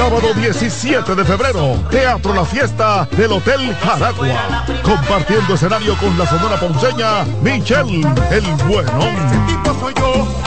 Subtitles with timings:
[0.00, 4.64] Sábado 17 de febrero, Teatro La Fiesta del Hotel Jaragua.
[4.82, 8.00] Compartiendo escenario con la Sonora Ponceña, Michelle
[8.30, 8.98] El Bueno.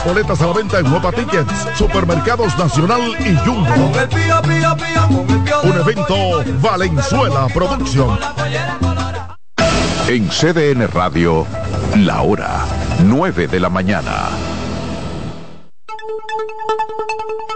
[0.03, 3.91] Boletas a la venta en Nueva Tickets, Supermercados Nacional y Jumbo.
[5.61, 8.17] Un evento Valenzuela Producción.
[10.07, 11.45] En CDN Radio,
[11.97, 12.65] la hora
[13.03, 14.29] 9 de la mañana.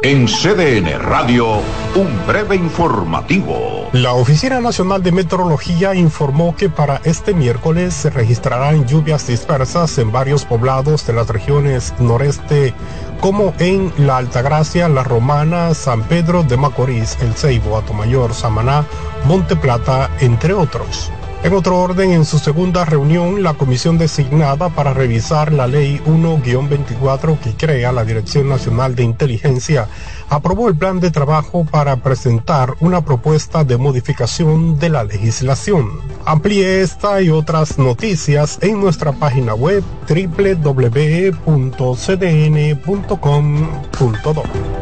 [0.04, 1.60] En CDN Radio,
[1.96, 3.90] un breve informativo.
[3.94, 10.12] La Oficina Nacional de Meteorología informó que para este miércoles se registrarán lluvias dispersas en
[10.12, 12.76] varios poblados de las regiones noreste,
[13.22, 18.86] como en La Altagracia, La Romana, San Pedro de Macorís, El Ceibo, Atomayor, Samaná,
[19.26, 21.12] Monte Plata, entre otros.
[21.44, 27.40] En otro orden, en su segunda reunión, la comisión designada para revisar la Ley 1-24
[27.40, 29.88] que crea la Dirección Nacional de Inteligencia
[30.30, 36.02] aprobó el plan de trabajo para presentar una propuesta de modificación de la legislación.
[36.26, 40.84] Amplíe esta y otras noticias en nuestra página web www.cdn.com.do.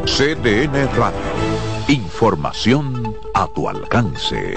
[0.04, 1.20] CDN Radio.
[1.88, 4.56] Información a tu alcance.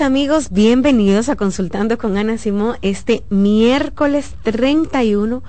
[0.00, 5.42] amigos, bienvenidos a Consultando con Ana Simón este miércoles 31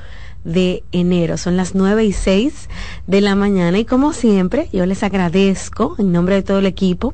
[0.44, 1.38] de enero.
[1.38, 2.70] Son las 9 y 6
[3.08, 7.14] de la mañana y como siempre yo les agradezco en nombre de todo el equipo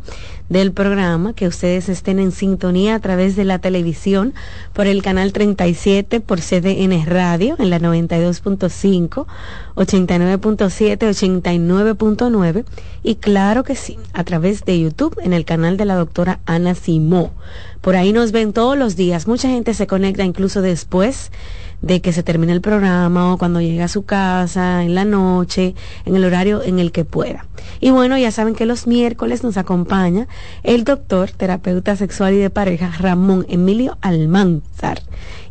[0.50, 4.34] del programa que ustedes estén en sintonía a través de la televisión
[4.74, 9.26] por el canal 37 por CDN Radio en la 92.5,
[9.76, 12.66] 89.7, 89.9
[13.04, 16.74] y claro que sí, a través de YouTube en el canal de la doctora Ana
[16.76, 17.32] Simó.
[17.82, 19.28] Por ahí nos ven todos los días.
[19.28, 21.32] Mucha gente se conecta incluso después
[21.84, 25.76] de que se termine el programa o cuando llegue a su casa, en la noche,
[26.06, 27.46] en el horario en el que pueda.
[27.82, 30.28] Y bueno, ya saben que los miércoles nos acompaña
[30.64, 35.02] el doctor, terapeuta sexual y de pareja, Ramón Emilio Almanzar.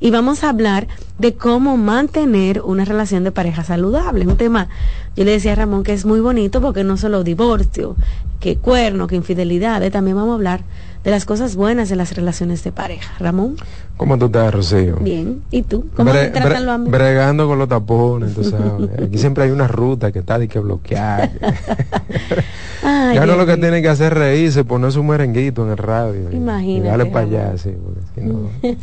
[0.00, 0.88] Y vamos a hablar
[1.18, 4.26] de cómo mantener una relación de pareja saludable.
[4.26, 4.68] Un tema,
[5.14, 7.94] yo le decía a Ramón que es muy bonito porque no solo divorcio,
[8.40, 10.64] que cuerno, que infidelidad, también vamos a hablar
[11.04, 13.12] de las cosas buenas de las relaciones de pareja.
[13.18, 13.56] Ramón.
[14.02, 14.96] ¿Cómo tú estás, Rocío?
[14.96, 15.42] Bien.
[15.52, 15.86] ¿Y tú?
[15.94, 16.90] ¿Cómo te tratan los amigos?
[16.90, 18.90] Bregando con los tapones, tú sabes.
[19.00, 21.30] Aquí siempre hay una ruta que está de que bloquear.
[22.82, 26.32] ya no lo que tiene que hacer es reírse, poner su merenguito en el radio.
[26.32, 26.84] Imagínate.
[26.84, 27.76] Y darle para allá, sí.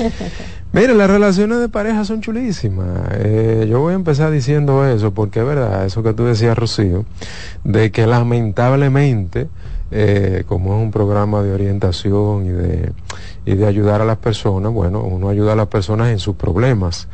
[0.72, 2.88] Mire, las relaciones de pareja son chulísimas.
[3.14, 7.06] Eh, yo voy a empezar diciendo eso, porque es verdad, eso que tú decías, Rocío,
[7.64, 9.48] de que lamentablemente
[9.92, 12.92] eh, como es un programa de orientación y de,
[13.46, 17.08] y de ayudar a las personas, bueno, uno ayuda a las personas en sus problemas.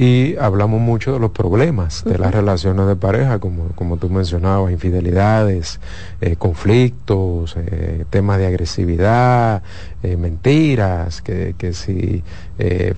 [0.00, 4.70] Y hablamos mucho de los problemas de las relaciones de pareja, como, como tú mencionabas,
[4.70, 5.80] infidelidades,
[6.20, 9.64] eh, conflictos, eh, temas de agresividad,
[10.02, 12.22] mentiras, que, que si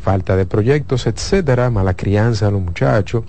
[0.02, 3.25] falta de proyectos, etcétera, mala crianza de los muchachos.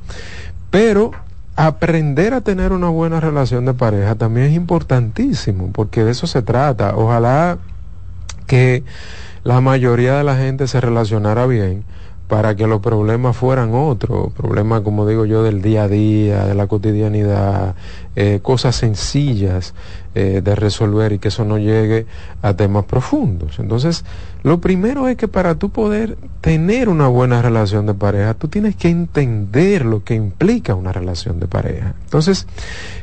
[0.70, 1.12] Pero
[1.56, 6.42] aprender a tener una buena relación de pareja también es importantísimo, porque de eso se
[6.42, 6.96] trata.
[6.98, 7.58] Ojalá
[8.48, 8.84] que
[9.46, 11.86] la mayoría de la gente se relacionara bien
[12.32, 16.56] para que los problemas fueran otros, problemas como digo yo del día a día, de
[16.56, 17.76] la cotidianidad,
[18.16, 19.74] eh, cosas sencillas
[20.16, 22.06] eh, de resolver y que eso no llegue
[22.42, 23.60] a temas profundos.
[23.60, 24.06] Entonces,
[24.44, 28.78] lo primero es que para tú poder tener una buena relación de pareja, tú tienes
[28.78, 31.96] que entender lo que implica una relación de pareja.
[32.06, 32.48] Entonces,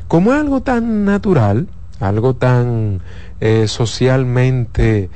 [0.09, 1.69] como es algo tan natural,
[2.01, 3.03] algo tan
[3.43, 5.11] eh, socialmente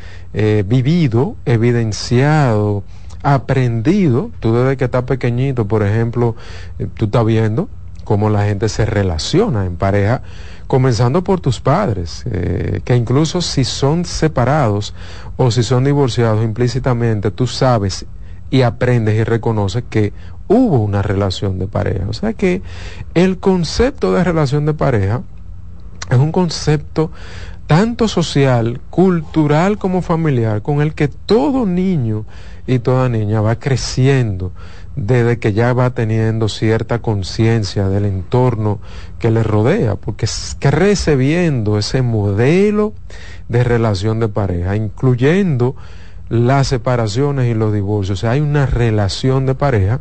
[0.67, 2.85] vivido, evidenciado,
[3.23, 6.37] aprendido, tú desde que estás pequeñito, por ejemplo,
[6.79, 7.69] eh, tú estás viendo
[8.05, 10.23] cómo la gente se relaciona en pareja,
[10.67, 14.95] comenzando por tus padres, eh, que incluso si son separados
[15.37, 18.07] o si son divorciados implícitamente, tú sabes
[18.51, 20.13] y aprendes y reconoces que
[20.49, 22.07] hubo una relación de pareja.
[22.09, 22.63] O sea que
[23.15, 25.23] el concepto de relación de pareja
[26.11, 27.11] es un concepto
[27.67, 32.27] tanto social, cultural como familiar, con el que todo niño
[32.67, 34.53] y toda niña va creciendo
[34.97, 38.79] desde que ya va teniendo cierta conciencia del entorno
[39.19, 40.27] que le rodea, porque
[40.59, 42.93] crece viendo ese modelo
[43.49, 45.77] de relación de pareja, incluyendo
[46.29, 48.19] las separaciones y los divorcios.
[48.19, 50.01] O sea, hay una relación de pareja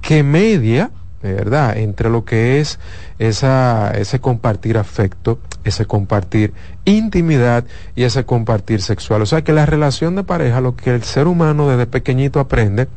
[0.00, 0.90] que media
[1.22, 1.76] ¿verdad?
[1.76, 2.78] Entre lo que es
[3.18, 9.22] esa, ese compartir afecto, ese compartir intimidad y ese compartir sexual.
[9.22, 12.88] O sea que la relación de pareja, lo que el ser humano desde pequeñito aprende,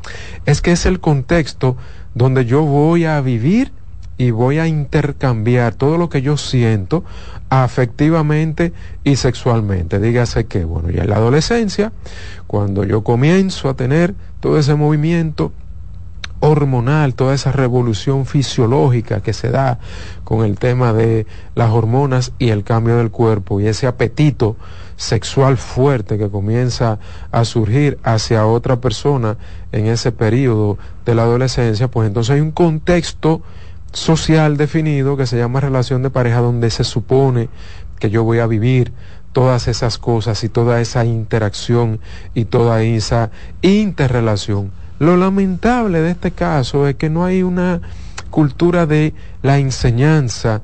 [0.46, 1.76] es que es el contexto
[2.16, 3.72] donde yo voy a vivir
[4.18, 7.04] y voy a intercambiar todo lo que yo siento
[7.50, 8.72] afectivamente
[9.04, 10.00] y sexualmente.
[10.00, 11.92] Dígase que, bueno, ya en la adolescencia,
[12.48, 15.52] cuando yo comienzo a tener todo ese movimiento
[16.46, 19.80] hormonal, toda esa revolución fisiológica que se da
[20.26, 24.58] con el tema de las hormonas y el cambio del cuerpo y ese apetito
[24.98, 27.00] sexual fuerte que comienza
[27.32, 29.38] a surgir hacia otra persona
[29.72, 33.42] en ese periodo de la adolescencia, pues entonces hay un contexto
[33.94, 37.48] social definido que se llama relación de pareja donde se supone
[38.00, 38.92] que yo voy a vivir
[39.32, 42.02] todas esas cosas y toda esa interacción
[42.34, 43.32] y toda esa
[43.62, 47.82] interrelación lo lamentable de este caso es que no hay una
[48.30, 50.62] cultura de la enseñanza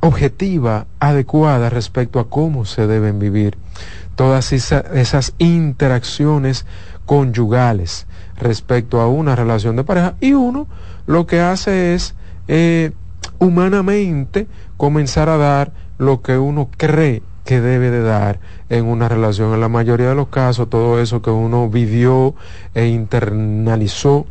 [0.00, 3.56] objetiva, adecuada respecto a cómo se deben vivir
[4.16, 6.66] todas esas interacciones
[7.06, 8.06] conyugales
[8.36, 10.14] respecto a una relación de pareja.
[10.20, 10.66] Y uno
[11.06, 12.14] lo que hace es
[12.48, 12.92] eh,
[13.38, 19.54] humanamente comenzar a dar lo que uno cree que debe de dar en una relación.
[19.54, 22.34] En la mayoría de los casos, todo eso que uno vivió
[22.74, 24.26] e internalizó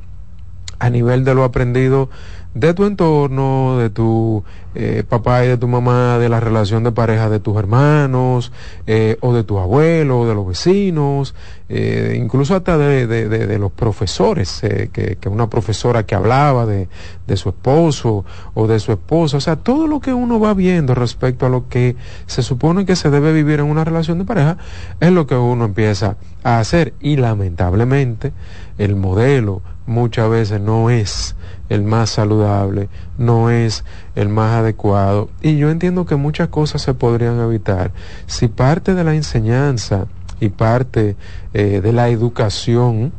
[0.80, 2.10] a nivel de lo aprendido
[2.54, 4.44] de tu entorno, de tu
[4.76, 8.52] eh, papá y de tu mamá, de la relación de pareja de tus hermanos,
[8.86, 11.34] eh, o de tu abuelo, o de los vecinos,
[11.70, 16.90] eh, incluso hasta de, de, de, los profesores, que, que, una profesora que hablaba de,
[17.26, 20.94] de su esposo o de su esposa, o sea, todo lo que uno va viendo
[20.94, 21.96] respecto a lo que
[22.28, 24.58] se supone que se debe vivir en una relación de pareja,
[25.00, 26.94] es lo que uno empieza a hacer.
[27.00, 28.34] Y lamentablemente
[28.78, 31.36] el modelo muchas veces no es
[31.70, 33.84] el más saludable, no es
[34.16, 35.30] el más adecuado.
[35.42, 37.92] Y yo entiendo que muchas cosas se podrían evitar
[38.28, 40.08] si parte de la enseñanza
[40.40, 41.16] y parte
[41.54, 43.14] eh, de la educación,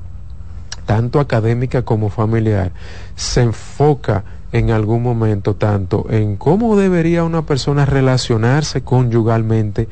[0.87, 2.73] tanto académica como familiar,
[3.17, 9.89] se enfoca en algún momento tanto en cómo debería una persona relacionarse conyugalmente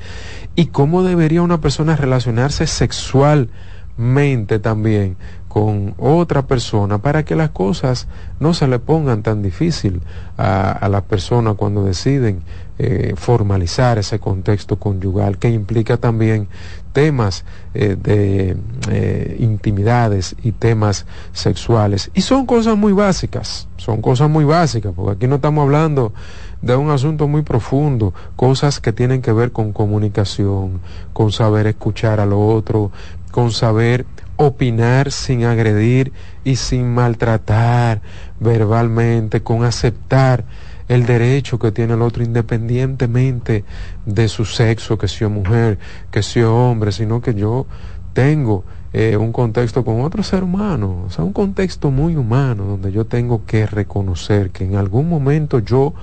[0.55, 5.17] y cómo debería una persona relacionarse sexualmente también
[5.53, 8.09] con otra persona para que las cosas
[8.41, 10.01] no se le pongan tan difícil
[10.39, 12.41] a, a las personas cuando deciden
[12.79, 16.49] eh, formalizar ese contexto conyugal que implica también
[16.95, 17.45] temas
[17.75, 18.57] eh, de
[18.91, 21.05] eh, intimidades y temas
[21.35, 22.11] sexuales.
[22.15, 26.15] Y son cosas muy básicas, son cosas muy básicas, porque aquí no estamos hablando
[26.63, 30.81] de un asunto muy profundo, cosas que tienen que ver con comunicación,
[31.13, 32.91] con saber escuchar al otro,
[33.31, 34.07] con saber
[34.47, 36.13] opinar sin agredir
[36.45, 38.01] y sin maltratar
[38.41, 40.45] verbalmente, con aceptar
[40.89, 43.65] el derecho que tiene el otro independientemente
[44.05, 45.79] de su sexo, que sea mujer,
[46.11, 47.67] que sea hombre, sino que yo
[48.13, 52.93] tengo eh, un contexto con otro ser humano, o sea, un contexto muy humano donde
[52.93, 55.95] yo tengo que reconocer que en algún momento yo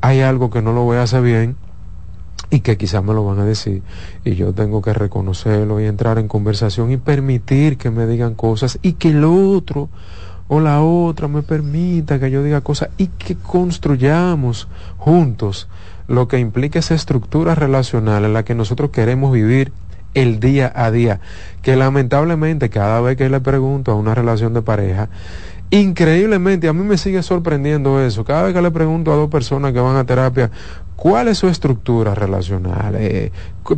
[0.00, 1.56] hay algo que no lo voy a hacer bien
[2.54, 3.82] y que quizás me lo van a decir.
[4.24, 8.78] Y yo tengo que reconocerlo y entrar en conversación y permitir que me digan cosas
[8.80, 9.88] y que el otro
[10.46, 14.68] o la otra me permita que yo diga cosas y que construyamos
[14.98, 15.66] juntos
[16.06, 19.72] lo que implica esa estructura relacional en la que nosotros queremos vivir
[20.12, 21.18] el día a día,
[21.60, 25.08] que lamentablemente cada vez que le pregunto a una relación de pareja,
[25.70, 29.72] increíblemente a mí me sigue sorprendiendo eso, cada vez que le pregunto a dos personas
[29.72, 30.50] que van a terapia,
[30.96, 32.94] ¿Cuál es su estructura relacional?
[32.96, 33.32] Eh,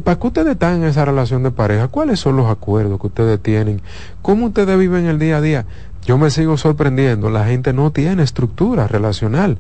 [0.05, 1.89] ¿Para qué ustedes están en esa relación de pareja?
[1.89, 3.81] ¿Cuáles son los acuerdos que ustedes tienen?
[4.23, 5.67] ¿Cómo ustedes viven el día a día?
[6.05, 7.31] Yo me sigo sorprendiendo.
[7.31, 9.59] La gente no tiene estructura relacional.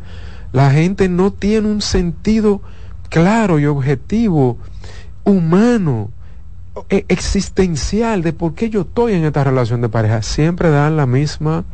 [0.52, 2.60] La gente no tiene un sentido
[3.08, 4.58] claro y objetivo,
[5.24, 6.10] humano,
[6.88, 10.22] existencial de por qué yo estoy en esta relación de pareja.
[10.22, 11.64] Siempre dan la misma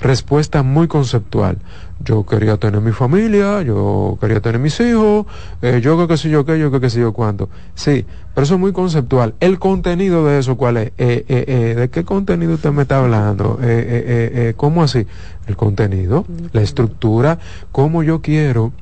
[0.00, 1.58] respuesta muy conceptual
[2.02, 5.26] yo quería tener mi familia, yo quería tener mis hijos,
[5.60, 7.48] eh, yo que sé yo qué, yo que sé yo cuánto.
[7.74, 9.34] Sí, pero eso es muy conceptual.
[9.40, 10.86] El contenido de eso, ¿cuál es?
[10.98, 13.58] Eh, eh, eh ¿De qué contenido usted me está hablando?
[14.56, 15.06] ¿Cómo así?
[15.46, 17.38] El contenido, la estructura,
[17.70, 18.72] cómo yo quiero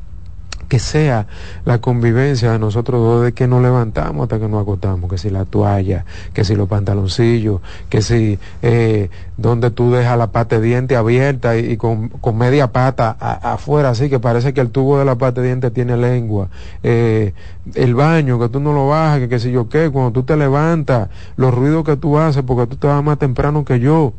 [0.69, 1.27] que sea
[1.65, 5.31] la convivencia de nosotros dos de que nos levantamos hasta que nos acostamos, que si
[5.31, 10.67] la toalla, que si los pantaloncillos, que si eh, donde tú dejas la pata de
[10.67, 15.05] diente abierta y, con, con, media pata afuera, así que parece que el tubo de
[15.05, 16.49] la pata de diente tiene lengua,
[16.83, 17.33] eh,
[17.75, 20.37] el baño, que tú no lo bajas, que, que si yo qué, cuando tú te
[20.37, 24.13] levantas, los ruidos que tú haces, porque tú te vas más temprano que yo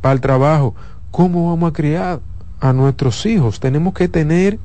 [0.00, 0.74] para el trabajo,
[1.12, 2.20] ¿cómo vamos a criar?
[2.62, 3.58] A nuestros hijos.
[3.58, 4.58] Tenemos que tener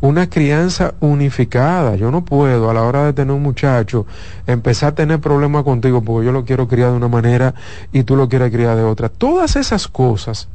[0.00, 1.96] una crianza unificada.
[1.96, 4.06] Yo no puedo a la hora de tener un muchacho
[4.46, 7.54] empezar a tener problemas contigo porque yo lo quiero criar de una manera
[7.92, 9.08] y tú lo quieres criar de otra.
[9.08, 10.48] Todas esas cosas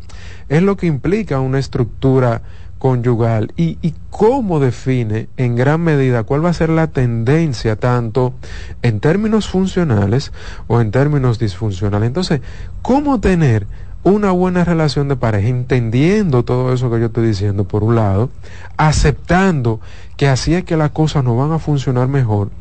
[0.48, 2.42] es lo que implica una estructura
[2.78, 8.34] conyugal y, y, cómo define en gran medida cuál va a ser la tendencia tanto
[8.82, 10.32] en términos funcionales
[10.68, 12.08] o en términos disfuncionales.
[12.08, 12.42] Entonces,
[12.82, 13.66] ¿cómo tener
[14.06, 18.30] una buena relación de pareja, entendiendo todo eso que yo estoy diciendo por un lado,
[18.78, 19.82] aceptando
[20.16, 22.52] que así es que las cosas no van a funcionar mejor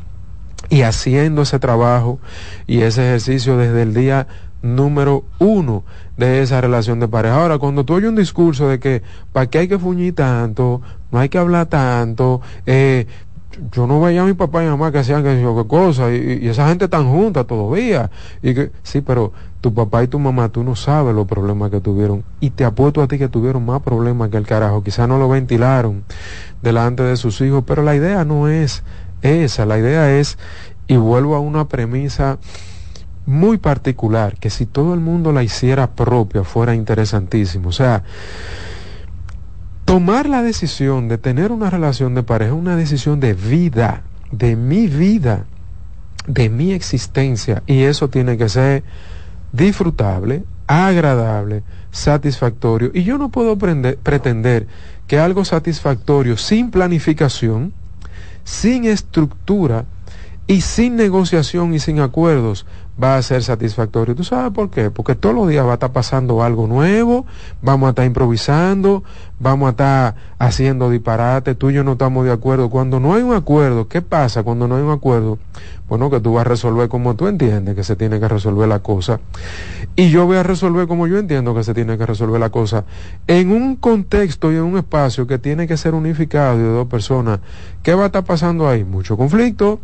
[0.71, 2.19] y haciendo ese trabajo
[2.67, 4.27] y ese ejercicio desde el día
[4.63, 5.85] número uno
[6.17, 7.37] de esa relación de pareja.
[7.43, 9.03] Ahora, cuando tú oyes un discurso de que
[9.35, 10.81] para qué hay que fuñir tanto,
[11.13, 13.07] no hay que hablar tanto, eh,
[13.73, 16.49] yo no veía a mi papá y mamá que hacían que qué cosa y, y,
[16.49, 18.11] esa gente tan junta todavía.
[18.43, 21.81] Y que sí pero tu papá y tu mamá tú no sabes los problemas que
[21.81, 22.25] tuvieron.
[22.41, 24.83] Y te apuesto a ti que tuvieron más problemas que el carajo.
[24.83, 26.05] Quizás no lo ventilaron
[26.63, 28.83] delante de sus hijos pero la idea no es
[29.23, 29.67] esa.
[29.67, 30.39] La idea es
[30.87, 32.39] y vuelvo a una premisa
[33.27, 37.69] muy particular que si todo el mundo la hiciera propia fuera interesantísimo.
[37.69, 38.05] O sea
[39.85, 44.57] tomar la decisión de tener una relación de pareja es una decisión de vida, de
[44.57, 45.45] mi vida,
[46.27, 47.63] de mi existencia.
[47.67, 48.83] Y eso tiene que ser
[49.53, 52.91] disfrutable, agradable, satisfactorio.
[52.95, 54.67] Y yo no puedo pretender
[55.07, 57.73] que algo satisfactorio sin planificación,
[58.45, 59.85] sin estructura
[60.47, 62.67] y sin negociación y sin acuerdos
[63.03, 64.15] va a ser satisfactorio.
[64.15, 64.91] ¿Tú sabes por qué?
[64.91, 67.27] Porque todos los días va a estar pasando algo nuevo,
[67.61, 69.03] vamos a estar improvisando,
[69.41, 72.71] vamos a estar haciendo disparate, tú y yo no estamos de acuerdo.
[72.71, 75.39] Cuando no hay un acuerdo, ¿qué pasa cuando no hay un acuerdo?
[75.89, 78.79] Bueno, que tú vas a resolver como tú entiendes que se tiene que resolver la
[78.79, 79.21] cosa.
[79.97, 82.85] Y yo voy a resolver como yo entiendo que se tiene que resolver la cosa.
[83.27, 87.41] En un contexto y en un espacio que tiene que ser unificado de dos personas,
[87.83, 88.85] ¿qué va a estar pasando ahí?
[88.85, 89.81] Mucho conflicto,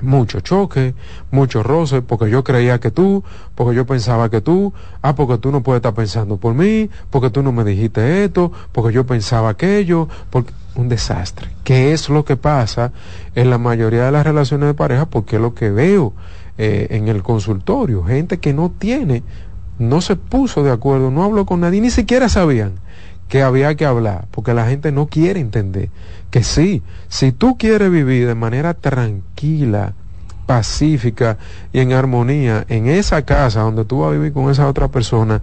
[0.00, 0.94] mucho choque,
[1.30, 3.24] mucho roce, porque yo creía que tú,
[3.54, 4.72] porque yo pensaba que tú,
[5.02, 8.52] ah, porque tú no puedes estar pensando por mí, porque tú no me dijiste esto,
[8.72, 11.48] porque yo pensaba aquello, porque un desastre.
[11.62, 12.92] ¿Qué es lo que pasa
[13.34, 15.06] en la mayoría de las relaciones de pareja?
[15.06, 16.12] Porque es lo que veo
[16.58, 19.22] eh, en el consultorio, gente que no tiene,
[19.78, 22.83] no se puso de acuerdo, no habló con nadie, ni siquiera sabían
[23.28, 25.90] que había que hablar, porque la gente no quiere entender
[26.30, 29.94] que sí, si tú quieres vivir de manera tranquila,
[30.46, 31.38] pacífica
[31.72, 35.40] y en armonía en esa casa donde tú vas a vivir con esa otra persona,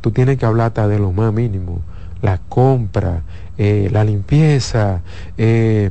[0.00, 1.80] tú tienes que hablar hasta de lo más mínimo,
[2.20, 3.22] la compra,
[3.56, 5.00] eh, la limpieza,
[5.38, 5.90] eh,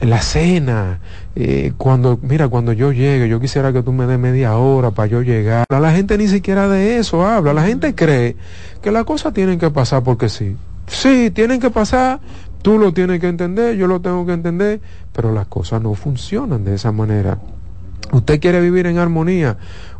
[0.00, 1.00] la cena,
[1.36, 5.06] eh, cuando, mira, cuando yo llegue, yo quisiera que tú me des media hora para
[5.06, 5.64] yo llegar.
[5.68, 8.36] La gente ni siquiera de eso habla, la gente cree
[8.82, 10.56] que las cosas tienen que pasar porque sí.
[10.86, 12.20] Sí, tienen que pasar,
[12.62, 14.80] tú lo tienes que entender, yo lo tengo que entender,
[15.12, 17.38] pero las cosas no funcionan de esa manera.
[18.12, 19.56] Usted quiere vivir en armonía,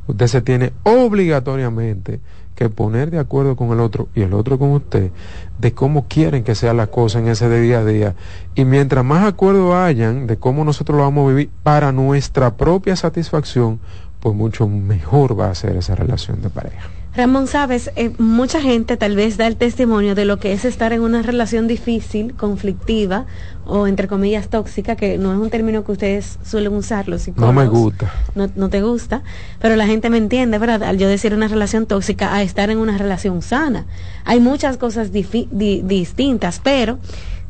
[0.09, 2.21] usted se tiene obligatoriamente
[2.61, 5.11] que poner de acuerdo con el otro y el otro con usted
[5.59, 8.14] de cómo quieren que sea la cosa en ese día a día.
[8.55, 12.96] Y mientras más acuerdo hayan de cómo nosotros lo vamos a vivir para nuestra propia
[12.96, 13.81] satisfacción,
[14.20, 17.00] pues mucho mejor va a ser esa relación de pareja.
[17.12, 20.92] Ramón, sabes, eh, mucha gente tal vez da el testimonio de lo que es estar
[20.92, 23.27] en una relación difícil, conflictiva
[23.66, 27.53] o entre comillas tóxica, que no es un término que ustedes suelen usar los No
[27.53, 28.12] me gusta.
[28.37, 29.25] No, no te gusta,
[29.61, 30.85] pero la gente me entiende, ¿verdad?
[30.85, 33.87] Al yo decir una relación tóxica a estar en una relación sana.
[34.25, 37.01] Hay muchas cosas distintas, pero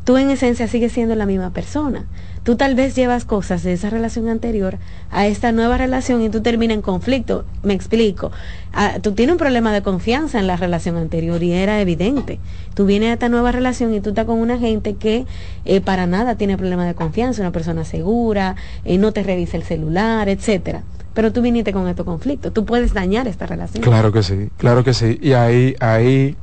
[0.05, 2.05] tú en esencia sigues siendo la misma persona
[2.43, 4.77] tú tal vez llevas cosas de esa relación anterior
[5.11, 7.45] a esta nueva relación y tú terminas en conflicto.
[7.63, 8.31] Me explico.
[8.73, 12.39] Ah, tú tienes un problema de confianza en la relación anterior y era evidente.
[12.73, 15.25] Tú vienes a esta nueva relación y tú estás con una gente que
[15.65, 19.63] eh, para nada tiene problema de confianza, una persona segura, eh, no te revisa el
[19.63, 20.83] celular, etcétera.
[21.13, 22.53] Pero tú viniste con estos conflictos.
[22.53, 23.83] Tú puedes dañar esta relación.
[23.83, 25.19] Claro que sí, claro que sí.
[25.21, 26.37] Y ahí, ahí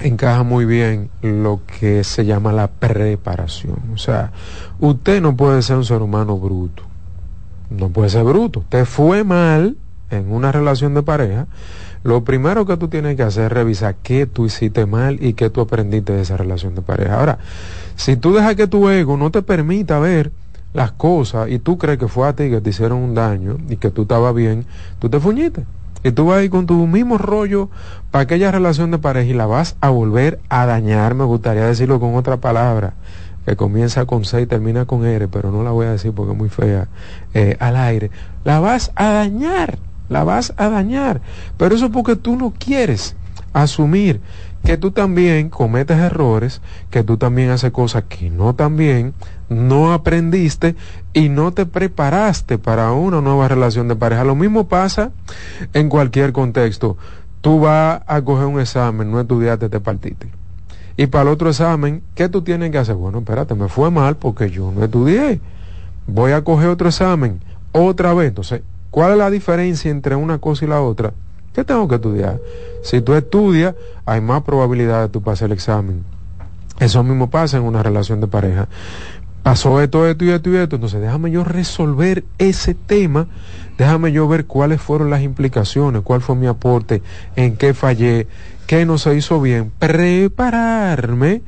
[0.00, 3.78] encaja muy bien lo que se llama la preparación.
[3.94, 4.32] O sea,
[4.88, 6.82] usted no puede ser un ser humano bruto.
[7.70, 8.60] No puede ser bruto.
[8.60, 9.76] Usted fue mal
[10.10, 11.46] en una relación de pareja.
[12.02, 15.48] Lo primero que tú tienes que hacer es revisar qué tú hiciste mal y qué
[15.48, 17.18] tú aprendiste de esa relación de pareja.
[17.18, 17.38] Ahora,
[17.96, 20.30] si tú dejas que tu ego no te permita ver
[20.74, 23.76] las cosas y tú crees que fue a ti que te hicieron un daño y
[23.76, 24.66] que tú estabas bien,
[24.98, 25.64] tú te fuñiste.
[26.02, 27.70] Y tú vas a ir con tu mismo rollo
[28.10, 31.98] para aquella relación de pareja y la vas a volver a dañar, me gustaría decirlo
[31.98, 32.92] con otra palabra,
[33.44, 36.32] que comienza con C y termina con R, pero no la voy a decir porque
[36.32, 36.88] es muy fea,
[37.34, 38.10] eh, al aire.
[38.44, 39.78] La vas a dañar,
[40.08, 41.20] la vas a dañar.
[41.56, 43.16] Pero eso porque tú no quieres
[43.52, 44.20] asumir
[44.64, 49.12] que tú también cometes errores, que tú también haces cosas que no tan bien,
[49.50, 50.74] no aprendiste
[51.12, 54.24] y no te preparaste para una nueva relación de pareja.
[54.24, 55.10] Lo mismo pasa
[55.74, 56.96] en cualquier contexto.
[57.42, 60.43] Tú vas a coger un examen, no estudiaste, te partiste.
[60.96, 62.94] Y para el otro examen, ¿qué tú tienes que hacer?
[62.94, 65.40] Bueno, espérate, me fue mal porque yo no estudié.
[66.06, 67.40] Voy a coger otro examen
[67.72, 68.28] otra vez.
[68.28, 71.12] Entonces, ¿cuál es la diferencia entre una cosa y la otra?
[71.52, 72.40] ¿Qué tengo que estudiar?
[72.82, 76.04] Si tú estudias, hay más probabilidad de tú pasar el examen.
[76.78, 78.68] Eso mismo pasa en una relación de pareja.
[79.42, 80.76] Pasó esto, esto y esto y esto.
[80.76, 83.26] Entonces, déjame yo resolver ese tema.
[83.78, 87.02] Déjame yo ver cuáles fueron las implicaciones, cuál fue mi aporte,
[87.34, 88.28] en qué fallé,
[88.66, 89.72] qué no se hizo bien.
[89.78, 91.42] Prepararme.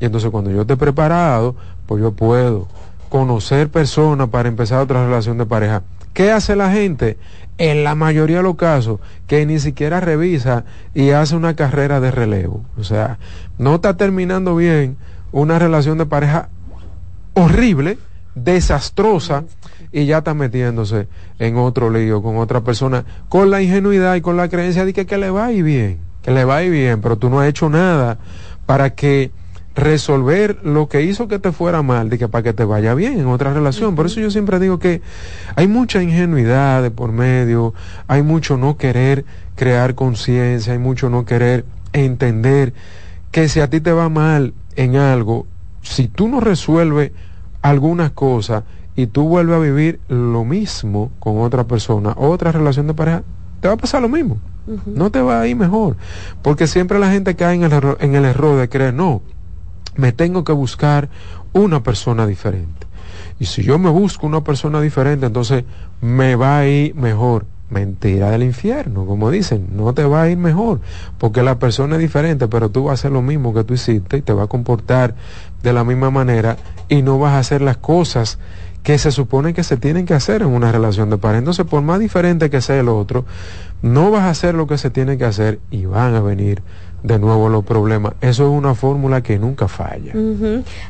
[0.00, 1.54] Y entonces, cuando yo esté preparado,
[1.86, 2.68] pues yo puedo
[3.08, 5.82] conocer personas para empezar otra relación de pareja.
[6.14, 7.18] ¿Qué hace la gente?
[7.58, 12.10] En la mayoría de los casos, que ni siquiera revisa y hace una carrera de
[12.10, 12.64] relevo.
[12.78, 13.18] O sea,
[13.58, 14.96] no está terminando bien
[15.30, 16.48] una relación de pareja
[17.34, 17.98] horrible,
[18.34, 19.44] desastrosa,
[19.92, 21.06] y ya está metiéndose
[21.38, 25.06] en otro lío con otra persona, con la ingenuidad y con la creencia de que,
[25.06, 27.40] que le va a ir bien, que le va a ir bien, pero tú no
[27.40, 28.18] has hecho nada
[28.66, 29.30] para que
[29.74, 33.18] resolver lo que hizo que te fuera mal, de que para que te vaya bien
[33.18, 33.94] en otra relación.
[33.94, 35.00] Por eso yo siempre digo que
[35.56, 37.74] hay mucha ingenuidad de por medio,
[38.06, 39.24] hay mucho no querer
[39.56, 42.74] crear conciencia, hay mucho no querer entender
[43.30, 45.46] que si a ti te va mal en algo,
[45.80, 47.12] si tú no resuelves
[47.62, 52.94] algunas cosas y tú vuelves a vivir lo mismo con otra persona, otra relación de
[52.94, 53.22] pareja,
[53.60, 54.38] te va a pasar lo mismo.
[54.86, 55.96] No te va a ir mejor.
[56.42, 59.22] Porque siempre la gente cae en el, error, en el error de creer, no,
[59.96, 61.08] me tengo que buscar
[61.52, 62.86] una persona diferente.
[63.38, 65.64] Y si yo me busco una persona diferente, entonces
[66.00, 67.46] me va a ir mejor.
[67.70, 70.80] Mentira del infierno, como dicen, no te va a ir mejor,
[71.16, 74.18] porque la persona es diferente, pero tú vas a hacer lo mismo que tú hiciste
[74.18, 75.14] y te va a comportar
[75.62, 76.58] de la misma manera
[76.90, 78.38] y no vas a hacer las cosas
[78.82, 81.38] que se supone que se tienen que hacer en una relación de pareja.
[81.38, 83.24] Entonces, por más diferente que sea el otro,
[83.80, 86.62] no vas a hacer lo que se tiene que hacer y van a venir
[87.02, 88.14] de nuevo los problemas.
[88.20, 90.12] Eso es una fórmula que nunca falla.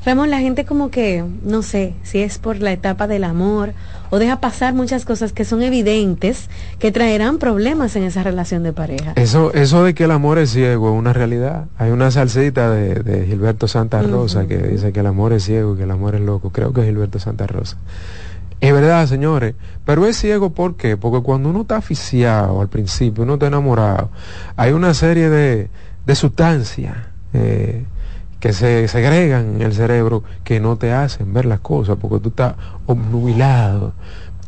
[0.05, 3.72] Ramón, la gente como que, no sé, si es por la etapa del amor
[4.11, 8.72] o deja pasar muchas cosas que son evidentes que traerán problemas en esa relación de
[8.72, 9.12] pareja.
[9.16, 11.66] Eso, eso de que el amor es ciego es una realidad.
[11.79, 15.85] Hay una salsita de, Gilberto Santa Rosa que dice que el amor es ciego, que
[15.85, 16.51] el amor es loco.
[16.51, 17.79] Creo que es Gilberto Santa Rosa.
[18.61, 20.96] Es verdad, señores, pero es ciego ¿por qué?
[20.96, 24.11] Porque cuando uno está aficiado al principio, uno está enamorado,
[24.55, 25.68] hay una serie de,
[26.07, 26.97] de sustancias
[27.33, 27.85] eh,
[28.41, 32.31] que se segregan en el cerebro que no te hacen ver las cosas porque tú
[32.31, 32.55] estás
[32.87, 33.93] obnubilado.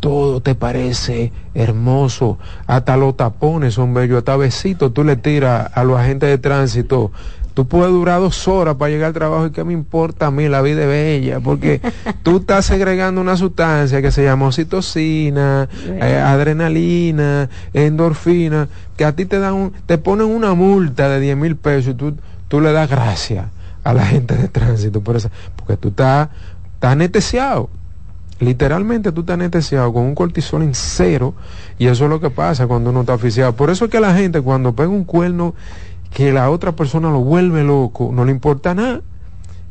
[0.01, 5.85] Todo te parece hermoso, hasta los tapones son bellos, hasta besitos tú le tiras a
[5.85, 7.11] los agentes de tránsito
[7.55, 10.49] Tú puedes durar dos horas para llegar al trabajo y qué me importa a mí,
[10.49, 11.81] la vida es bella, porque
[12.25, 19.25] tú estás segregando una sustancia que se llama oxitocina, eh, adrenalina, endorfina, que a ti
[19.25, 22.17] te dan te ponen una multa de 10 mil pesos y tú,
[22.49, 23.47] tú le das gracias
[23.85, 26.31] a la gente de tránsito por eso, porque tú estás,
[26.75, 27.71] estás anestesiado.
[28.41, 31.35] Literalmente tú estás anestesiado con un cortisol en cero
[31.79, 33.55] y eso es lo que pasa cuando uno está oficiado.
[33.55, 35.55] Por eso es que la gente cuando pega un cuerno
[36.15, 39.03] que la otra persona lo vuelve loco, no le importa nada.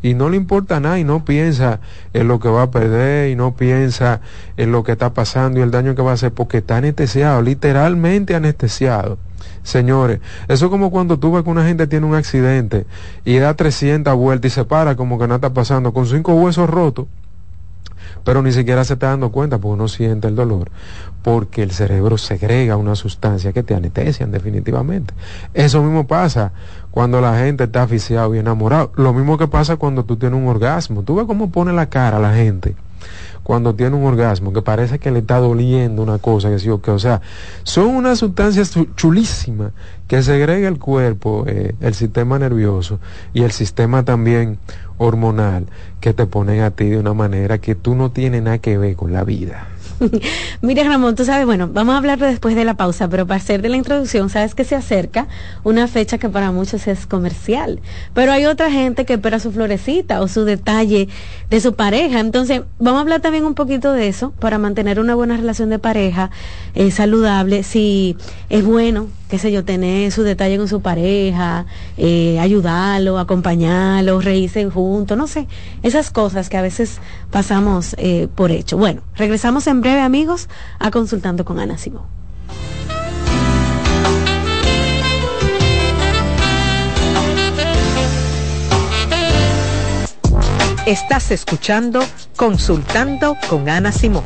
[0.02, 1.80] Y no le importa nada y no piensa
[2.12, 4.20] en lo que va a perder y no piensa
[4.58, 7.42] en lo que está pasando y el daño que va a hacer porque está anestesiado,
[7.42, 9.18] literalmente anestesiado.
[9.64, 12.86] Señores, eso es como cuando tú ves que una gente tiene un accidente
[13.24, 16.70] y da 300 vueltas y se para como que nada está pasando con cinco huesos
[16.70, 17.08] rotos
[18.24, 20.70] pero ni siquiera se está dando cuenta porque uno siente el dolor,
[21.22, 25.14] porque el cerebro segrega una sustancia que te anestesian definitivamente.
[25.54, 26.52] Eso mismo pasa
[26.92, 28.92] cuando la gente está aficiado y enamorado.
[28.96, 31.04] Lo mismo que pasa cuando tú tienes un orgasmo.
[31.04, 32.76] Tú ves cómo pone la cara la gente
[33.44, 36.82] cuando tiene un orgasmo, que parece que le está doliendo una cosa, que sí o
[36.82, 37.22] que, o sea,
[37.64, 39.74] son unas sustancias chulísimas
[40.08, 43.00] que segrega el cuerpo, eh, el sistema nervioso
[43.34, 44.60] y el sistema también
[44.98, 45.66] hormonal,
[46.00, 48.96] que te ponen a ti de una manera que tú no tienes nada que ver
[48.96, 49.68] con la vida.
[50.62, 53.62] Mira, Ramón, tú sabes, bueno, vamos a hablar después de la pausa, pero para hacer
[53.62, 55.28] de la introducción, sabes que se acerca
[55.64, 57.80] una fecha que para muchos es comercial,
[58.14, 61.08] pero hay otra gente que espera su florecita o su detalle
[61.50, 62.20] de su pareja.
[62.20, 65.80] Entonces, vamos a hablar también un poquito de eso para mantener una buena relación de
[65.80, 66.32] pareja
[66.76, 68.18] eh, saludable, si
[68.50, 71.66] es bueno qué sé yo, tener su detalle con su pareja,
[71.98, 75.48] eh, ayudarlo, acompañarlo, reírse juntos, no sé,
[75.82, 77.00] esas cosas que a veces
[77.32, 78.78] pasamos eh, por hecho.
[78.78, 82.04] Bueno, regresamos en breve amigos a Consultando con Ana Simón.
[90.86, 92.04] Estás escuchando
[92.36, 94.26] Consultando con Ana Simón.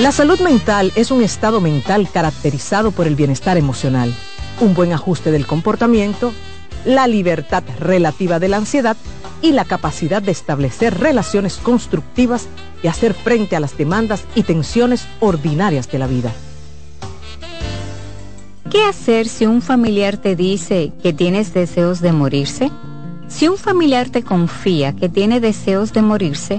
[0.00, 4.14] La salud mental es un estado mental caracterizado por el bienestar emocional,
[4.58, 6.32] un buen ajuste del comportamiento,
[6.86, 8.96] la libertad relativa de la ansiedad
[9.42, 12.48] y la capacidad de establecer relaciones constructivas
[12.82, 16.32] y hacer frente a las demandas y tensiones ordinarias de la vida.
[18.70, 22.70] ¿Qué hacer si un familiar te dice que tienes deseos de morirse?
[23.28, 26.58] Si un familiar te confía que tiene deseos de morirse,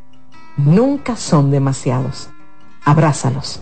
[0.57, 2.29] nunca son demasiados.
[2.83, 3.61] Abrázalos.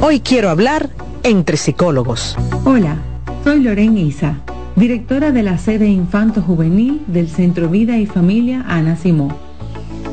[0.00, 0.90] Hoy quiero hablar
[1.22, 2.36] entre psicólogos.
[2.64, 2.96] Hola,
[3.44, 4.38] soy Lorena Isa,
[4.76, 9.36] directora de la sede Infanto Juvenil del Centro Vida y Familia Ana Simó.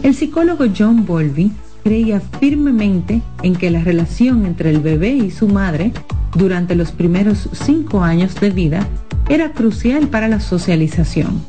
[0.04, 1.52] El psicólogo John Bolby
[1.86, 5.92] creía firmemente en que la relación entre el bebé y su madre
[6.36, 8.88] durante los primeros cinco años de vida
[9.30, 11.44] era crucial para la socialización.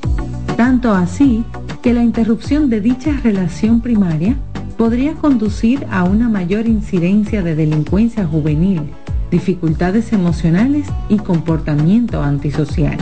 [0.54, 1.42] Tanto así
[1.80, 4.36] que la interrupción de dicha relación primaria
[4.76, 8.82] podría conducir a una mayor incidencia de delincuencia juvenil,
[9.30, 12.98] dificultades emocionales y comportamiento antisocial.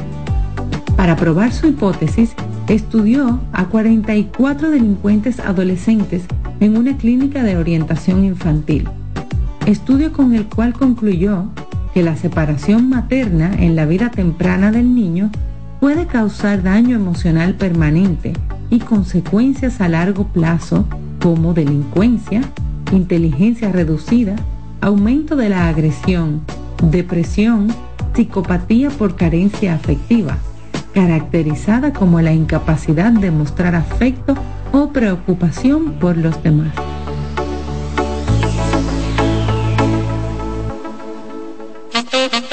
[0.96, 2.34] Para probar su hipótesis,
[2.68, 6.22] estudió a 44 delincuentes adolescentes
[6.60, 8.88] en una clínica de orientación infantil,
[9.66, 11.46] estudio con el cual concluyó
[11.92, 15.30] que la separación materna en la vida temprana del niño
[15.80, 18.32] puede causar daño emocional permanente
[18.70, 20.86] y consecuencias a largo plazo
[21.20, 22.40] como delincuencia,
[22.92, 24.36] inteligencia reducida,
[24.80, 26.42] aumento de la agresión,
[26.90, 27.68] depresión,
[28.14, 30.38] psicopatía por carencia afectiva,
[30.94, 34.34] caracterizada como la incapacidad de mostrar afecto
[34.72, 36.72] o preocupación por los demás.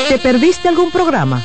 [0.09, 1.41] ¿Te perdiste algún programa?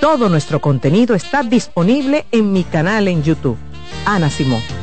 [0.00, 3.58] Todo nuestro contenido está disponible en mi canal en YouTube.
[4.06, 4.79] Ana Simón.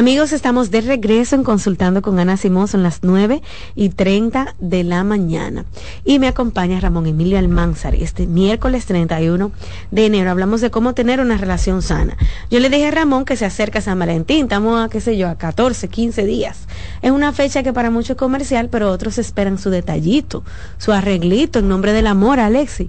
[0.00, 3.42] Amigos, estamos de regreso en Consultando con Ana Simón, son las 9
[3.74, 5.66] y 30 de la mañana.
[6.06, 7.94] Y me acompaña Ramón Emilio Almanzar.
[7.94, 9.52] Este miércoles 31
[9.90, 12.16] de enero hablamos de cómo tener una relación sana.
[12.50, 15.28] Yo le dije a Ramón que se acerca San Valentín, estamos a, qué sé yo,
[15.28, 16.60] a 14, 15 días.
[17.02, 20.44] Es una fecha que para muchos es comercial, pero otros esperan su detallito,
[20.78, 22.88] su arreglito en nombre del amor, Alexi.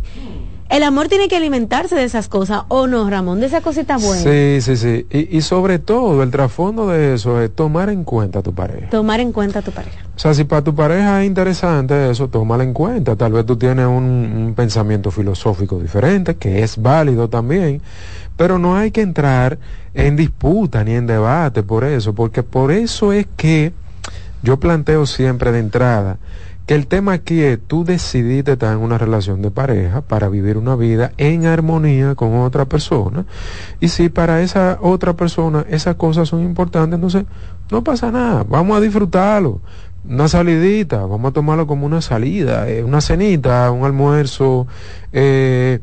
[0.71, 3.41] El amor tiene que alimentarse de esas cosas, ¿o no, Ramón?
[3.41, 4.23] De esa cosita buena.
[4.23, 5.05] Sí, sí, sí.
[5.11, 8.89] Y, sobre todo, el trasfondo de eso es tomar en cuenta a tu pareja.
[8.89, 10.05] Tomar en cuenta a tu pareja.
[10.15, 13.17] O sea, si para tu pareja es interesante eso, tómalo en cuenta.
[13.17, 17.81] Tal vez tú tienes un, un pensamiento filosófico diferente, que es válido también,
[18.37, 19.59] pero no hay que entrar
[19.93, 23.73] en disputa ni en debate por eso, porque por eso es que
[24.41, 26.17] yo planteo siempre de entrada
[26.73, 30.77] el tema aquí es, tú decidiste estar en una relación de pareja para vivir una
[30.77, 33.25] vida en armonía con otra persona.
[33.81, 37.25] Y si para esa otra persona esas cosas son importantes, entonces
[37.69, 39.59] no pasa nada, vamos a disfrutarlo.
[40.07, 44.65] Una salidita, vamos a tomarlo como una salida, eh, una cenita, un almuerzo,
[45.11, 45.81] eh,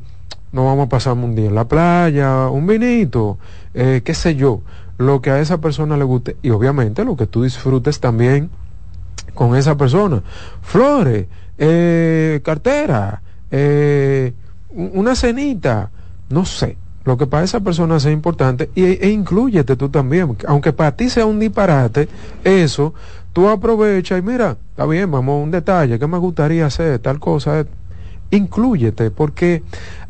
[0.53, 3.37] no vamos a pasar un día en la playa, un vinito,
[3.75, 4.63] eh, qué sé yo,
[4.97, 8.49] lo que a esa persona le guste y obviamente lo que tú disfrutes también
[9.35, 10.23] con esa persona.
[10.63, 11.27] Flores,
[11.59, 14.33] eh, cartera, eh,
[14.71, 15.91] una cenita,
[16.31, 16.77] no sé.
[17.05, 20.37] Lo que para esa persona sea importante y, e incluyete tú también.
[20.47, 22.09] Aunque para ti sea un disparate,
[22.45, 22.93] eso,
[23.33, 26.99] tú aprovecha y mira, está bien, vamos a un detalle, ¿qué me gustaría hacer?
[26.99, 27.65] Tal cosa.
[28.31, 29.63] Inclúyete, porque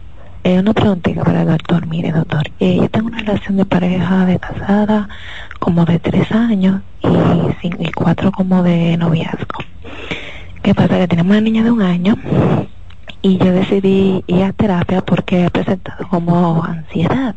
[0.44, 1.86] Eh, una preguntita para el doctor.
[1.88, 5.08] Mire, doctor, eh, yo tengo una relación de pareja de casada
[5.60, 9.60] como de tres años y, y cuatro como de noviazgo.
[10.64, 10.98] ¿Qué pasa?
[10.98, 12.16] Que tenemos una niña de un año
[13.22, 17.36] y yo decidí ir a terapia porque he presentado como ansiedad.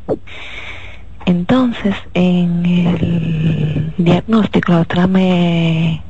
[1.26, 6.02] Entonces, en el diagnóstico, la otra me,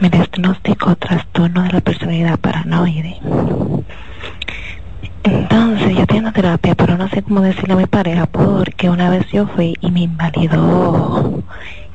[0.00, 3.16] diagnosticó trastorno de la personalidad paranoide.
[5.24, 9.24] Entonces yo tengo terapia, pero no sé cómo decirle a mi pareja porque una vez
[9.32, 11.42] yo fui y me invalidó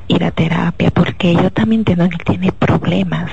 [0.08, 3.30] ir a terapia porque yo también entiendo que tiene problemas.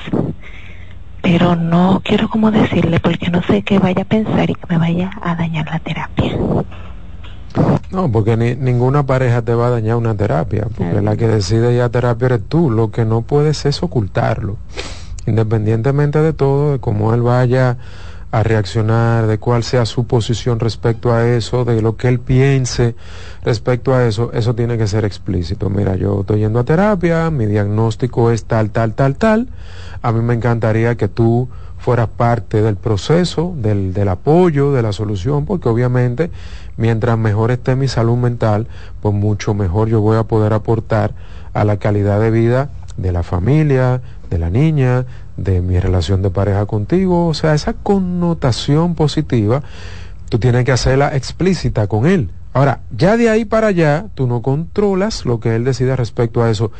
[1.26, 4.78] Pero no quiero cómo decirle porque no sé qué vaya a pensar y que me
[4.78, 6.38] vaya a dañar la terapia.
[7.90, 11.74] No, porque ni, ninguna pareja te va a dañar una terapia, porque la que decide
[11.74, 12.70] ir a terapia eres tú.
[12.70, 14.56] Lo que no puedes es ocultarlo.
[15.26, 17.76] Independientemente de todo, de cómo él vaya
[18.32, 22.94] a reaccionar, de cuál sea su posición respecto a eso, de lo que él piense
[23.44, 25.70] respecto a eso, eso tiene que ser explícito.
[25.70, 29.48] Mira, yo estoy yendo a terapia, mi diagnóstico es tal, tal, tal, tal.
[30.02, 31.48] A mí me encantaría que tú
[31.78, 36.30] fueras parte del proceso, del, del apoyo, de la solución, porque obviamente
[36.76, 38.66] mientras mejor esté mi salud mental,
[39.00, 41.14] pues mucho mejor yo voy a poder aportar
[41.54, 44.00] a la calidad de vida de la familia,
[44.30, 45.04] de la niña,
[45.36, 47.26] de mi relación de pareja contigo.
[47.26, 49.62] O sea, esa connotación positiva,
[50.28, 52.30] tú tienes que hacerla explícita con él.
[52.52, 56.50] Ahora, ya de ahí para allá, tú no controlas lo que él decida respecto a
[56.50, 56.72] eso,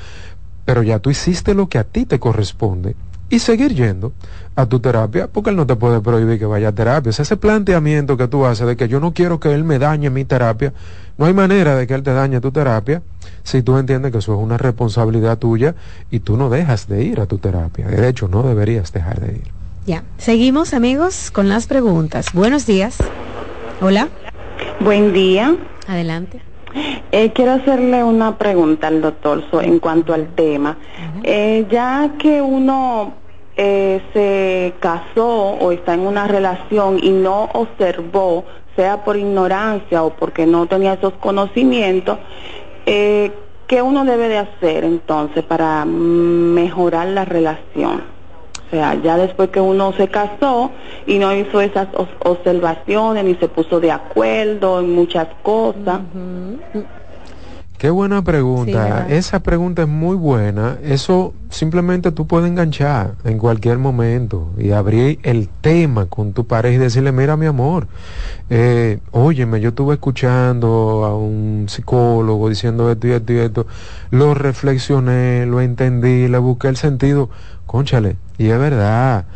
[0.64, 2.96] pero ya tú hiciste lo que a ti te corresponde
[3.28, 4.12] y seguir yendo
[4.54, 7.10] a tu terapia, porque él no te puede prohibir que vaya a terapia.
[7.10, 10.24] ese planteamiento que tú haces de que yo no quiero que él me dañe mi
[10.24, 10.72] terapia,
[11.18, 13.02] no hay manera de que él te dañe tu terapia
[13.46, 15.76] si tú entiendes que eso es una responsabilidad tuya
[16.10, 17.86] y tú no dejas de ir a tu terapia.
[17.86, 19.44] De hecho, no deberías dejar de ir.
[19.86, 22.32] Ya, seguimos amigos con las preguntas.
[22.32, 22.98] Buenos días.
[23.80, 24.08] Hola.
[24.80, 25.54] Buen día.
[25.86, 26.42] Adelante.
[27.12, 30.76] Eh, quiero hacerle una pregunta al doctor en cuanto al tema.
[31.22, 33.14] Eh, ya que uno
[33.56, 38.44] eh, se casó o está en una relación y no observó,
[38.74, 42.18] sea por ignorancia o porque no tenía esos conocimientos,
[42.86, 48.02] ¿qué uno debe de hacer entonces para mejorar la relación?
[48.66, 50.70] O sea, ya después que uno se casó
[51.06, 51.88] y no hizo esas
[52.24, 56.00] observaciones ni se puso de acuerdo en muchas cosas.
[57.78, 59.06] Qué buena pregunta.
[59.08, 60.78] Esa pregunta es muy buena.
[60.82, 66.76] Eso simplemente tú puedes enganchar en cualquier momento y abrir el tema con tu pareja
[66.76, 67.86] y decirle, mira mi amor,
[68.48, 73.66] eh, óyeme, yo estuve escuchando a un psicólogo diciendo esto y esto y esto,
[74.10, 77.28] lo reflexioné, lo entendí, le busqué el sentido
[77.66, 79.26] Conchale, y es verdad,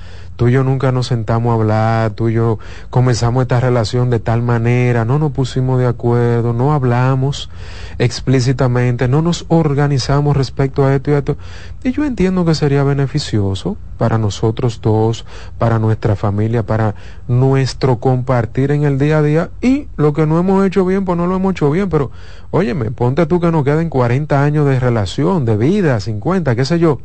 [0.40, 4.20] tú y yo nunca nos sentamos a hablar, tú y yo comenzamos esta relación de
[4.20, 7.50] tal manera, no nos pusimos de acuerdo, no hablamos
[7.98, 11.36] explícitamente, no nos organizamos respecto a esto y esto.
[11.84, 15.26] Y yo entiendo que sería beneficioso para nosotros dos,
[15.58, 16.94] para nuestra familia, para
[17.28, 19.50] nuestro compartir en el día a día.
[19.60, 22.12] Y lo que no hemos hecho bien, pues no lo hemos hecho bien, pero
[22.50, 26.78] óyeme, ponte tú que nos queden 40 años de relación, de vida, 50, qué sé
[26.78, 27.00] yo.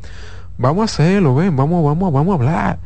[0.57, 2.79] Vamos a hacerlo, ven, vamos, vamos, vamos a hablar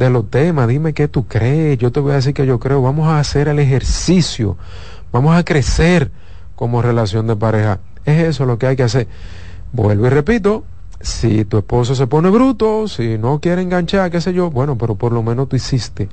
[0.00, 2.80] de los temas, dime qué tú crees, yo te voy a decir que yo creo,
[2.80, 4.56] vamos a hacer el ejercicio,
[5.12, 6.10] vamos a crecer
[6.56, 7.80] como relación de pareja.
[8.06, 9.08] Es eso lo que hay que hacer.
[9.72, 10.64] Vuelvo y repito,
[11.02, 14.94] si tu esposo se pone bruto, si no quiere enganchar, qué sé yo, bueno, pero
[14.94, 16.08] por lo menos tú hiciste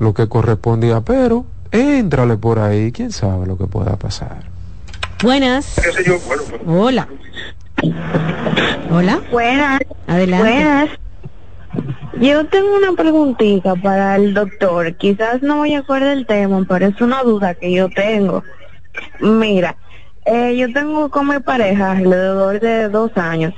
[0.00, 4.42] lo que correspondía, pero éntrale por ahí, quién sabe lo que pueda pasar.
[5.22, 5.76] Buenas.
[5.80, 6.18] ¿Qué sé yo?
[6.26, 7.08] Bueno, pues, Hola.
[8.90, 9.20] Hola.
[9.30, 9.80] Buenas.
[10.08, 10.50] Adelante.
[10.50, 10.90] Buenas.
[12.20, 14.94] Yo tengo una preguntita para el doctor.
[14.96, 18.42] Quizás no voy a acordar el tema, pero es una duda que yo tengo.
[19.20, 19.76] Mira,
[20.26, 23.54] eh, yo tengo con mi pareja alrededor de dos años.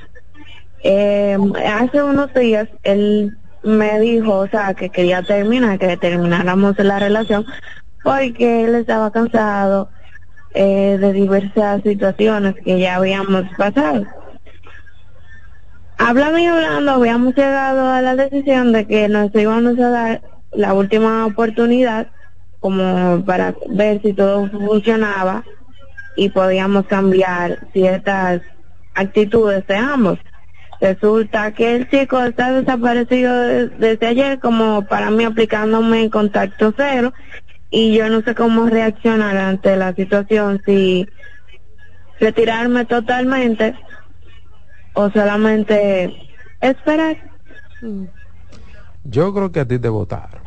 [0.84, 1.36] Eh,
[1.66, 7.46] hace unos días él me dijo, o sea, que quería terminar, que termináramos la relación,
[8.02, 9.90] porque él estaba cansado
[10.54, 14.06] eh, de diversas situaciones que ya habíamos pasado.
[16.04, 20.74] Hablando y hablando, habíamos llegado a la decisión de que nos íbamos a dar la
[20.74, 22.08] última oportunidad
[22.58, 25.44] como para ver si todo funcionaba
[26.16, 28.42] y podíamos cambiar ciertas
[28.94, 30.18] actitudes de ambos.
[30.80, 33.32] Resulta que el chico está desaparecido
[33.78, 37.14] desde ayer como para mí aplicándome en contacto cero
[37.70, 41.08] y yo no sé cómo reaccionar ante la situación, si
[42.18, 43.76] retirarme totalmente
[44.94, 46.14] o solamente
[46.60, 47.16] esperar.
[49.04, 50.42] Yo creo que a ti te votaron.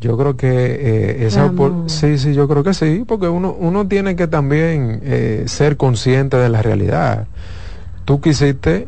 [0.00, 1.50] Yo creo que eh, esa
[1.86, 6.36] sí, sí, yo creo que sí, porque uno, uno tiene que también eh, ser consciente
[6.36, 7.26] de la realidad.
[8.04, 8.86] Tú quisiste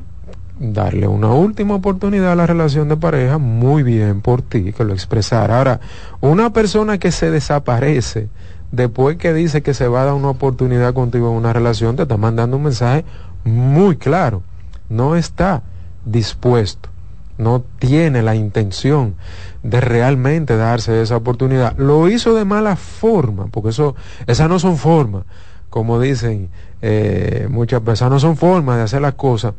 [0.59, 4.93] darle una última oportunidad a la relación de pareja, muy bien por ti que lo
[4.93, 5.57] expresara.
[5.57, 5.81] Ahora,
[6.21, 8.29] una persona que se desaparece
[8.71, 12.03] después que dice que se va a dar una oportunidad contigo en una relación, te
[12.03, 13.05] está mandando un mensaje
[13.47, 14.43] muy claro.
[14.89, 15.63] No está
[16.05, 16.91] dispuesto
[17.39, 19.15] no tiene la intención
[19.63, 21.77] de realmente darse esa oportunidad.
[21.77, 23.95] Lo hizo de mala forma, porque eso,
[24.27, 25.25] esas no son formas,
[25.71, 26.49] como dicen
[26.83, 29.55] eh, muchas personas, no son formas de hacer las cosas,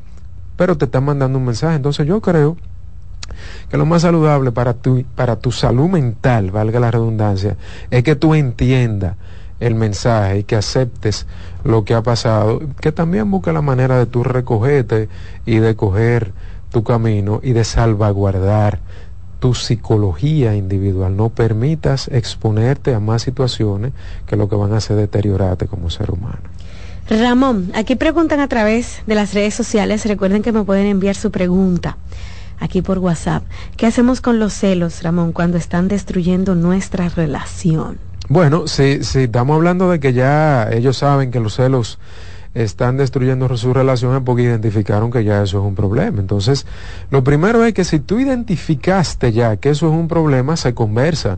[0.56, 1.76] pero te están mandando un mensaje.
[1.76, 2.58] Entonces yo creo
[3.70, 7.58] que lo más saludable para tu, para tu salud mental, valga la redundancia,
[7.92, 9.16] es que tú entiendas
[9.60, 11.26] el mensaje y que aceptes
[11.64, 15.10] lo que ha pasado, que también busque la manera de tú recogerte
[15.45, 16.34] y de coger
[16.72, 18.80] tu camino y de salvaguardar
[19.39, 21.16] tu psicología individual.
[21.16, 23.93] No permitas exponerte a más situaciones
[24.26, 26.39] que lo que van a hacer deteriorarte como ser humano.
[27.10, 30.05] Ramón, aquí preguntan a través de las redes sociales.
[30.05, 31.97] Recuerden que me pueden enviar su pregunta
[32.60, 33.43] aquí por WhatsApp.
[33.78, 37.99] ¿Qué hacemos con los celos, Ramón, cuando están destruyendo nuestra relación?
[38.30, 42.00] Bueno, si, si estamos hablando de que ya ellos saben que los celos
[42.54, 46.20] están destruyendo su relación es porque identificaron que ya eso es un problema.
[46.20, 46.66] Entonces,
[47.12, 51.38] lo primero es que si tú identificaste ya que eso es un problema, se conversa.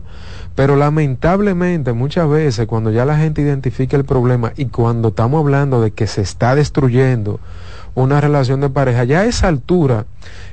[0.55, 5.81] Pero lamentablemente muchas veces cuando ya la gente identifica el problema y cuando estamos hablando
[5.81, 7.39] de que se está destruyendo
[7.95, 10.05] una relación de pareja, ya a esa altura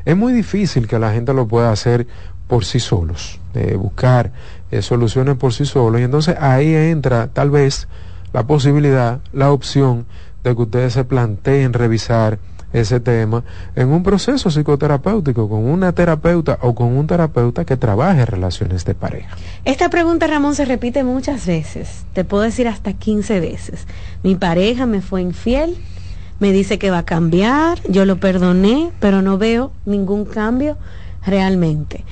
[0.05, 2.07] es muy difícil que la gente lo pueda hacer
[2.47, 3.41] por sí solos,
[3.77, 4.33] buscar
[4.71, 6.01] eh, soluciones por sí solos.
[6.01, 7.89] Y entonces ahí entra tal vez
[8.33, 10.07] la posibilidad, la opción
[10.45, 12.39] de que ustedes se planteen revisar
[12.73, 13.43] ese tema
[13.75, 18.95] en un proceso psicoterapéutico con una terapeuta o con un terapeuta que trabaje relaciones de
[18.95, 19.37] pareja.
[19.65, 22.05] Esta pregunta, Ramón, se repite muchas veces.
[22.13, 23.87] Te puedo decir hasta 15 veces.
[24.23, 25.77] Mi pareja me fue infiel,
[26.39, 30.77] me dice que va a cambiar, yo lo perdoné, pero no veo ningún cambio
[31.25, 32.05] realmente.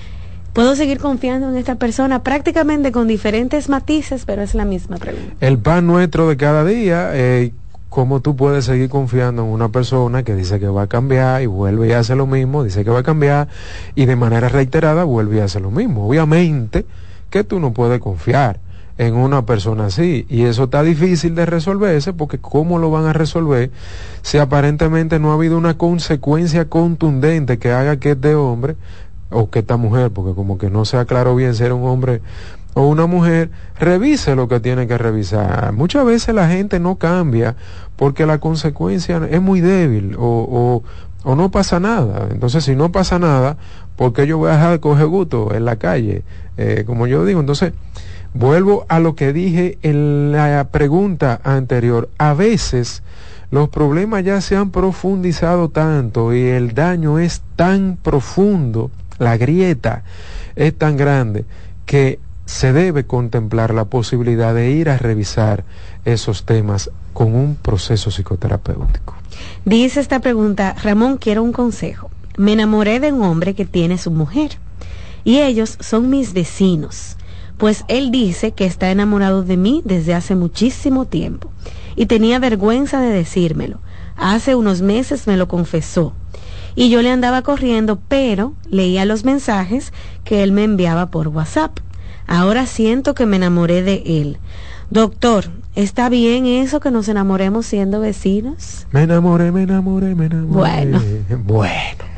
[0.54, 5.34] Puedo seguir confiando en esta persona prácticamente con diferentes matices, pero es la misma pregunta.
[5.40, 7.52] El pan nuestro de cada día, eh,
[7.88, 11.46] ¿cómo tú puedes seguir confiando en una persona que dice que va a cambiar y
[11.46, 13.48] vuelve y hace lo mismo, dice que va a cambiar
[13.96, 16.06] y de manera reiterada vuelve y hace lo mismo?
[16.06, 16.86] Obviamente
[17.30, 18.60] que tú no puedes confiar
[18.96, 23.12] en una persona así y eso está difícil de resolverse porque ¿cómo lo van a
[23.12, 23.72] resolver
[24.22, 28.76] si aparentemente no ha habido una consecuencia contundente que haga que este hombre
[29.34, 32.22] o que esta mujer, porque como que no se aclaró bien si era un hombre
[32.74, 35.72] o una mujer, revise lo que tiene que revisar.
[35.72, 37.56] Muchas veces la gente no cambia
[37.96, 40.82] porque la consecuencia es muy débil o,
[41.24, 42.28] o, no pasa nada.
[42.30, 43.56] Entonces, si no pasa nada,
[43.96, 46.22] ¿por qué yo voy a dejar de coger gusto en la calle?
[46.56, 47.72] Eh, como yo digo, entonces,
[48.34, 52.10] vuelvo a lo que dije en la pregunta anterior.
[52.18, 53.02] A veces
[53.50, 60.04] los problemas ya se han profundizado tanto y el daño es tan profundo, la grieta
[60.56, 61.44] es tan grande
[61.86, 65.64] que se debe contemplar la posibilidad de ir a revisar
[66.04, 69.14] esos temas con un proceso psicoterapéutico.
[69.64, 72.10] Dice esta pregunta, Ramón, quiero un consejo.
[72.36, 74.58] Me enamoré de un hombre que tiene su mujer
[75.24, 77.16] y ellos son mis vecinos,
[77.56, 81.50] pues él dice que está enamorado de mí desde hace muchísimo tiempo
[81.96, 83.78] y tenía vergüenza de decírmelo.
[84.16, 86.12] Hace unos meses me lo confesó
[86.74, 89.92] y yo le andaba corriendo, pero leía los mensajes
[90.24, 91.78] que él me enviaba por WhatsApp.
[92.26, 94.38] Ahora siento que me enamoré de él.
[94.90, 98.86] Doctor, ¿está bien eso que nos enamoremos siendo vecinos?
[98.92, 100.52] Me enamoré, me enamoré, me enamoré.
[100.52, 101.02] Bueno.
[101.44, 102.14] Bueno.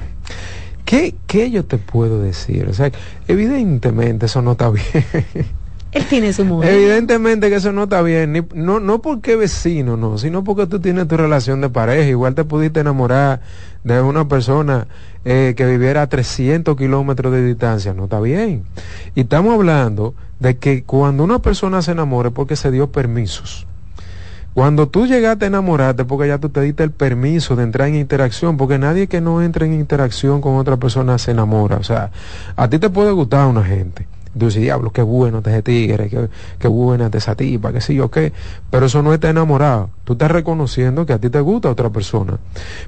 [0.84, 2.68] ¿Qué, ¿Qué yo te puedo decir?
[2.68, 2.92] O sea,
[3.26, 4.84] evidentemente eso no está bien.
[5.96, 6.74] Él tiene su mujer.
[6.74, 11.08] Evidentemente que eso no está bien, no, no porque vecino, no, sino porque tú tienes
[11.08, 12.06] tu relación de pareja.
[12.06, 13.40] Igual te pudiste enamorar
[13.82, 14.88] de una persona
[15.24, 18.64] eh, que viviera a 300 kilómetros de distancia, no está bien.
[19.14, 23.66] Y estamos hablando de que cuando una persona se enamora es porque se dio permisos.
[24.52, 27.94] Cuando tú llegaste a enamorarte, porque ya tú te diste el permiso de entrar en
[27.94, 31.76] interacción, porque nadie que no entre en interacción con otra persona se enamora.
[31.76, 32.10] O sea,
[32.54, 34.06] a ti te puede gustar una gente
[34.38, 36.28] Tú dices, diablo, qué bueno te ese tigre, qué,
[36.58, 38.32] qué buena te esa tipa, qué sé yo qué.
[38.70, 39.90] Pero eso no está enamorado.
[40.04, 42.38] Tú estás reconociendo que a ti te gusta otra persona.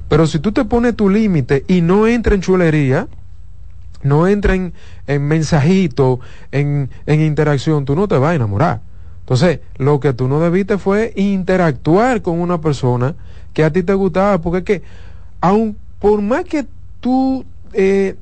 [0.07, 3.07] Pero si tú te pones tu límite y no entra en chulería,
[4.03, 4.73] no entra en,
[5.21, 6.19] mensajito,
[6.51, 8.81] en, en interacción, tú no te vas a enamorar.
[9.21, 13.15] Entonces, lo que tú no debiste fue interactuar con una persona
[13.53, 14.83] que a ti te gustaba, porque es que,
[15.41, 16.65] aun por más que
[16.99, 18.15] tú eh,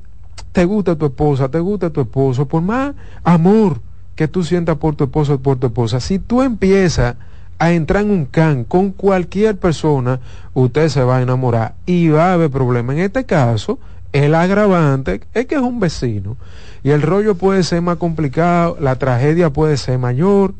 [0.52, 2.94] te gusta tu esposa, te gusta tu esposo, por más
[3.24, 3.80] amor
[4.14, 7.16] que tú sientas por tu esposo por tu esposa, si tú empiezas
[7.58, 10.20] a entrar en un can con cualquier persona,
[10.54, 12.96] usted se va a enamorar y va a haber problemas.
[12.96, 13.78] En este caso,
[14.12, 16.36] el agravante es que es un vecino
[16.82, 20.54] y el rollo puede ser más complicado, la tragedia puede ser mayor,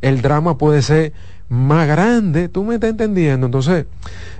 [0.00, 1.12] el drama puede ser
[1.48, 3.46] más grande, tú me estás entendiendo.
[3.46, 3.86] Entonces,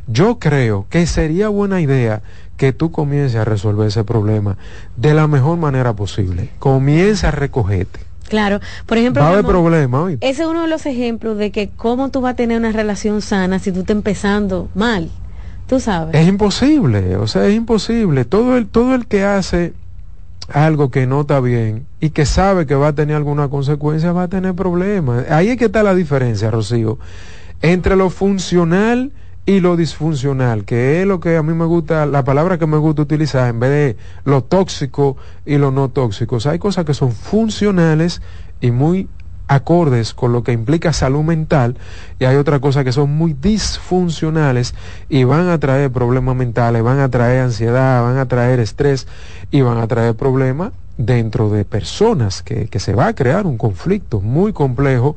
[0.07, 2.23] yo creo que sería buena idea
[2.59, 4.59] que tú comiences a resolver ese problema
[4.97, 6.51] de la mejor manera posible.
[6.59, 8.01] Comienza a recogerte.
[8.29, 11.71] Claro, por ejemplo, va a haber problema ese es uno de los ejemplos de que
[11.71, 15.09] cómo tú vas a tener una relación sana si tú estás empezando mal.
[15.67, 16.15] Tú sabes.
[16.15, 18.27] Es imposible, o sea, es imposible.
[18.27, 19.73] Todo el todo el que hace
[20.53, 24.25] algo que no está bien y que sabe que va a tener alguna consecuencia va
[24.25, 25.31] a tener problemas.
[25.31, 26.99] Ahí es que está la diferencia, Rocío,
[27.63, 29.13] entre lo funcional
[29.49, 32.77] y lo disfuncional, que es lo que a mí me gusta, la palabra que me
[32.77, 33.97] gusta utilizar en vez de
[34.31, 36.37] lo tóxico y lo no tóxico.
[36.37, 38.21] O sea, hay cosas que son funcionales
[38.61, 39.09] y muy
[39.47, 41.79] acordes con lo que implica salud mental
[42.19, 44.75] y hay otras cosas que son muy disfuncionales
[45.09, 49.09] y van a traer problemas mentales, van a traer ansiedad, van a traer estrés
[49.51, 53.57] y van a traer problemas dentro de personas que, que se va a crear un
[53.57, 55.17] conflicto muy complejo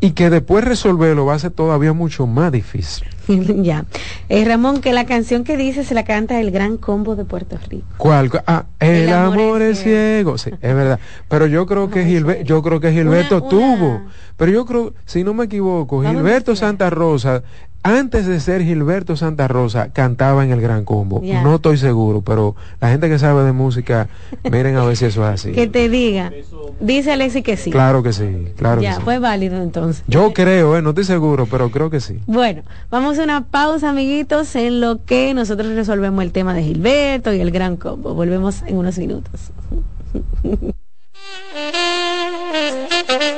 [0.00, 3.08] y que después resolverlo va a ser todavía mucho más difícil.
[3.62, 3.84] ya.
[4.28, 7.58] Eh, Ramón, que la canción que dice se la canta el Gran Combo de Puerto
[7.68, 7.86] Rico.
[7.96, 8.30] ¿Cuál?
[8.46, 10.38] Ah, El, amor, es ciego.
[10.38, 11.00] Sí, es verdad.
[11.28, 14.02] Pero yo creo que Gilberto, yo creo que Gilberto tuvo.
[14.36, 17.42] Pero yo creo, si no me equivoco, Gilberto Santa Rosa
[17.88, 21.22] antes de ser Gilberto Santa Rosa, cantaba en el Gran Combo.
[21.22, 24.08] No estoy seguro, pero la gente que sabe de música,
[24.44, 25.52] miren a ver si eso es así.
[25.58, 26.30] Que te diga.
[26.80, 27.70] Dice Alexi que sí.
[27.70, 30.04] Claro que sí, claro ya, fue válido entonces.
[30.06, 32.20] Yo creo, eh, no estoy seguro, pero creo que sí.
[32.26, 37.32] Bueno, vamos a una pausa, amiguitos, en lo que nosotros resolvemos el tema de Gilberto
[37.32, 38.14] y el Gran Combo.
[38.14, 39.50] Volvemos en unos minutos.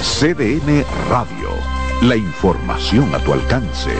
[0.00, 1.50] CDN Radio.
[2.00, 3.90] La información a tu alcance.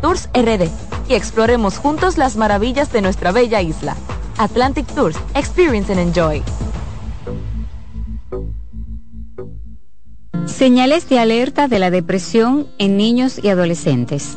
[0.00, 0.68] Tours RD
[1.08, 3.96] y exploremos juntos las maravillas de nuestra bella isla.
[4.38, 6.42] Atlantic Tours, Experience and Enjoy.
[10.46, 14.36] Señales de alerta de la depresión en niños y adolescentes.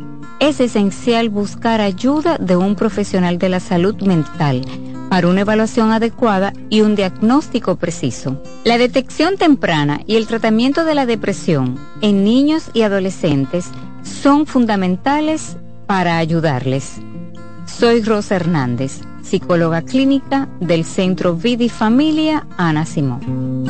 [0.41, 4.65] es esencial buscar ayuda de un profesional de la salud mental
[5.07, 8.41] para una evaluación adecuada y un diagnóstico preciso.
[8.63, 13.69] La detección temprana y el tratamiento de la depresión en niños y adolescentes
[14.01, 16.99] son fundamentales para ayudarles.
[17.67, 23.63] Soy Rosa Hernández, psicóloga clínica del Centro Vida y Familia Ana Simón.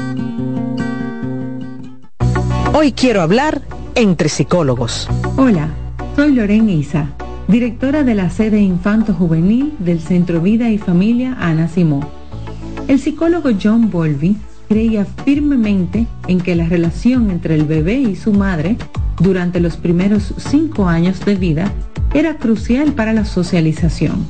[2.74, 3.62] Hoy quiero hablar
[3.96, 5.10] entre psicólogos.
[5.36, 5.70] Hola,
[6.16, 7.10] soy Lorena Isa,
[7.48, 12.06] directora de la sede Infanto Juvenil del Centro Vida y Familia Ana Simón.
[12.88, 14.36] El psicólogo John Bolby
[14.68, 18.78] creía firmemente en que la relación entre el bebé y su madre
[19.22, 21.72] durante los primeros cinco años de vida
[22.14, 24.26] era crucial para la socialización.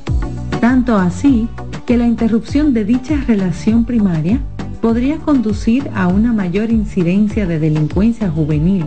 [0.59, 1.47] Tanto así
[1.85, 4.39] que la interrupción de dicha relación primaria
[4.81, 8.85] podría conducir a una mayor incidencia de delincuencia juvenil,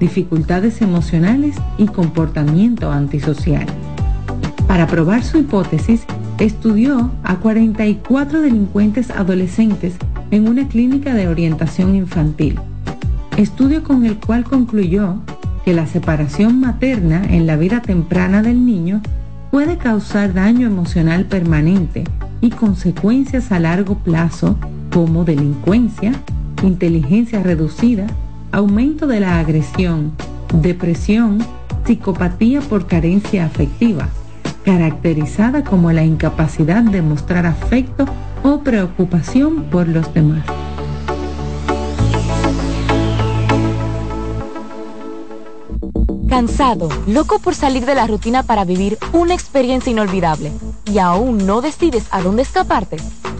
[0.00, 3.66] dificultades emocionales y comportamiento antisocial.
[4.66, 6.04] Para probar su hipótesis,
[6.38, 9.94] estudió a 44 delincuentes adolescentes
[10.30, 12.58] en una clínica de orientación infantil,
[13.36, 15.16] estudio con el cual concluyó
[15.64, 19.00] que la separación materna en la vida temprana del niño
[19.50, 22.04] puede causar daño emocional permanente
[22.40, 24.56] y consecuencias a largo plazo
[24.92, 26.12] como delincuencia,
[26.62, 28.06] inteligencia reducida,
[28.52, 30.12] aumento de la agresión,
[30.54, 31.38] depresión,
[31.84, 34.08] psicopatía por carencia afectiva,
[34.64, 38.06] caracterizada como la incapacidad de mostrar afecto
[38.42, 40.44] o preocupación por los demás.
[46.28, 50.52] Cansado, loco por salir de la rutina para vivir una experiencia inolvidable
[50.84, 52.96] y aún no decides a dónde escaparte.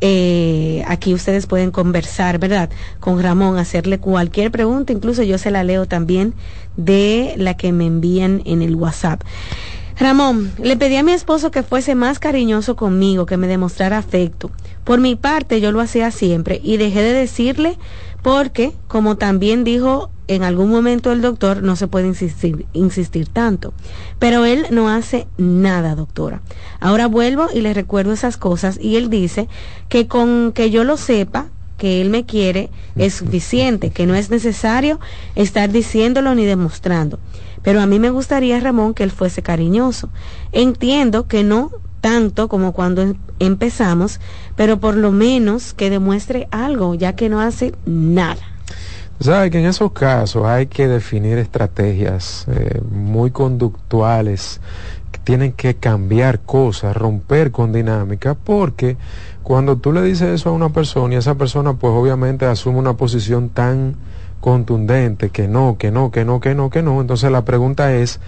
[0.00, 2.70] eh, aquí ustedes pueden conversar, ¿verdad?
[3.00, 6.34] Con Ramón, hacerle cualquier pregunta, incluso yo se la leo también
[6.76, 9.22] de la que me envían en el WhatsApp.
[9.98, 14.50] Ramón, le pedí a mi esposo que fuese más cariñoso conmigo, que me demostrara afecto.
[14.84, 17.76] Por mi parte, yo lo hacía siempre y dejé de decirle
[18.22, 23.72] porque, como también dijo en algún momento el doctor, no se puede insistir, insistir tanto.
[24.18, 26.42] Pero él no hace nada, doctora.
[26.80, 29.48] Ahora vuelvo y le recuerdo esas cosas y él dice
[29.88, 31.46] que con que yo lo sepa,
[31.78, 35.00] que él me quiere, es suficiente, que no es necesario
[35.34, 37.18] estar diciéndolo ni demostrando.
[37.62, 40.10] Pero a mí me gustaría, Ramón, que él fuese cariñoso.
[40.52, 41.70] Entiendo que no
[42.00, 44.20] tanto como cuando em-, empezamos,
[44.56, 48.57] pero por lo menos que demuestre algo, ya que no hace nada.
[49.20, 54.60] Sabe que en esos casos hay que definir estrategias eh, muy conductuales,
[55.10, 58.96] que tienen que cambiar cosas, romper con dinámica, porque
[59.42, 62.92] cuando tú le dices eso a una persona y esa persona pues obviamente asume una
[62.92, 63.96] posición tan
[64.40, 68.20] contundente que no, que no, que no, que no, que no, entonces la pregunta es,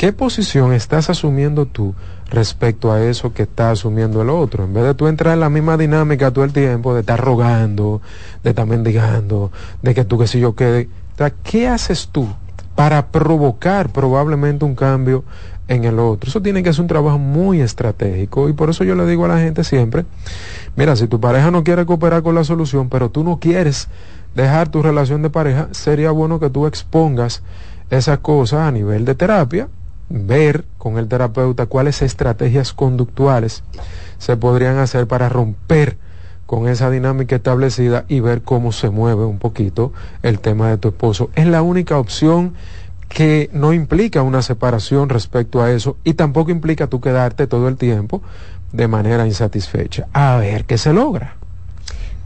[0.00, 1.94] ¿qué posición estás asumiendo tú
[2.30, 4.64] respecto a eso que está asumiendo el otro.
[4.64, 8.00] En vez de tú entrar en la misma dinámica todo el tiempo, de estar rogando,
[8.42, 10.88] de estar mendigando, de que tú que si yo quede.
[11.44, 12.26] ¿Qué haces tú
[12.74, 15.22] para provocar probablemente un cambio
[15.68, 16.30] en el otro.
[16.30, 19.28] Eso tiene que ser un trabajo muy estratégico y por eso yo le digo a
[19.28, 20.06] la gente siempre,
[20.76, 23.88] mira, si tu pareja no quiere cooperar con la solución, pero tú no quieres
[24.34, 27.42] dejar tu relación de pareja, sería bueno que tú expongas
[27.90, 29.68] esas cosas a nivel de terapia,
[30.10, 33.62] ver con el terapeuta cuáles estrategias conductuales
[34.18, 35.96] se podrían hacer para romper
[36.46, 39.92] con esa dinámica establecida y ver cómo se mueve un poquito
[40.22, 41.30] el tema de tu esposo.
[41.36, 42.54] Es la única opción
[43.08, 47.76] que no implica una separación respecto a eso y tampoco implica tú quedarte todo el
[47.76, 48.20] tiempo
[48.72, 50.08] de manera insatisfecha.
[50.12, 51.36] A ver qué se logra.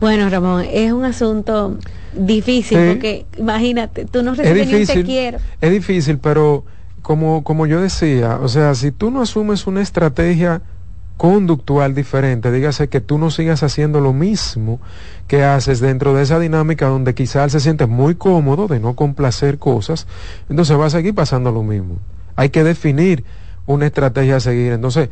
[0.00, 1.78] Bueno, Ramón, es un asunto
[2.14, 5.38] difícil porque imagínate, tú no recibes ni un te quiero.
[5.60, 6.64] Es difícil, pero
[7.04, 10.62] como, como yo decía, o sea, si tú no asumes una estrategia
[11.18, 14.80] conductual diferente, dígase que tú no sigas haciendo lo mismo
[15.28, 19.58] que haces dentro de esa dinámica donde quizás se siente muy cómodo de no complacer
[19.58, 20.06] cosas,
[20.48, 21.98] entonces va a seguir pasando lo mismo.
[22.36, 23.22] Hay que definir
[23.66, 24.72] una estrategia a seguir.
[24.72, 25.10] Entonces,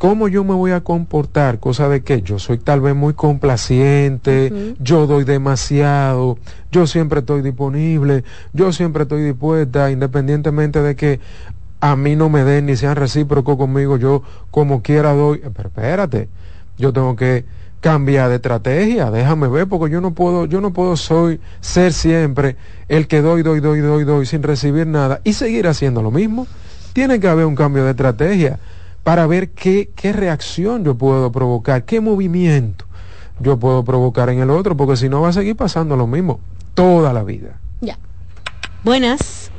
[0.00, 1.60] ¿cómo yo me voy a comportar?
[1.60, 6.38] Cosa de que yo soy tal vez muy complaciente, yo doy demasiado,
[6.72, 8.24] yo siempre estoy disponible,
[8.54, 11.20] yo siempre estoy dispuesta, independientemente de que
[11.80, 16.30] a mí no me den ni sean recíprocos conmigo, yo como quiera doy, pero espérate,
[16.78, 17.44] yo tengo que
[17.82, 22.56] cambiar de estrategia, déjame ver, porque yo no puedo, yo no puedo soy, ser siempre
[22.88, 26.46] el que doy, doy, doy, doy, doy, sin recibir nada y seguir haciendo lo mismo.
[26.94, 28.58] Tiene que haber un cambio de estrategia
[29.02, 32.86] para ver qué, qué reacción yo puedo provocar, qué movimiento
[33.40, 36.40] yo puedo provocar en el otro, porque si no va a seguir pasando lo mismo
[36.74, 37.58] toda la vida.
[37.80, 37.98] Ya.
[38.84, 39.50] Buenas.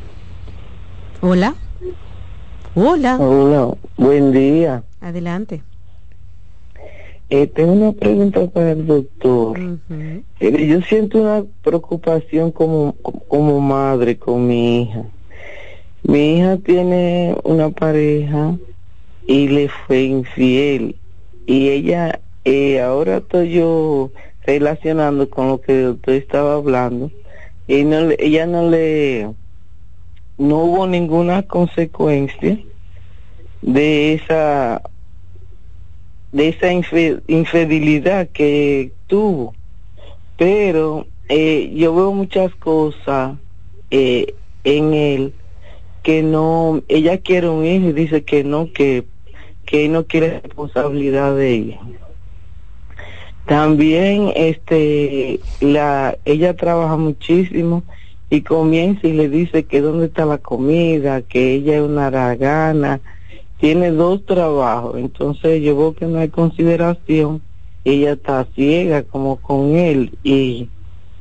[1.21, 1.55] Hola.
[2.75, 3.17] Hola.
[3.17, 4.83] Hola, buen día.
[5.01, 5.61] Adelante.
[7.29, 9.57] Eh, tengo una pregunta para el doctor.
[10.39, 12.95] yo siento una preocupación como,
[13.27, 15.03] como madre con mi hija.
[16.03, 18.57] Mi hija tiene una pareja
[19.27, 20.95] y le fue infiel.
[21.45, 24.11] Y ella, eh, ahora estoy yo
[24.45, 27.11] relacionando con lo que el estaba hablando.
[27.67, 29.29] Y no, ella no le
[30.37, 32.57] no hubo ninguna consecuencia
[33.61, 34.81] de esa
[36.31, 39.53] de esa infidelidad que tuvo
[40.37, 43.37] pero eh, yo veo muchas cosas
[43.91, 45.35] eh, en él
[46.03, 49.05] que no ella quiere un hijo y dice que no que
[49.65, 51.79] que no quiere responsabilidad de ella.
[53.45, 57.83] También este la ella trabaja muchísimo
[58.29, 63.01] y comienza y le dice que dónde está la comida, que ella es una aragana,
[63.59, 67.41] tiene dos trabajos, entonces yo veo que no hay consideración,
[67.83, 70.69] ella está ciega como con él y,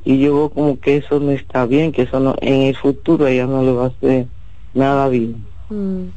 [0.05, 3.27] y yo veo como que eso no está bien, que eso no, en el futuro
[3.27, 4.27] ella no le va a hacer
[4.73, 5.45] nada bien.
[5.69, 6.07] Mm.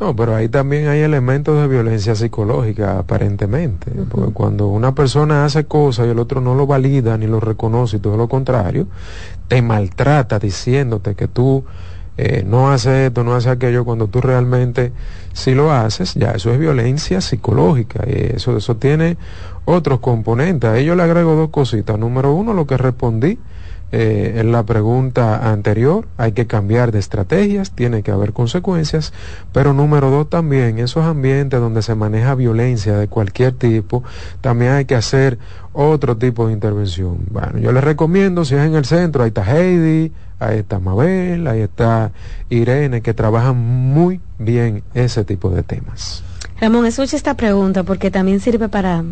[0.00, 3.92] No, pero ahí también hay elementos de violencia psicológica, aparentemente.
[4.10, 7.98] Porque cuando una persona hace cosas y el otro no lo valida ni lo reconoce
[7.98, 8.88] y todo lo contrario,
[9.46, 11.64] te maltrata diciéndote que tú
[12.16, 14.92] eh, no haces esto, no haces aquello, cuando tú realmente
[15.34, 18.04] si lo haces, ya eso es violencia psicológica.
[18.06, 19.16] Y eso, eso tiene
[19.66, 20.68] otros componentes.
[20.68, 21.98] A ello le agrego dos cositas.
[21.98, 23.38] Número uno, lo que respondí
[23.92, 29.12] eh, en la pregunta anterior, hay que cambiar de estrategias, tiene que haber consecuencias,
[29.52, 34.02] pero número dos también, esos ambientes donde se maneja violencia de cualquier tipo,
[34.40, 35.38] también hay que hacer
[35.74, 37.18] otro tipo de intervención.
[37.30, 41.46] Bueno, yo les recomiendo, si es en el centro, ahí está Heidi, ahí está Mabel,
[41.46, 42.12] ahí está
[42.48, 46.24] Irene, que trabajan muy bien ese tipo de temas.
[46.62, 49.04] Ramón, escucha esta pregunta porque también sirve para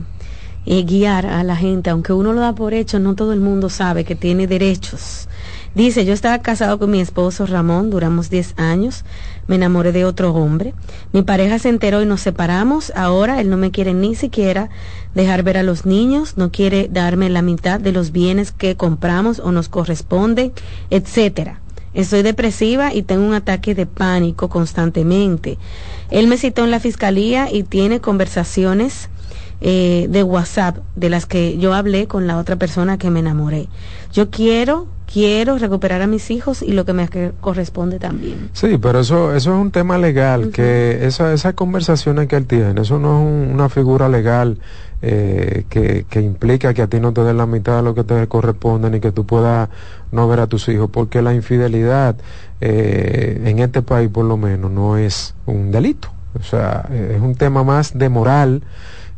[0.66, 3.70] eh, guiar a la gente, aunque uno lo da por hecho, no todo el mundo
[3.70, 5.28] sabe que tiene derechos.
[5.74, 9.04] Dice, yo estaba casado con mi esposo Ramón, duramos 10 años,
[9.46, 10.74] me enamoré de otro hombre,
[11.12, 14.68] mi pareja se enteró y nos separamos, ahora él no me quiere ni siquiera
[15.14, 19.38] dejar ver a los niños, no quiere darme la mitad de los bienes que compramos
[19.38, 20.52] o nos corresponde,
[20.90, 21.61] etcétera.
[21.94, 25.58] Estoy depresiva y tengo un ataque de pánico constantemente.
[26.11, 29.08] Él me citó en la fiscalía y tiene conversaciones
[29.61, 33.68] eh, de WhatsApp de las que yo hablé con la otra persona que me enamoré.
[34.12, 37.08] Yo quiero quiero recuperar a mis hijos y lo que me
[37.40, 38.50] corresponde también.
[38.52, 42.80] Sí, pero eso eso es un tema legal, que esa, esas conversaciones que él tiene,
[42.80, 44.58] eso no es una figura legal
[45.02, 48.04] eh, que, que, implica que a ti no te den la mitad de lo que
[48.04, 49.68] te corresponde ni que tú puedas
[50.12, 52.16] no ver a tus hijos, porque la infidelidad
[52.61, 56.08] eh, en este país por lo menos no es un delito,
[56.38, 58.62] o sea, es un tema más de moral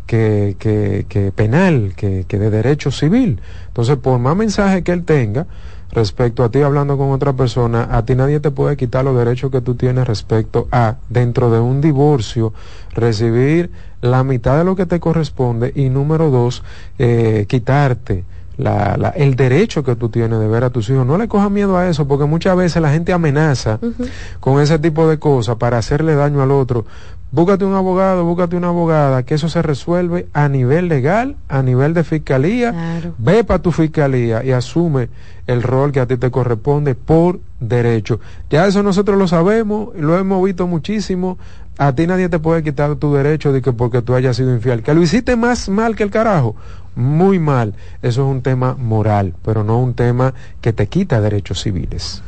[0.07, 3.41] que, que, que penal, que, que, de derecho civil.
[3.69, 5.47] Entonces, por más mensaje que él tenga,
[5.91, 9.51] respecto a ti hablando con otra persona, a ti nadie te puede quitar los derechos
[9.51, 12.53] que tú tienes respecto a, dentro de un divorcio,
[12.95, 16.63] recibir la mitad de lo que te corresponde y número dos,
[16.99, 18.25] eh, quitarte
[18.57, 21.07] la, el derecho que tú tienes de ver a tus hijos.
[21.07, 23.79] No le cojas miedo a eso, porque muchas veces la gente amenaza
[24.41, 26.85] con ese tipo de cosas para hacerle daño al otro.
[27.31, 31.95] Búscate un abogado, búscate una abogada, que eso se resuelve a nivel legal, a nivel
[31.95, 33.01] de fiscalía.
[33.17, 35.09] Ve para tu fiscalía y asume
[35.47, 38.21] el rol que a ti te corresponde por derecho.
[38.51, 41.39] Ya eso nosotros lo sabemos, lo hemos visto muchísimo.
[41.79, 44.83] A ti nadie te puede quitar tu derecho de que porque tú hayas sido infiel.
[44.83, 46.55] Que lo hiciste más mal que el carajo
[46.95, 47.75] muy mal.
[48.03, 52.23] Eso es un tema moral, pero no un tema que te quita derechos civiles.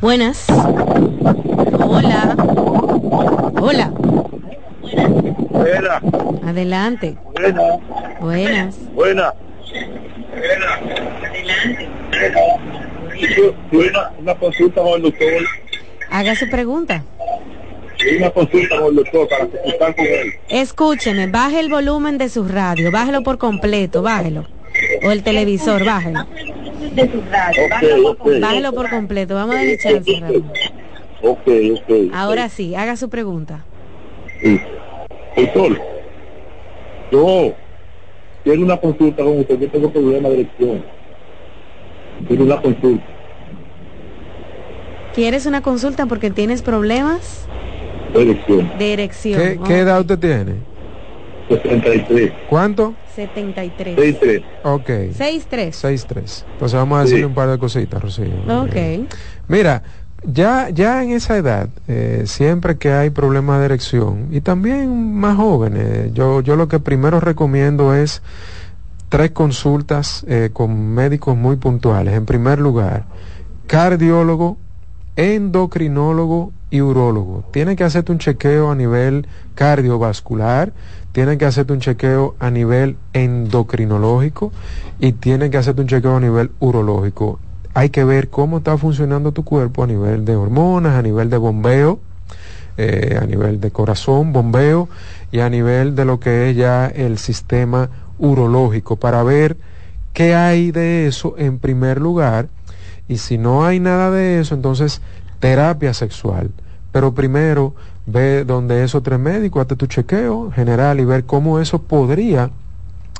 [0.00, 0.46] Buenas.
[1.80, 2.36] Hola.
[3.60, 3.92] Hola.
[5.50, 6.02] Buenas.
[6.44, 7.16] Adelante.
[7.32, 7.80] Buenas.
[8.20, 8.76] Buenas.
[8.94, 9.32] Buenas.
[10.36, 11.88] Adelante.
[13.72, 15.26] Buena, una consulta con el doctor.
[16.10, 17.02] Haga su pregunta
[18.18, 20.32] una consulta con el doctor para consultar con él.
[20.48, 24.44] Escúcheme, baje el volumen de su radio, bájelo por completo, bájelo.
[25.04, 26.26] O el televisor, bájelo.
[26.94, 30.22] De su radio, bájelo, por completo, vamos a darle chance.
[31.22, 32.12] Ok, ok.
[32.12, 33.64] Ahora sí, haga su pregunta.
[34.42, 34.60] Sí.
[35.36, 35.80] Doctor,
[37.10, 37.54] yo
[38.44, 40.84] quiero una consulta con usted, yo tengo problema de elección.
[42.28, 43.04] Quiero una consulta.
[45.14, 47.48] ¿Quieres una consulta porque tienes problemas?
[48.16, 49.62] De erección.
[49.64, 50.54] ¿Qué, edad usted tiene?
[51.48, 52.32] 73.
[52.48, 52.94] ¿Cuánto?
[53.14, 53.94] 73.
[53.94, 54.42] 63.
[54.64, 54.86] Ok.
[54.86, 55.76] 63.
[55.76, 56.46] 63.
[56.52, 58.26] Entonces vamos a decirle un par de cositas, Rocío.
[58.48, 59.06] Ok.
[59.48, 59.82] mira,
[60.24, 65.36] ya, ya en esa edad, eh, siempre que hay problemas de erección, y también más
[65.36, 68.22] jóvenes, yo, yo lo que primero recomiendo es
[69.08, 72.14] tres consultas eh, con médicos muy puntuales.
[72.14, 73.04] En primer lugar,
[73.66, 74.56] cardiólogo,
[75.14, 77.44] endocrinólogo y urólogo.
[77.52, 80.72] Tienen que hacerte un chequeo a nivel cardiovascular,
[81.12, 84.52] tienen que hacerte un chequeo a nivel endocrinológico
[84.98, 87.38] y tienen que hacerte un chequeo a nivel urológico.
[87.74, 91.36] Hay que ver cómo está funcionando tu cuerpo a nivel de hormonas, a nivel de
[91.36, 92.00] bombeo,
[92.78, 94.88] eh, a nivel de corazón, bombeo
[95.30, 99.56] y a nivel de lo que es ya el sistema urológico para ver
[100.12, 102.48] qué hay de eso en primer lugar
[103.08, 105.00] y si no hay nada de eso, entonces
[105.38, 106.50] terapia sexual.
[106.92, 107.74] Pero primero
[108.06, 112.50] ve donde esos tres médicos, hazte tu chequeo general y ver cómo eso podría,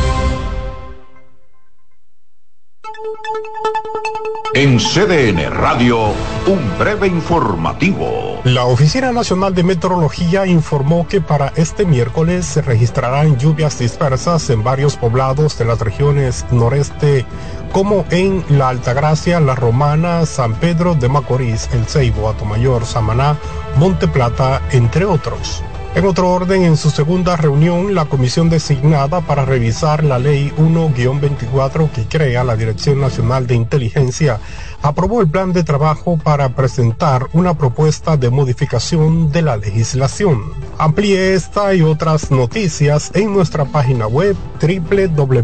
[4.53, 6.07] En CDN Radio,
[6.45, 8.41] un breve informativo.
[8.43, 14.61] La Oficina Nacional de Meteorología informó que para este miércoles se registrarán lluvias dispersas en
[14.61, 17.25] varios poblados de las regiones noreste,
[17.71, 23.37] como en La Altagracia, La Romana, San Pedro de Macorís, El Ceibo, Atomayor, Samaná,
[23.77, 25.63] Monte Plata, entre otros.
[25.93, 31.91] En otro orden, en su segunda reunión, la comisión designada para revisar la ley 1-24
[31.91, 34.39] que crea la Dirección Nacional de Inteligencia
[34.81, 40.53] aprobó el plan de trabajo para presentar una propuesta de modificación de la legislación.
[40.77, 45.41] Amplíe esta y otras noticias en nuestra página web www.cdn.com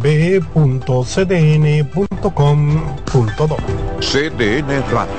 [4.00, 5.14] CDN Radio.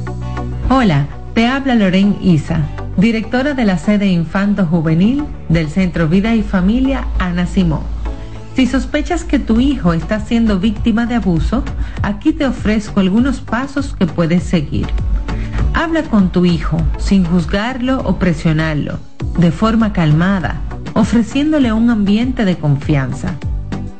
[0.69, 2.61] Hola, te habla Loren Isa,
[2.99, 7.81] directora de la sede Infanto Juvenil del Centro Vida y Familia Ana Simón.
[8.55, 11.65] Si sospechas que tu hijo está siendo víctima de abuso,
[12.03, 14.87] aquí te ofrezco algunos pasos que puedes seguir.
[15.73, 18.99] Habla con tu hijo sin juzgarlo o presionarlo,
[19.39, 20.61] de forma calmada,
[20.93, 23.37] ofreciéndole un ambiente de confianza.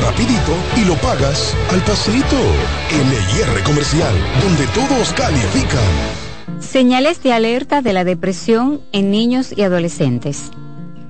[0.00, 2.36] rapidito y lo pagas al pasito.
[2.90, 6.60] LIR Comercial, donde todos califican.
[6.60, 10.50] Señales de alerta de la depresión en niños y adolescentes.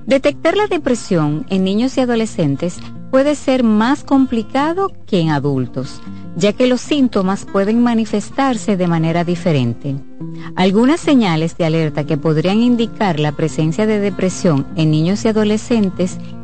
[0.05, 2.77] Detectar la depresión en niños y adolescentes
[3.11, 6.01] puede ser más complicado que en adultos,
[6.35, 9.95] ya que los síntomas pueden manifestarse de manera diferente.
[10.55, 16.17] Algunas señales de alerta que podrían indicar la presencia de depresión en niños y adolescentes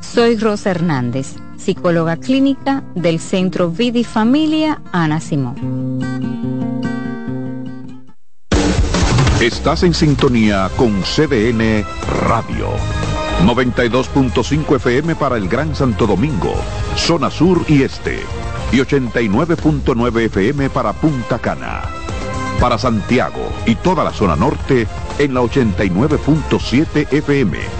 [0.00, 6.00] Soy Rosa Hernández, psicóloga clínica del Centro Vida y Familia Ana Simón.
[9.40, 11.84] Estás en sintonía con CDN
[12.26, 12.68] Radio.
[13.44, 16.54] 92.5 FM para el Gran Santo Domingo,
[16.96, 18.20] zona sur y este.
[18.72, 21.82] Y 89.9 FM para Punta Cana.
[22.60, 24.86] Para Santiago y toda la zona norte
[25.18, 27.79] en la 89.7 FM.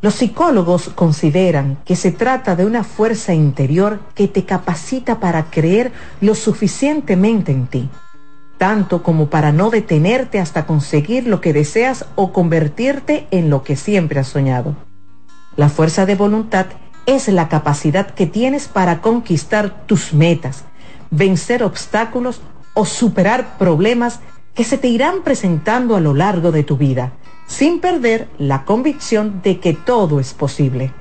[0.00, 5.90] Los psicólogos consideran que se trata de una fuerza interior que te capacita para creer
[6.20, 7.90] lo suficientemente en ti,
[8.58, 13.74] tanto como para no detenerte hasta conseguir lo que deseas o convertirte en lo que
[13.74, 14.76] siempre has soñado.
[15.56, 16.66] La fuerza de voluntad
[17.06, 20.62] es la capacidad que tienes para conquistar tus metas,
[21.10, 22.40] vencer obstáculos
[22.72, 24.20] o superar problemas
[24.54, 27.14] que se te irán presentando a lo largo de tu vida
[27.48, 30.92] sin perder la convicción de que todo es posible.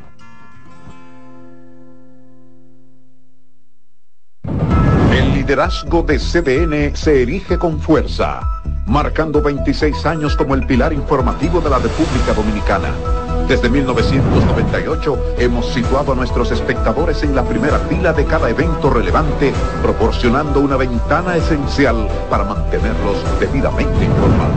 [5.12, 8.40] El liderazgo de CDN se erige con fuerza,
[8.88, 12.92] marcando 26 años como el pilar informativo de la República Dominicana.
[13.48, 19.54] Desde 1998 hemos situado a nuestros espectadores en la primera fila de cada evento relevante,
[19.82, 24.57] proporcionando una ventana esencial para mantenerlos debidamente informados.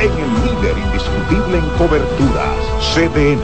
[0.00, 2.56] en el líder indiscutible en coberturas,
[2.94, 3.42] CDN.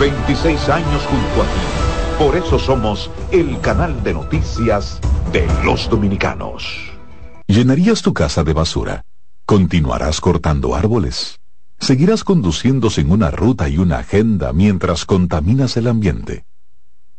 [0.00, 2.18] 26 años junto a ti.
[2.18, 4.98] Por eso somos el canal de noticias
[5.30, 6.64] de los dominicanos.
[7.46, 9.04] ¿Llenarías tu casa de basura?
[9.44, 11.38] ¿Continuarás cortando árboles?
[11.78, 16.46] ¿Seguirás conduciendo sin una ruta y una agenda mientras contaminas el ambiente?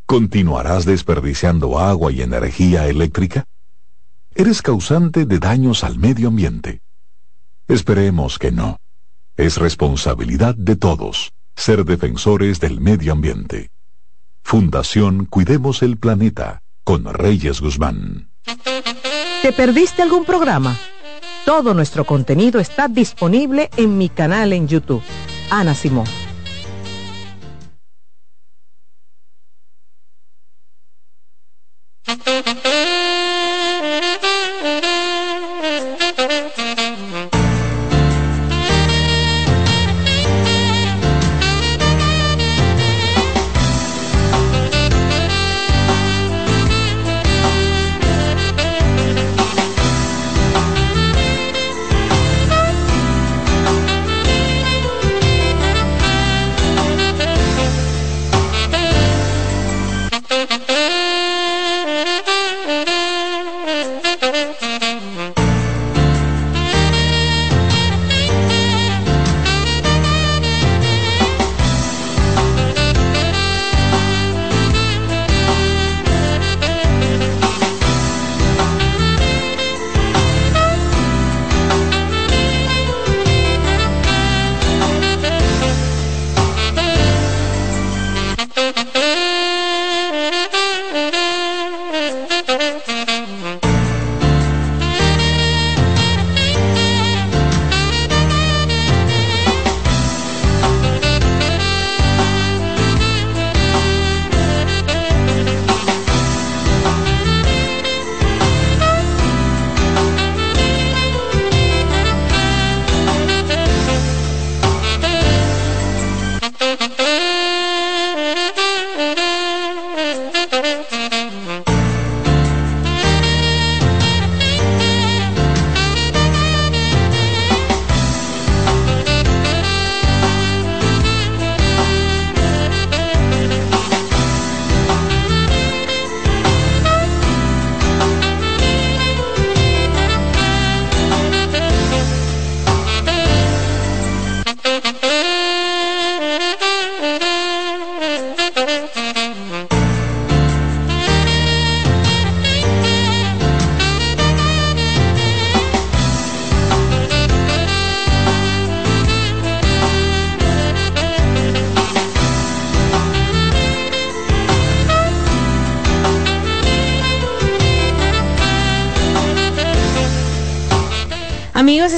[0.08, 3.46] ¿Continuarás desperdiciando agua y energía eléctrica?
[4.34, 6.82] Eres causante de daños al medio ambiente.
[7.68, 8.78] Esperemos que no.
[9.38, 13.72] Es responsabilidad de todos ser defensores del medio ambiente.
[14.44, 18.30] Fundación Cuidemos el Planeta con Reyes Guzmán.
[19.42, 20.78] ¿Te perdiste algún programa?
[21.46, 25.04] Todo nuestro contenido está disponible en mi canal en YouTube.
[25.50, 26.25] Ana Simón.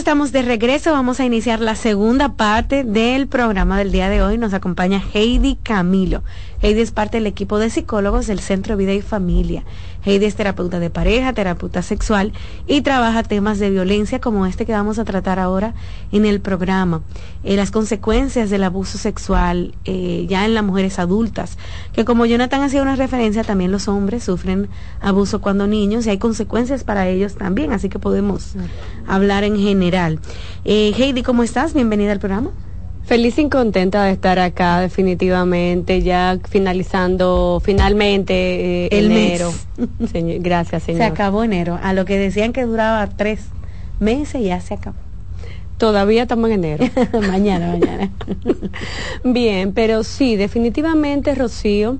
[0.07, 0.93] Estamos de regreso.
[0.93, 4.37] Vamos a iniciar la segunda parte del programa del día de hoy.
[4.37, 6.23] Nos acompaña Heidi Camilo.
[6.61, 9.65] Heidi es parte del equipo de psicólogos del Centro Vida y Familia.
[10.07, 12.31] Heidi es terapeuta de pareja, terapeuta sexual
[12.65, 15.73] y trabaja temas de violencia como este que vamos a tratar ahora
[16.13, 17.01] en el programa.
[17.43, 21.57] Eh, las consecuencias del abuso sexual eh, ya en las mujeres adultas,
[21.91, 24.69] que como Jonathan hacía una referencia, también los hombres sufren
[25.01, 28.53] abuso cuando niños y hay consecuencias para ellos también, así que podemos
[29.07, 30.19] hablar en general.
[30.63, 31.73] Eh, Heidi, ¿cómo estás?
[31.73, 32.51] Bienvenida al programa.
[33.07, 39.53] Feliz y contenta de estar acá, definitivamente, ya finalizando finalmente eh, el enero.
[39.77, 40.43] Mes.
[40.43, 40.99] gracias, señor.
[40.99, 41.79] Se acabó enero.
[41.81, 43.45] A lo que decían que duraba tres
[44.01, 44.97] meses, ya se acabó.
[45.77, 46.85] Todavía estamos en enero.
[47.29, 48.11] mañana, mañana.
[49.23, 51.99] Bien, pero sí, definitivamente, Rocío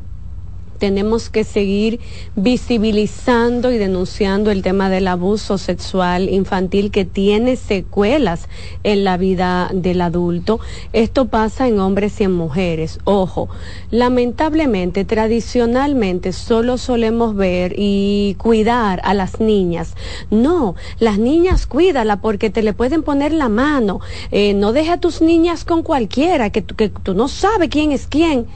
[0.78, 2.00] tenemos que seguir
[2.36, 8.48] visibilizando y denunciando el tema del abuso sexual infantil que tiene secuelas
[8.84, 10.60] en la vida del adulto.
[10.94, 13.00] Esto pasa en hombres y en mujeres.
[13.04, 13.50] Ojo,
[13.92, 19.96] lamentablemente, tradicionalmente solo solemos ver y cuidar a las niñas.
[20.30, 24.00] No, las niñas cuídala porque te le pueden poner la mano.
[24.32, 28.08] Eh, no deja a tus niñas con cualquiera, que, que tú no sabes quién es
[28.08, 28.48] quién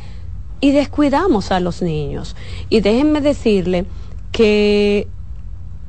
[0.61, 2.35] y descuidamos a los niños.
[2.69, 3.85] Y déjenme decirle
[4.31, 5.07] que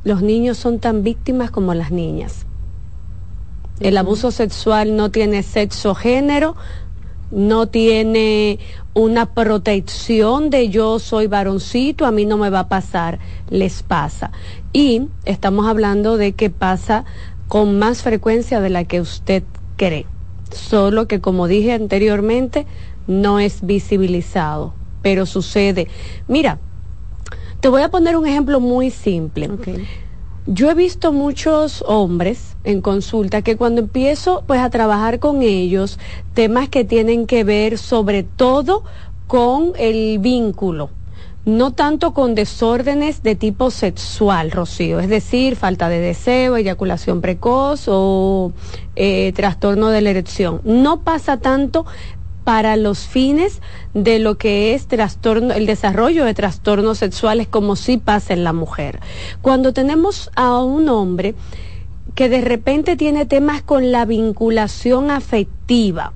[0.03, 2.47] los niños son tan víctimas como las niñas.
[3.81, 6.57] El abuso sexual no tiene sexo género,
[7.31, 8.59] no tiene
[8.95, 13.19] una protección de yo soy varoncito, a mí no me va a pasar,
[13.49, 14.33] les pasa.
[14.73, 17.05] Y estamos hablando de que pasa
[17.49, 19.43] con más frecuencia de la que usted
[19.77, 20.07] cree.
[20.51, 22.67] Solo que, como dije anteriormente,
[23.07, 25.89] no es visibilizado, pero sucede.
[26.29, 26.59] Mira,
[27.61, 29.49] te voy a poner un ejemplo muy simple.
[30.47, 36.01] Yo he visto muchos hombres en consulta que cuando empiezo pues a trabajar con ellos,
[36.35, 38.83] temas que tienen que ver sobre todo
[39.29, 40.91] con el vínculo,
[41.45, 47.85] no tanto con desórdenes de tipo sexual, Rocío, es decir, falta de deseo, eyaculación precoz
[47.87, 48.53] o
[48.97, 50.61] eh, trastorno de la erección.
[50.65, 51.87] No pasa tanto
[52.45, 53.61] para los fines
[53.95, 58.53] de lo que es trastorno, el desarrollo de trastornos sexuales como sí pasa en la
[58.53, 59.01] mujer.
[59.41, 61.35] Cuando tenemos a un hombre
[62.15, 66.13] que de repente tiene temas con la vinculación afectiva,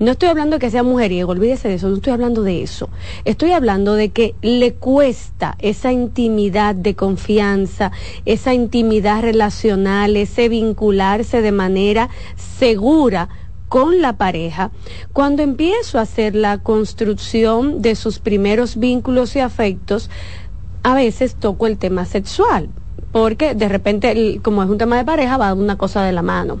[0.00, 2.88] no estoy hablando de que sea mujeriego, olvídese de eso, no estoy hablando de eso.
[3.24, 7.92] Estoy hablando de que le cuesta esa intimidad de confianza,
[8.24, 13.28] esa intimidad relacional, ese vincularse de manera segura
[13.68, 14.70] con la pareja,
[15.12, 20.10] cuando empiezo a hacer la construcción de sus primeros vínculos y afectos,
[20.82, 22.68] a veces toco el tema sexual,
[23.10, 26.60] porque de repente, como es un tema de pareja, va una cosa de la mano.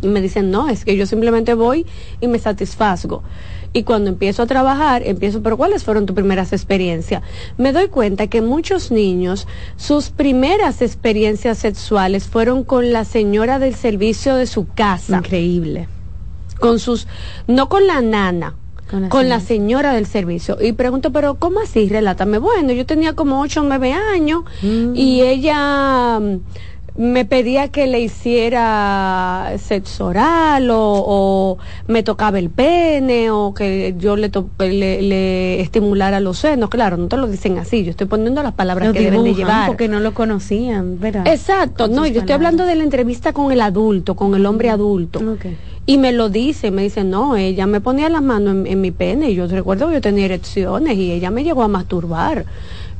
[0.00, 1.84] Y me dicen, no, es que yo simplemente voy
[2.20, 3.24] y me satisfazgo.
[3.72, 7.22] Y cuando empiezo a trabajar, empiezo, pero ¿cuáles fueron tus primeras experiencias?
[7.58, 13.74] Me doy cuenta que muchos niños, sus primeras experiencias sexuales fueron con la señora del
[13.74, 15.18] servicio de su casa.
[15.18, 15.88] Increíble
[16.58, 17.06] con sus,
[17.46, 18.54] no con la nana,
[19.08, 20.56] con la, señora del servicio.
[20.60, 21.88] Y pregunto, pero ¿cómo así?
[21.88, 22.38] Relátame.
[22.38, 24.96] Bueno, yo tenía como 8 o 9 años mm.
[24.96, 26.38] y ella mm,
[26.98, 34.16] me pedía que le hiciera sexo oral o, me tocaba el pene o que yo
[34.16, 36.70] le, le, estimulara los senos.
[36.70, 37.84] Claro, no te lo dicen así.
[37.84, 39.68] Yo estoy poniendo las palabras que deben de llevar.
[39.68, 41.26] Porque no lo conocían, ¿verdad?
[41.28, 41.86] Exacto.
[41.88, 45.20] No, yo estoy hablando de la entrevista con el adulto, con el hombre adulto.
[45.88, 49.30] Y me lo dice, me dice, no, ella me ponía las manos en, mi pene
[49.30, 52.44] y yo recuerdo que yo tenía erecciones y ella me llegó a masturbar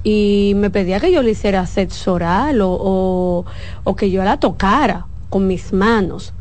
[0.03, 3.45] y me pedía que yo le hiciera sexo oral o,
[3.85, 6.33] o, que yo la tocara con mis manos.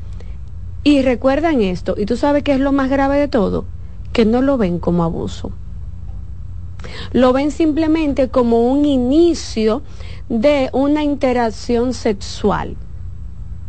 [0.85, 3.65] Y recuerdan esto, y tú sabes que es lo más grave de todo,
[4.13, 5.51] que no lo ven como abuso.
[7.11, 9.81] Lo ven simplemente como un inicio
[10.29, 12.77] de una interacción sexual.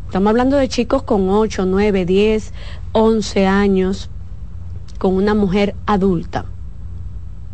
[0.09, 2.55] Estamos hablando de chicos con 8, 9, 10,
[2.93, 4.09] 11 años,
[4.97, 6.47] con una mujer adulta.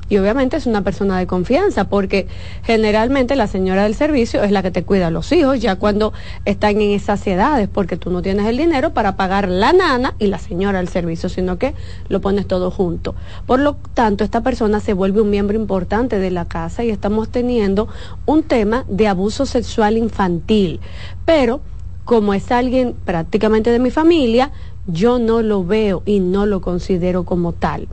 [0.09, 2.29] Y obviamente es una persona de confianza, porque
[2.63, 6.13] generalmente la señora del servicio es la que te cuida a los hijos ya cuando
[6.45, 10.29] están en esas edades, porque tú no tienes el dinero para pagar la nana y
[10.29, 11.75] la señora del servicio, sino que
[12.09, 13.17] lo pones todo junto.
[13.47, 17.31] Por lo tanto, esta persona se vuelve un miembro importante de la casa y estamos
[17.31, 17.89] teniendo
[18.27, 20.79] un tema de abuso sexual infantil.
[21.25, 21.61] Pero
[22.05, 24.53] como es alguien prácticamente de mi familia,
[24.87, 27.89] yo no lo veo y no lo considero como tal.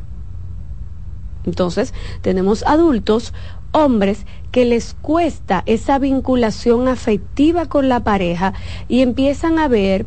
[1.45, 3.33] Entonces, tenemos adultos,
[3.71, 8.53] hombres, que les cuesta esa vinculación afectiva con la pareja
[8.87, 10.05] y empiezan a ver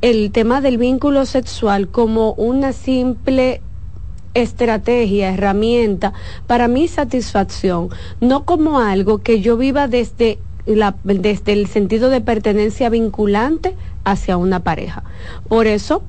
[0.00, 3.60] el tema del vínculo sexual como una simple
[4.34, 6.12] estrategia, herramienta
[6.46, 7.90] para mi satisfacción,
[8.20, 13.74] no como algo que yo viva desde la, desde el sentido de pertenencia vinculante
[14.04, 15.02] hacia una pareja.
[15.48, 16.02] Por eso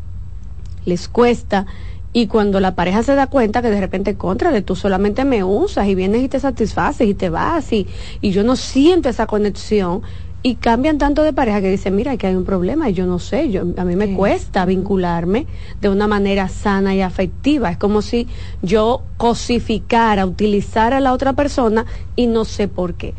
[0.86, 1.66] les cuesta
[2.14, 5.88] y cuando la pareja se da cuenta que de repente, contra tú solamente me usas
[5.88, 7.88] y vienes y te satisfaces y te vas y,
[8.22, 10.02] y yo no siento esa conexión,
[10.46, 13.18] y cambian tanto de pareja que dicen, mira, que hay un problema y yo no
[13.18, 15.48] sé, yo, a mí me cuesta vincularme
[15.82, 17.72] de una manera sana y afectiva.
[17.72, 18.28] Es como si
[18.62, 23.16] yo cosificara, utilizara a la otra persona y no sé por qué.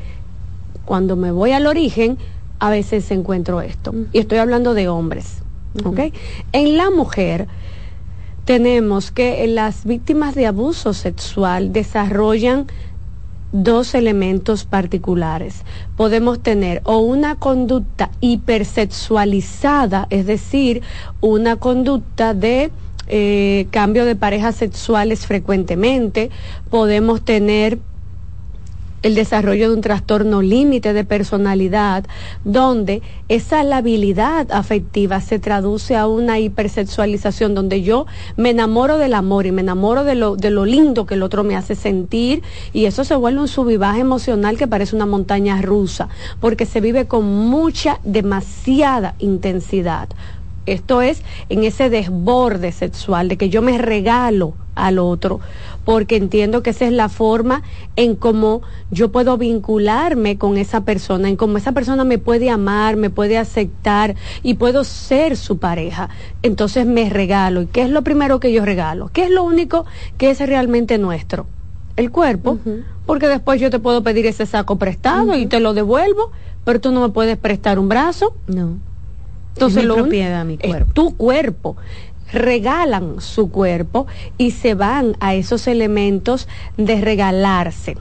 [0.87, 2.17] Cuando me voy al origen,
[2.59, 3.95] a veces encuentro esto.
[4.13, 5.43] Y estoy hablando de hombres.
[6.53, 7.49] En la mujer
[8.47, 12.67] tenemos que las víctimas de abuso sexual desarrollan
[13.53, 15.63] dos elementos particulares.
[15.97, 20.83] Podemos tener o una conducta hipersexualizada, es decir,
[21.21, 22.71] una conducta de
[23.09, 26.31] eh, cambio de parejas sexuales frecuentemente.
[26.71, 27.79] Podemos tener
[29.07, 32.05] el desarrollo de un trastorno límite de personalidad,
[32.45, 38.07] donde esa labilidad afectiva se traduce a una hipersexualización, donde yo
[38.37, 41.45] me enamoro del amor y me enamoro de lo, de lo lindo que el otro
[41.45, 42.43] me hace sentir,
[42.73, 46.09] y eso se vuelve un subivaje emocional que parece una montaña rusa,
[46.41, 50.09] porque se vive con mucha, demasiada intensidad.
[50.67, 55.41] Esto es en ese desborde sexual de que yo me regalo al otro,
[55.87, 57.63] porque entiendo que esa es la forma
[57.95, 62.97] en cómo yo puedo vincularme con esa persona, en cómo esa persona me puede amar,
[62.97, 66.09] me puede aceptar y puedo ser su pareja.
[66.43, 67.63] Entonces me regalo.
[67.63, 69.11] ¿Y qué es lo primero que yo regalo?
[69.13, 69.87] ¿Qué es lo único
[70.19, 71.47] que es realmente nuestro?
[71.95, 72.59] El cuerpo,
[73.07, 76.33] porque después yo te puedo pedir ese saco prestado y te lo devuelvo,
[76.65, 78.35] pero tú no me puedes prestar un brazo.
[78.49, 78.77] No.
[79.55, 80.93] Entonces, es mi propiedad, mi cuerpo.
[80.93, 81.77] tu cuerpo
[82.33, 84.07] regalan su cuerpo
[84.39, 87.97] y se van a esos elementos de regalarse.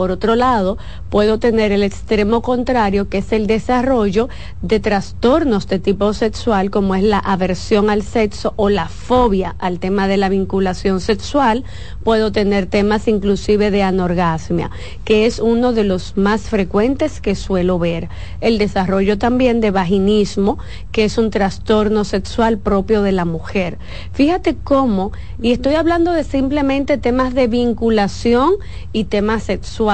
[0.00, 0.78] Por otro lado,
[1.10, 4.30] puedo tener el extremo contrario, que es el desarrollo
[4.62, 9.78] de trastornos de tipo sexual, como es la aversión al sexo o la fobia al
[9.78, 11.64] tema de la vinculación sexual.
[12.02, 14.70] Puedo tener temas inclusive de anorgasmia,
[15.04, 18.08] que es uno de los más frecuentes que suelo ver.
[18.40, 20.58] El desarrollo también de vaginismo,
[20.92, 23.76] que es un trastorno sexual propio de la mujer.
[24.14, 25.12] Fíjate cómo,
[25.42, 28.52] y estoy hablando de simplemente temas de vinculación
[28.94, 29.89] y temas sexuales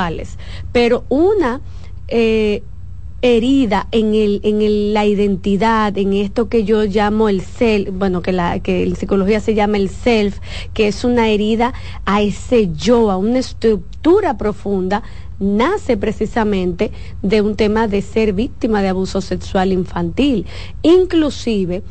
[0.72, 1.60] pero una
[2.08, 2.62] eh,
[3.22, 8.32] herida en, el, en la identidad, en esto que yo llamo el self, bueno, que,
[8.32, 10.38] la, que en psicología se llama el self,
[10.74, 11.72] que es una herida
[12.04, 15.02] a ese yo, a una estructura profunda,
[15.38, 16.92] nace precisamente
[17.22, 20.46] de un tema de ser víctima de abuso sexual infantil.
[20.82, 21.82] Inclusive,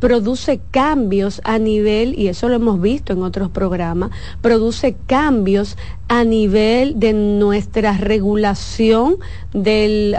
[0.00, 4.10] produce cambios a nivel, y eso lo hemos visto en otros programas,
[4.40, 5.76] produce cambios
[6.08, 9.16] a nivel de nuestra regulación
[9.52, 10.16] del,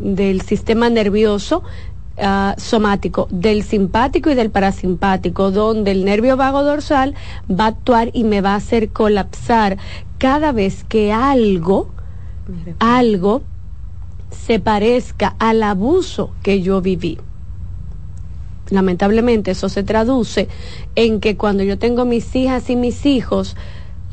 [0.00, 1.62] del sistema nervioso
[2.18, 7.14] ah, somático, del simpático y del parasimpático, donde el nervio vago dorsal
[7.50, 9.78] va a actuar y me va a hacer colapsar.
[10.18, 11.90] Cada vez que algo,
[12.78, 13.42] algo
[14.30, 17.18] se parezca al abuso que yo viví
[18.70, 20.48] lamentablemente eso se traduce
[20.94, 23.56] en que cuando yo tengo mis hijas y mis hijos,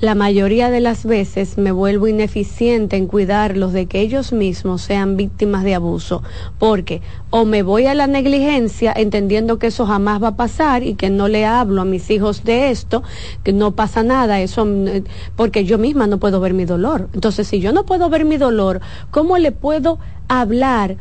[0.03, 5.15] la mayoría de las veces me vuelvo ineficiente en cuidarlos de que ellos mismos sean
[5.15, 6.23] víctimas de abuso,
[6.59, 10.95] porque o me voy a la negligencia entendiendo que eso jamás va a pasar y
[10.95, 13.01] que no le hablo a mis hijos de esto,
[13.43, 15.05] que no pasa nada, eso mm,
[15.37, 17.07] porque yo misma no puedo ver mi dolor.
[17.13, 20.97] Entonces, si yo no puedo ver mi dolor, ¿cómo le puedo hablar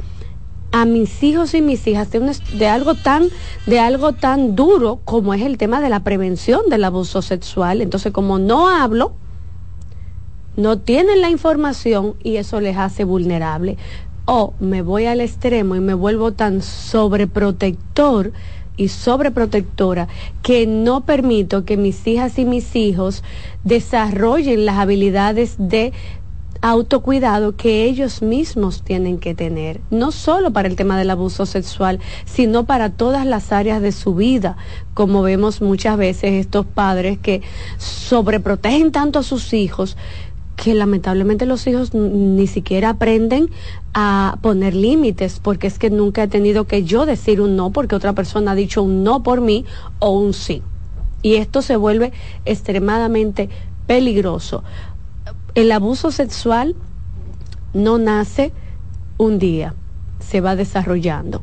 [0.72, 3.28] a mis hijos y mis hijas de, algo tan
[3.66, 7.82] de algo tan duro como es el tema de la prevención del abuso sexual.
[7.82, 9.12] Entonces como no hablo
[10.56, 13.76] no tienen la información y eso les hace vulnerable.
[14.24, 18.32] O me voy al extremo y me vuelvo tan sobreprotector
[18.76, 20.08] y sobreprotectora
[20.42, 23.22] que no permito que mis hijas y mis hijos
[23.64, 25.92] desarrollen las habilidades de
[26.62, 31.98] autocuidado que ellos mismos tienen que tener, no solo para el tema del abuso sexual,
[32.24, 34.56] sino para todas las áreas de su vida,
[34.94, 37.42] como vemos muchas veces estos padres que
[37.78, 39.96] sobreprotegen tanto a sus hijos
[40.54, 43.50] que lamentablemente los hijos ni siquiera aprenden
[43.94, 47.96] a poner límites, porque es que nunca he tenido que yo decir un no porque
[47.96, 49.64] otra persona ha dicho un no por mí
[49.98, 50.62] o un sí.
[51.22, 52.12] Y esto se vuelve
[52.44, 53.48] extremadamente
[53.88, 54.62] peligroso
[55.54, 56.74] el abuso sexual
[57.74, 58.52] no nace
[59.18, 59.74] un día,
[60.20, 61.42] se va desarrollando.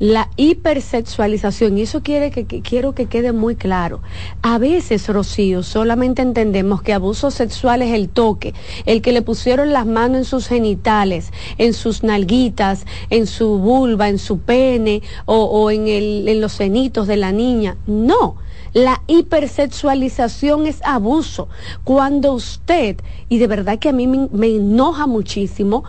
[0.00, 4.00] la hipersexualización, y eso quiere que, quiero que quede muy claro.
[4.42, 8.54] A veces, Rocío, solamente entendemos que abuso sexual es el toque,
[8.86, 14.08] el que le pusieron las manos en sus genitales, en sus nalguitas, en su vulva,
[14.08, 17.76] en su pene o, en, el, en los cenitos de la niña.
[17.86, 18.36] No.
[18.74, 21.48] La hipersexualización es abuso.
[21.84, 22.96] Cuando usted,
[23.28, 25.84] y de verdad que a mí me enoja muchísimo,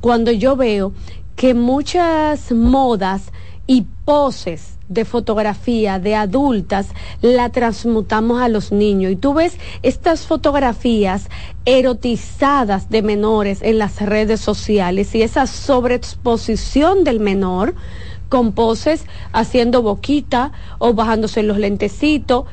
[0.00, 0.92] cuando yo veo
[1.36, 3.30] que muchas modas
[3.66, 6.88] y poses de fotografía de adultas
[7.20, 9.12] la transmutamos a los niños.
[9.12, 11.28] Y tú ves estas fotografías
[11.66, 17.74] erotizadas de menores en las redes sociales y esa sobreexposición del menor
[18.28, 22.44] con poses haciendo boquita o bajándose los lentecitos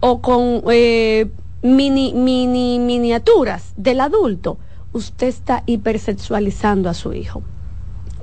[0.00, 1.26] o con eh,
[1.62, 4.58] mini, mini miniaturas del adulto.
[4.92, 7.42] Usted está hipersexualizando a su hijo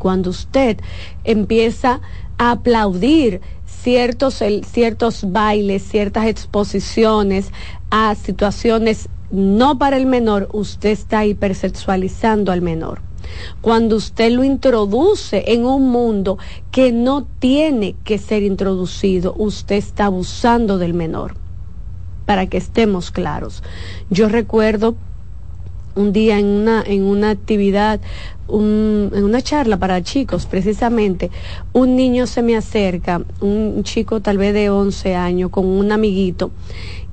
[0.05, 0.77] cuando usted
[1.23, 2.01] empieza
[2.37, 7.51] a aplaudir ciertos, ciertos bailes, ciertas exposiciones
[7.89, 13.01] a situaciones no para el menor, usted está hipersexualizando al menor.
[13.61, 16.37] Cuando usted lo introduce en un mundo
[16.71, 21.35] que no tiene que ser introducido, usted está abusando del menor.
[22.25, 23.61] Para que estemos claros.
[24.09, 24.95] Yo recuerdo
[25.95, 28.01] un día en una, en una actividad
[28.47, 31.31] en una charla para chicos, precisamente,
[31.73, 36.51] un niño se me acerca, un chico tal vez de 11 años, con un amiguito,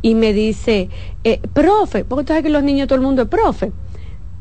[0.03, 0.89] y me dice,
[1.25, 3.73] eh, profe, porque tú sabes que los niños todo el mundo es profe.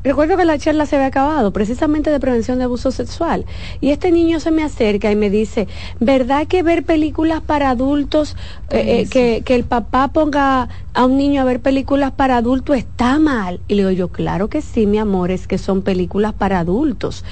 [0.04, 3.46] Recuerdo que la charla se había acabado, precisamente de prevención de abuso sexual.
[3.80, 5.68] Y este niño se me acerca y me dice,
[6.00, 8.36] ¿verdad que ver películas para adultos,
[8.70, 12.76] eh, eh, que, que el papá ponga a un niño a ver películas para adultos
[12.76, 13.60] está mal?
[13.68, 17.24] Y le digo yo, claro que sí, mi amor, es que son películas para adultos.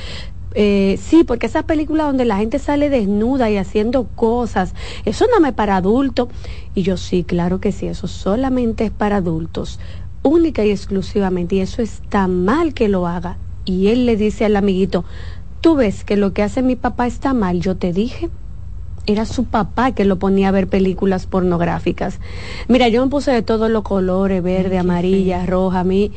[0.55, 4.75] Eh, sí, porque esas películas donde la gente sale desnuda y haciendo cosas,
[5.05, 6.29] eso no me para adultos.
[6.75, 9.81] Y yo sí, claro que sí, eso solamente es para adultos
[10.23, 13.39] única y exclusivamente, y eso está mal que lo haga.
[13.65, 15.05] Y él le dice al amiguito,
[15.61, 18.31] tú ves que lo que hace mi papá está mal, yo te dije.
[19.07, 22.21] Era su papá que lo ponía a ver películas pornográficas.
[22.69, 26.13] Mira, yo me puse de todos los colores, verde, amarilla, roja, a mí.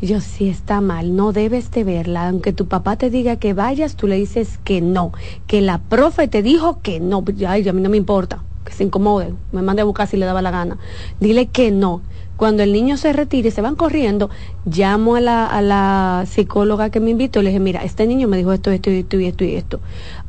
[0.00, 2.28] Yo sí está mal, no debes de verla.
[2.28, 5.12] Aunque tu papá te diga que vayas, tú le dices que no.
[5.48, 7.24] Que la profe te dijo que no.
[7.46, 10.24] Ay, a mí no me importa, que se incomode, me mande a buscar si le
[10.24, 10.78] daba la gana.
[11.18, 12.00] Dile que no
[12.40, 14.30] cuando el niño se retire se van corriendo,
[14.64, 18.28] llamo a la, a la psicóloga que me invitó y le dije, mira, este niño
[18.28, 19.80] me dijo esto, esto, esto y esto y esto.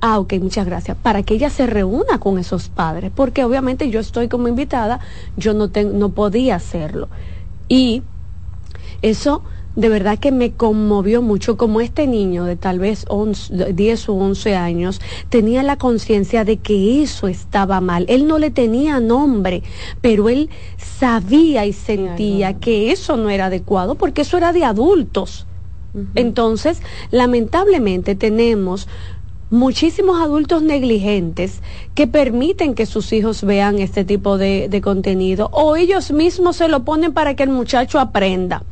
[0.02, 0.98] Ah, ok, muchas gracias.
[1.02, 5.00] Para que ella se reúna con esos padres, porque obviamente yo estoy como invitada,
[5.38, 7.08] yo no, no podía hacerlo.
[7.70, 8.04] Y
[9.02, 9.44] eso
[9.76, 13.06] de verdad que me conmovió mucho como este niño de tal vez
[13.50, 18.06] 10 o 11 años tenía la conciencia de que eso estaba mal.
[18.10, 19.64] Él no le tenía nombre,
[20.02, 25.48] pero él sabía y sentía que eso no era adecuado porque eso era de adultos.
[26.16, 28.88] Entonces, lamentablemente tenemos
[29.52, 31.60] muchísimos adultos negligentes
[31.94, 36.70] que permiten que sus hijos vean este tipo de, de, contenido o ellos mismos se
[36.70, 38.64] lo ponen para que el muchacho aprenda.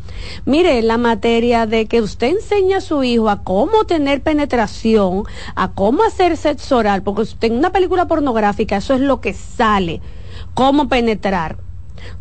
[0.46, 5.24] Mire, la materia de que usted enseña a su hijo a cómo tener penetración,
[5.56, 10.02] a cómo hacer sexo oral, porque en una película pornográfica eso es lo que sale,
[10.54, 11.69] cómo penetrar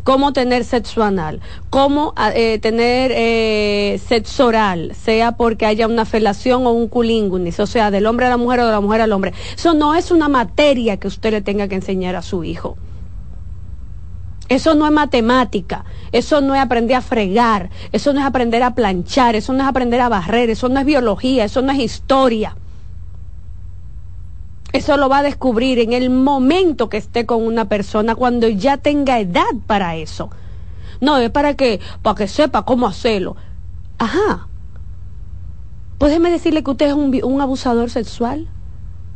[0.05, 1.41] cómo tener sexo anal,
[1.71, 7.67] cómo eh, tener eh, sexo oral, sea porque haya una felación o un culíngunis, o
[7.67, 9.33] sea, del hombre a la mujer o de la mujer al hombre.
[9.55, 12.77] Eso no es una materia que usted le tenga que enseñar a su hijo.
[14.49, 18.75] Eso no es matemática, eso no es aprender a fregar, eso no es aprender a
[18.75, 22.57] planchar, eso no es aprender a barrer, eso no es biología, eso no es historia.
[24.73, 28.77] Eso lo va a descubrir en el momento que esté con una persona, cuando ya
[28.77, 30.31] tenga edad para eso.
[31.01, 33.37] No, es para que, para que sepa cómo hacerlo.
[33.99, 34.49] Ajá.
[35.97, 38.47] Pues decirle que usted es un, abusador sexual.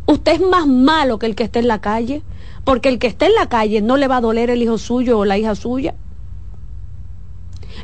[0.07, 2.23] Usted es más malo que el que esté en la calle,
[2.65, 5.19] porque el que esté en la calle no le va a doler el hijo suyo
[5.19, 5.95] o la hija suya.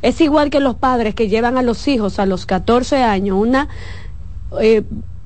[0.03, 3.69] Es igual que los padres que llevan a los hijos a los 14 años una,
[4.61, 4.83] eh,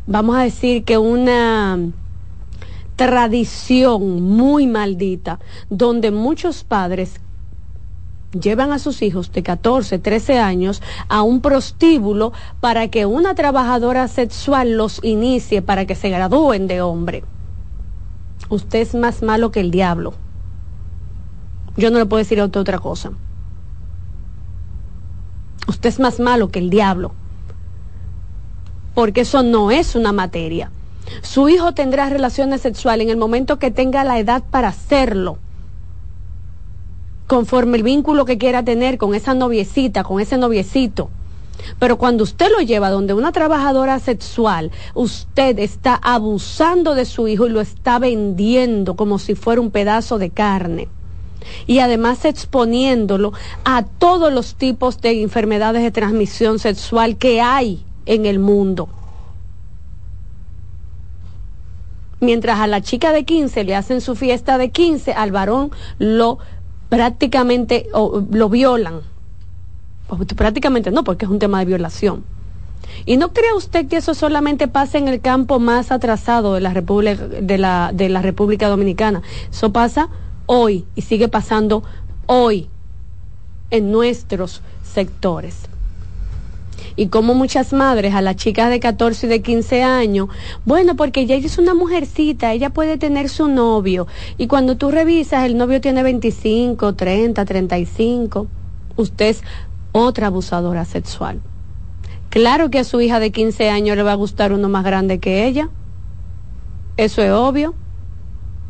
[0.07, 1.79] vamos a decir que una
[3.07, 7.21] tradición muy maldita, donde muchos padres
[8.31, 14.07] llevan a sus hijos de 14, 13 años a un prostíbulo para que una trabajadora
[14.07, 17.25] sexual los inicie para que se gradúen de hombre.
[18.49, 20.15] Usted es más malo que el diablo.
[21.77, 23.11] Yo no le puedo decir a usted otra cosa.
[25.67, 27.15] Usted es más malo que el diablo.
[28.95, 30.71] Porque eso no es una materia
[31.23, 35.39] Su hijo tendrá relaciones sexuales en el momento que tenga la edad para hacerlo
[37.33, 41.09] conforme el vínculo que quiera tener con esa noviecita, con ese noviecito.
[41.79, 47.47] Pero cuando usted lo lleva donde una trabajadora sexual, usted está abusando de su hijo
[47.47, 50.89] y lo está vendiendo como si fuera un pedazo de carne.
[51.67, 53.33] Y además exponiéndolo
[53.65, 58.91] a todos los tipos de enfermedades de transmisión sexual que hay en el mundo.
[62.23, 66.39] Mientras a la chica de 15 le hacen su fiesta de 15, al varón lo
[66.89, 69.03] prácticamente lo violan
[70.37, 72.25] prácticamente no, porque es un tema de violación.
[73.07, 76.75] Y no cree usted que eso solamente pasa en el campo más atrasado de la
[76.75, 79.23] República, de la, de la República Dominicana.
[79.51, 80.09] Eso pasa
[80.47, 81.83] hoy y sigue pasando
[82.27, 82.69] hoy
[83.71, 85.72] en nuestros sectores.
[86.97, 90.29] Y como muchas madres a las chicas de 14 y de 15 años,
[90.65, 94.07] bueno, porque ella es una mujercita, ella puede tener su novio.
[94.39, 98.47] Y cuando tú revisas, el novio tiene 25, 30, 35.
[98.97, 99.43] Usted es
[99.93, 101.41] otra abusadora sexual.
[102.31, 105.19] Claro que a su hija de 15 años le va a gustar uno más grande
[105.19, 105.69] que ella.
[106.97, 107.75] Eso es obvio.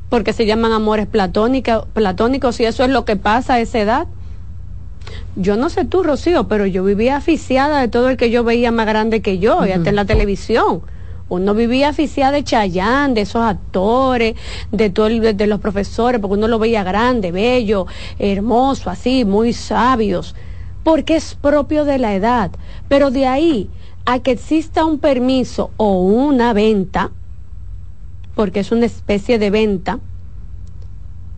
[0.08, 4.06] Porque se llaman amores platónicos y eso es lo que pasa a esa edad.
[5.36, 8.70] Yo no sé tú, Rocío, pero yo vivía aficiada de todo el que yo veía
[8.70, 10.82] más grande que yo, y hasta en la televisión.
[11.28, 14.34] Uno vivía aficiada de Chayán, de esos actores,
[14.70, 17.86] de, todo de los profesores, porque uno lo veía grande, bello,
[18.18, 20.34] hermoso, así, muy sabios
[20.82, 22.50] porque es propio de la edad.
[22.88, 23.70] Pero de ahí
[24.04, 27.10] a que exista un permiso o una venta,
[28.34, 30.00] porque es una especie de venta,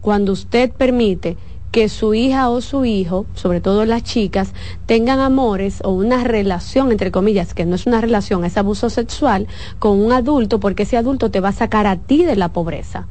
[0.01, 1.37] cuando usted permite
[1.75, 4.53] que su hija o su hijo, sobre todo las chicas,
[4.87, 9.49] tengan amores o una relación, entre comillas, que no es una relación, es abuso sexual,
[9.81, 13.09] con un adulto, porque ese adulto te va a sacar a ti de la pobreza.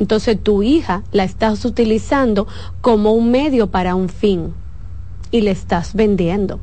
[0.00, 2.48] Entonces tu hija la estás utilizando
[2.80, 4.54] como un medio para un fin
[5.30, 6.58] y le estás vendiendo.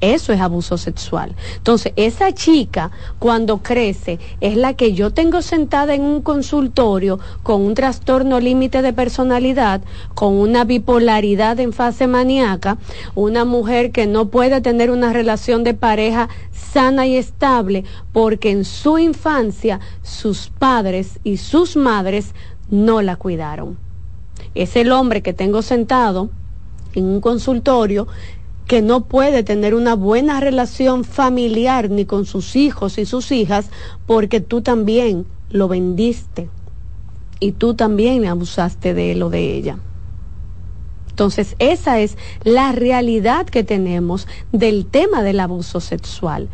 [0.00, 1.34] Eso es abuso sexual.
[1.56, 7.62] Entonces, esa chica cuando crece es la que yo tengo sentada en un consultorio con
[7.62, 9.80] un trastorno límite de personalidad,
[10.14, 12.76] con una bipolaridad en fase maníaca,
[13.14, 18.64] una mujer que no puede tener una relación de pareja sana y estable porque en
[18.64, 22.34] su infancia sus padres y sus madres
[22.70, 23.78] no la cuidaron.
[24.54, 26.28] Es el hombre que tengo sentado
[26.94, 28.06] en un consultorio
[28.66, 33.70] que no puede tener una buena relación familiar ni con sus hijos y sus hijas
[34.06, 36.48] porque tú también lo vendiste
[37.38, 39.78] y tú también abusaste de él o de ella.
[41.10, 46.48] Entonces, esa es la realidad que tenemos del tema del abuso sexual.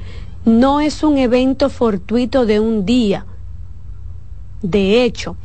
[0.45, 3.27] No es un evento fortuito de un día.
[4.61, 5.37] De hecho,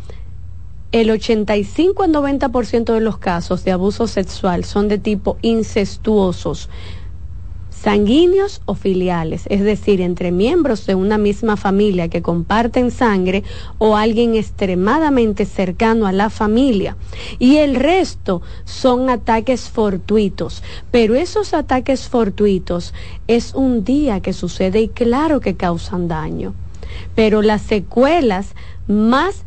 [0.91, 6.69] el 85 al 90% de los casos de abuso sexual son de tipo incestuosos,
[7.69, 13.43] sanguíneos o filiales, es decir, entre miembros de una misma familia que comparten sangre
[13.77, 16.97] o alguien extremadamente cercano a la familia.
[17.38, 22.93] Y el resto son ataques fortuitos, pero esos ataques fortuitos
[23.27, 26.55] es un día que sucede y claro que causan daño.
[27.14, 28.55] Pero las secuelas
[28.88, 29.43] más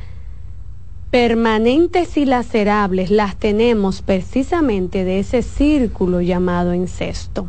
[1.11, 7.49] permanentes y lacerables las tenemos precisamente de ese círculo llamado incesto,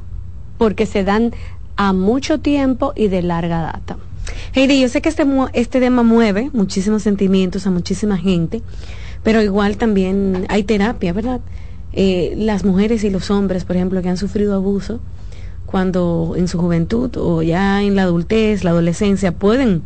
[0.58, 1.32] porque se dan
[1.76, 3.98] a mucho tiempo y de larga data.
[4.54, 8.62] Heidi, yo sé que este, este tema mueve muchísimos sentimientos a muchísima gente,
[9.24, 11.42] pero igual también hay terapia, ¿verdad?
[11.94, 15.00] Eh, las mujeres y los hombres, por ejemplo, que han sufrido abuso
[15.66, 19.84] cuando en su juventud o ya en la adultez, la adolescencia, pueden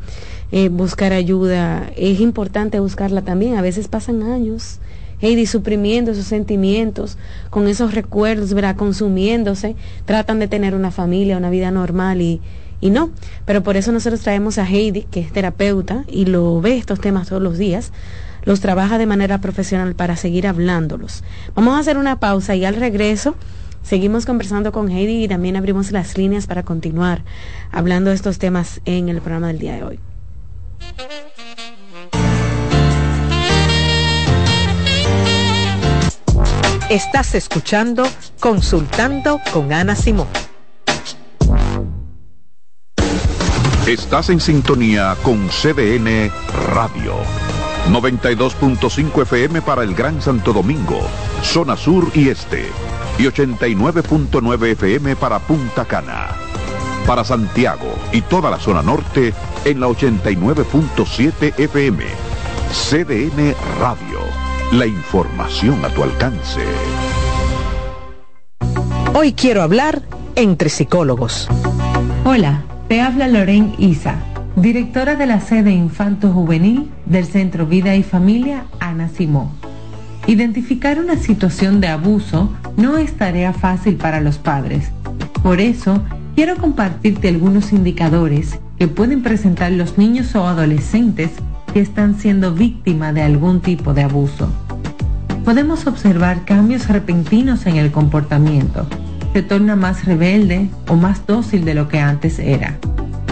[0.55, 1.91] eh, buscar ayuda.
[1.97, 3.57] Es importante buscarla también.
[3.57, 4.79] A veces pasan años.
[5.19, 7.17] Heidi suprimiendo esos sentimientos,
[7.49, 9.75] con esos recuerdos, verá, consumiéndose,
[10.05, 12.39] tratan de tener una familia, una vida normal y,
[12.79, 13.09] y no.
[13.43, 17.27] Pero por eso nosotros traemos a Heidi, que es terapeuta y lo ve estos temas
[17.27, 17.91] todos los días,
[18.45, 21.25] los trabaja de manera profesional para seguir hablándolos.
[21.53, 23.35] Vamos a hacer una pausa y al regreso
[23.83, 27.23] seguimos conversando con Heidi y también abrimos las líneas para continuar
[27.73, 29.99] hablando de estos temas en el programa del día de hoy.
[36.89, 38.07] Estás escuchando
[38.39, 40.27] Consultando con Ana Simón.
[43.87, 46.31] Estás en sintonía con CDN
[46.73, 47.15] Radio.
[47.89, 51.01] 92.5 FM para el Gran Santo Domingo,
[51.43, 52.67] zona sur y este.
[53.17, 56.44] Y 89.9 FM para Punta Cana
[57.05, 59.31] Para Santiago y toda la zona norte
[59.63, 62.03] en la 89.7 FM.
[62.71, 64.19] CDN Radio.
[64.71, 66.61] La información a tu alcance.
[69.13, 70.01] Hoy quiero hablar
[70.35, 71.47] entre psicólogos.
[72.23, 74.15] Hola, te habla Loren Isa,
[74.55, 79.51] directora de la sede Infanto Juvenil del Centro Vida y Familia Ana Simón.
[80.25, 84.89] Identificar una situación de abuso no es tarea fácil para los padres.
[85.43, 86.03] Por eso,
[86.35, 91.31] quiero compartirte algunos indicadores que pueden presentar los niños o adolescentes
[91.73, 94.49] que están siendo víctimas de algún tipo de abuso.
[95.43, 98.85] Podemos observar cambios repentinos en el comportamiento.
[99.33, 102.77] Se torna más rebelde o más dócil de lo que antes era.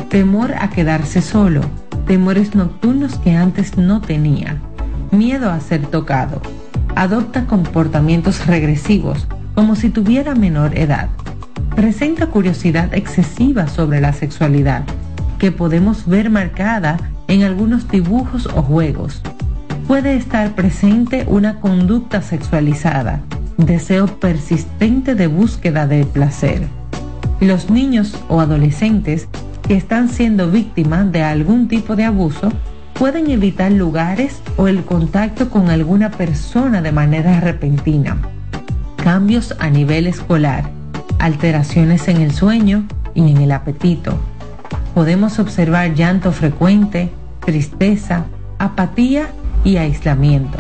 [0.10, 1.62] Temor a quedarse solo.
[2.08, 4.58] Temores nocturnos que antes no tenía.
[5.12, 6.42] Miedo a ser tocado
[6.96, 11.10] adopta comportamientos regresivos, como si tuviera menor edad.
[11.76, 14.84] Presenta curiosidad excesiva sobre la sexualidad,
[15.40, 16.98] que podemos ver marcada
[17.28, 19.22] en algunos dibujos o juegos.
[19.88, 23.22] Puede estar presente una conducta sexualizada,
[23.58, 26.68] deseo persistente de búsqueda de placer.
[27.42, 29.28] Los niños o adolescentes
[29.68, 32.52] que están siendo víctimas de algún tipo de abuso
[32.94, 38.18] pueden evitar lugares o el contacto con alguna persona de manera repentina.
[39.04, 40.70] Cambios a nivel escolar,
[41.24, 42.84] alteraciones en el sueño
[43.16, 44.20] y en el apetito.
[44.94, 47.12] Podemos observar llanto frecuente,
[47.46, 48.26] tristeza,
[48.60, 49.30] apatía
[49.64, 50.58] y aislamiento.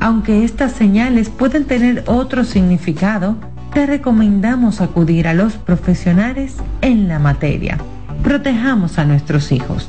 [0.00, 3.36] Aunque estas señales pueden tener otro significado,
[3.72, 7.78] te recomendamos acudir a los profesionales en la materia.
[8.22, 9.88] Protejamos a nuestros hijos.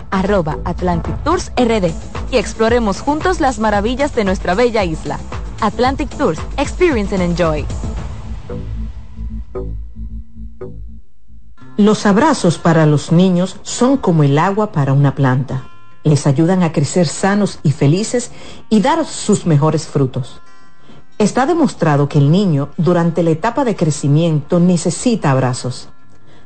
[0.11, 1.91] arroba Atlantic Tours RD
[2.31, 5.19] y exploremos juntos las maravillas de nuestra bella isla.
[5.61, 7.65] Atlantic Tours, Experience and Enjoy.
[11.77, 15.67] Los abrazos para los niños son como el agua para una planta.
[16.03, 18.31] Les ayudan a crecer sanos y felices
[18.69, 20.41] y dar sus mejores frutos.
[21.17, 25.89] Está demostrado que el niño durante la etapa de crecimiento necesita abrazos.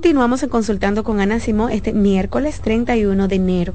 [0.00, 3.74] Continuamos en Consultando con Ana Simón este miércoles 31 de enero.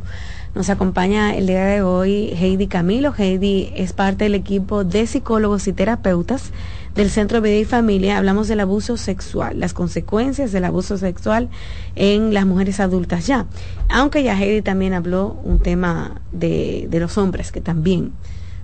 [0.55, 3.13] Nos acompaña el día de hoy Heidi Camilo.
[3.15, 6.49] Heidi es parte del equipo de psicólogos y terapeutas
[6.95, 8.17] del Centro Vida y Familia.
[8.17, 11.47] Hablamos del abuso sexual, las consecuencias del abuso sexual
[11.93, 13.45] en las mujeres adultas ya.
[13.87, 18.13] Aunque ya Heidi también habló un tema de, de los hombres que también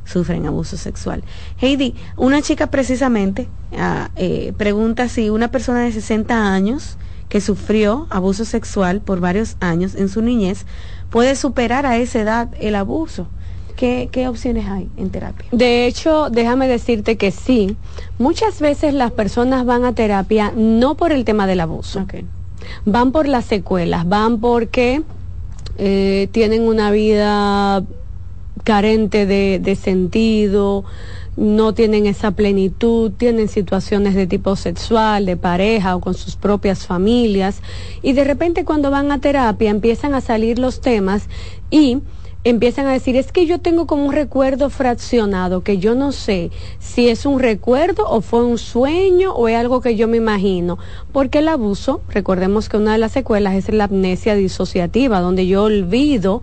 [0.03, 1.23] sufren abuso sexual.
[1.59, 3.47] Heidi, una chica precisamente
[3.77, 6.97] ah, eh, pregunta si una persona de 60 años
[7.31, 10.65] que sufrió abuso sexual por varios años en su niñez
[11.09, 13.25] puede superar a esa edad el abuso.
[13.77, 15.47] ¿Qué, ¿Qué, opciones hay en terapia?
[15.53, 17.77] De hecho, déjame decirte que sí.
[18.19, 22.05] Muchas veces las personas van a terapia no por el tema del abuso.
[22.83, 25.01] Van por las secuelas, van porque
[25.77, 27.81] eh, tienen una vida
[28.65, 30.83] carente de, de sentido,
[31.37, 36.85] no tienen esa plenitud, tienen situaciones de tipo sexual, de pareja o con sus propias
[36.85, 37.61] familias
[38.01, 41.27] y de repente cuando van a terapia empiezan a salir los temas
[41.69, 41.99] y
[42.43, 46.49] empiezan a decir, es que yo tengo como un recuerdo fraccionado, que yo no sé
[46.79, 50.79] si es un recuerdo o fue un sueño o es algo que yo me imagino,
[51.11, 55.63] porque el abuso, recordemos que una de las secuelas es la amnesia disociativa, donde yo
[55.63, 56.41] olvido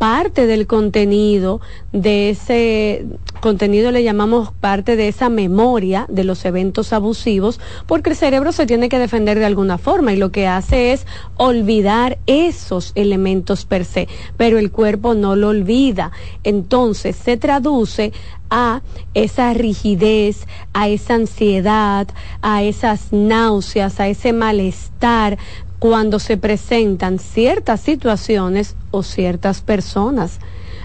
[0.00, 1.60] parte del contenido
[1.92, 3.04] de ese
[3.42, 8.64] contenido le llamamos parte de esa memoria de los eventos abusivos porque el cerebro se
[8.64, 11.06] tiene que defender de alguna forma y lo que hace es
[11.36, 14.08] olvidar esos elementos per se,
[14.38, 16.12] pero el cuerpo no lo olvida.
[16.44, 18.14] Entonces se traduce
[18.48, 18.80] a
[19.12, 22.08] esa rigidez, a esa ansiedad,
[22.40, 25.36] a esas náuseas, a ese malestar
[25.80, 30.38] cuando se presentan ciertas situaciones o ciertas personas.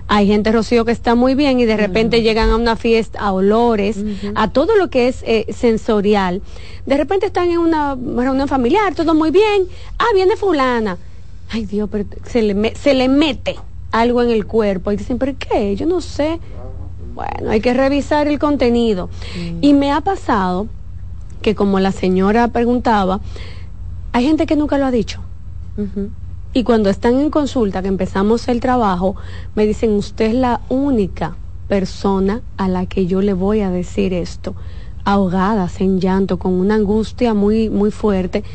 [0.07, 3.33] Hay gente, Rocío, que está muy bien y de repente llegan a una fiesta, a
[3.33, 3.97] olores,
[4.35, 6.41] a todo lo que es eh, sensorial.
[6.85, 9.63] De repente están en una reunión familiar, todo muy bien.
[9.99, 10.97] Ah, viene fulana.
[11.49, 13.55] Ay, Dios, pero se le, se le mete
[13.91, 14.91] algo en el cuerpo.
[14.91, 15.75] Y dicen, ¿pero qué?
[15.75, 16.39] Yo no sé.
[17.15, 19.09] Bueno, hay que revisar el contenido.
[19.59, 20.67] Y me ha pasado
[21.41, 23.21] que como la señora preguntaba,
[24.15, 25.19] hay gente que nunca lo ha dicho.
[26.53, 29.17] Y cuando están en consulta, que empezamos el trabajo,
[29.55, 31.35] me dicen, usted es la única
[31.67, 34.55] persona a la que yo le voy a decir esto,
[35.03, 38.45] ahogadas en llanto, con una angustia muy, muy fuerte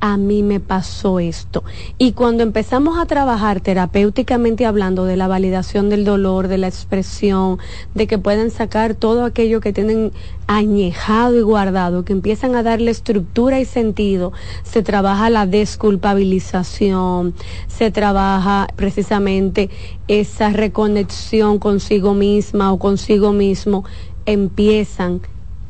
[0.00, 1.64] a mí me pasó esto.
[1.98, 7.58] Y cuando empezamos a trabajar terapéuticamente hablando de la validación del dolor, de la expresión,
[7.94, 10.12] de que pueden sacar todo aquello que tienen
[10.46, 17.34] añejado y guardado, que empiezan a darle estructura y sentido, se trabaja la desculpabilización,
[17.66, 19.70] se trabaja precisamente
[20.06, 23.84] esa reconexión consigo misma o consigo mismo,
[24.26, 25.20] empiezan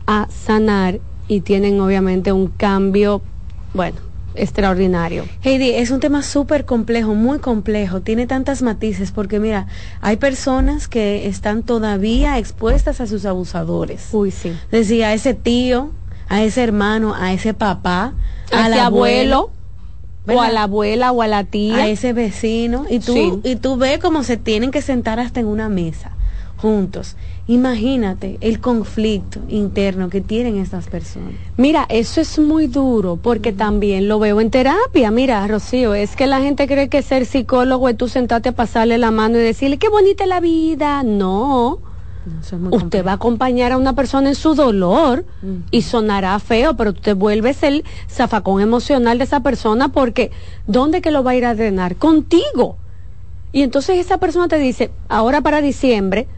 [0.06, 3.20] a sanar y tienen obviamente un cambio,
[3.74, 4.07] bueno,
[4.38, 5.24] extraordinario.
[5.42, 9.66] Heidi, es un tema súper complejo, muy complejo, tiene tantas matices porque mira,
[10.00, 14.08] hay personas que están todavía expuestas a sus abusadores.
[14.12, 14.52] Uy, sí.
[14.70, 15.90] Decía, a ese tío,
[16.28, 18.14] a ese hermano, a ese papá,
[18.52, 19.50] al abuelo.
[20.26, 21.76] o a la abuela o a la tía.
[21.76, 22.84] A ese vecino.
[22.88, 26.12] Y tú, y tú ves cómo se tienen que sentar hasta en una mesa
[26.58, 27.16] juntos.
[27.50, 31.32] Imagínate el conflicto interno que tienen estas personas.
[31.56, 35.10] Mira, eso es muy duro porque también lo veo en terapia.
[35.10, 38.98] Mira, Rocío, es que la gente cree que ser psicólogo es tú sentarte a pasarle
[38.98, 41.02] la mano y decirle qué bonita la vida.
[41.02, 41.78] No.
[42.70, 45.24] usted va a acompañar a una persona en su dolor
[45.70, 50.32] y sonará feo, pero usted vuelves el zafacón emocional de esa persona porque
[50.66, 51.96] ¿dónde que lo va a ir a drenar?
[51.96, 52.76] Contigo.
[53.52, 56.28] Y entonces esa persona te dice, ahora para diciembre,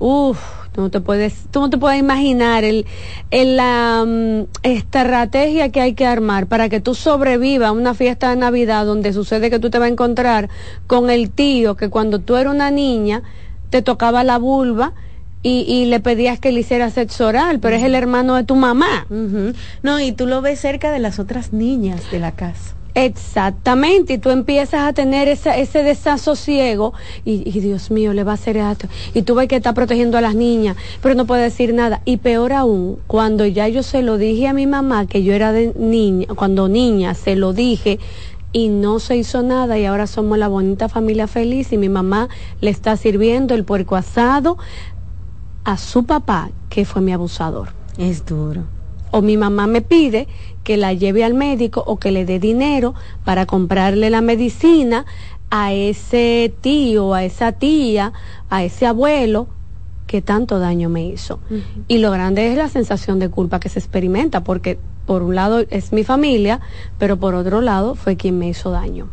[0.00, 0.38] Uf,
[0.72, 2.86] tú no te puedes, tú no te puedes imaginar el,
[3.30, 8.30] el la mm, estrategia que hay que armar para que tú sobrevivas a una fiesta
[8.30, 10.48] de Navidad donde sucede que tú te vas a encontrar
[10.86, 13.22] con el tío que cuando tú eras una niña
[13.70, 14.92] te tocaba la vulva
[15.42, 18.56] y, y le pedías que le hiciera sexo oral, pero es el hermano de tu
[18.56, 19.06] mamá.
[19.82, 22.77] No, y tú lo ves cerca de las otras niñas de la casa.
[23.00, 26.94] Exactamente, y tú empiezas a tener esa, ese desasosiego
[27.24, 28.88] y, Dios mío, le va a hacer esto.
[29.14, 32.00] Y tú ves que está protegiendo a las niñas, pero no puede decir nada.
[32.04, 35.52] Y peor aún, cuando ya yo se lo dije a mi mamá que yo era
[35.52, 38.00] de niña, cuando niña se lo dije
[38.52, 42.28] y no se hizo nada y ahora somos la bonita familia feliz y mi mamá
[42.60, 44.58] le está sirviendo el puerco asado
[45.62, 47.68] a su papá, que fue mi abusador.
[47.96, 48.77] Es duro.
[49.10, 50.28] O mi mamá me pide
[50.64, 52.94] que la lleve al médico o que le dé dinero
[53.24, 55.06] para comprarle la medicina
[55.50, 58.12] a ese tío, a esa tía,
[58.50, 59.48] a ese abuelo
[60.06, 61.38] que tanto daño me hizo.
[61.86, 64.78] Y lo grande es la sensación de culpa que se experimenta, porque
[65.08, 66.60] por un lado es mi familia,
[66.98, 69.08] pero por otro lado fue quien me hizo daño.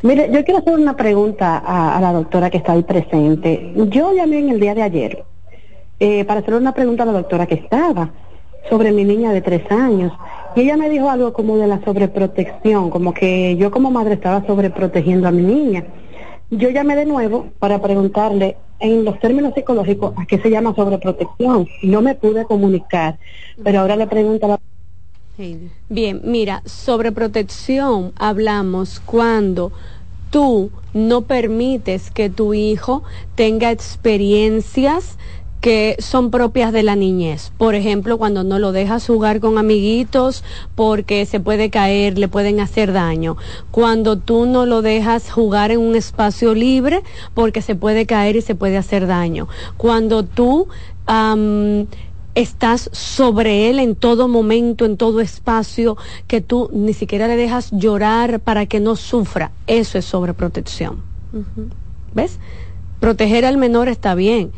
[0.03, 3.73] Mire, yo quiero hacer una pregunta a, a la doctora que está ahí presente.
[3.89, 5.25] Yo llamé en el día de ayer
[6.01, 8.11] eh, para hacerle una pregunta a la doctora que estaba
[8.69, 10.13] sobre mi niña de tres años.
[10.55, 14.47] Y ella me dijo algo como de la sobreprotección, como que yo como madre estaba
[14.47, 15.85] sobreprotegiendo a mi niña.
[16.51, 21.67] Yo llamé de nuevo para preguntarle en los términos psicológicos a qué se llama sobreprotección.
[21.83, 23.19] No me pude comunicar,
[23.63, 24.61] pero ahora le pregunto a la
[25.89, 29.71] Bien, mira, sobre protección hablamos cuando
[30.31, 33.03] tú no permites que tu hijo
[33.35, 35.19] tenga experiencias
[35.61, 37.53] que son propias de la niñez.
[37.59, 40.43] Por ejemplo, cuando no lo dejas jugar con amiguitos
[40.75, 43.37] porque se puede caer, le pueden hacer daño.
[43.71, 47.03] Cuando tú no lo dejas jugar en un espacio libre
[47.35, 49.49] porque se puede caer y se puede hacer daño.
[49.77, 50.69] Cuando tú
[51.07, 51.87] am,
[52.37, 55.97] estás sobre él en todo momento, en todo espacio,
[56.29, 59.51] que tú ni siquiera le dejas llorar para que no sufra.
[59.67, 61.03] Eso es sobreprotección.
[62.15, 62.39] ¿Ves?
[63.01, 64.53] Proteger al menor está bien.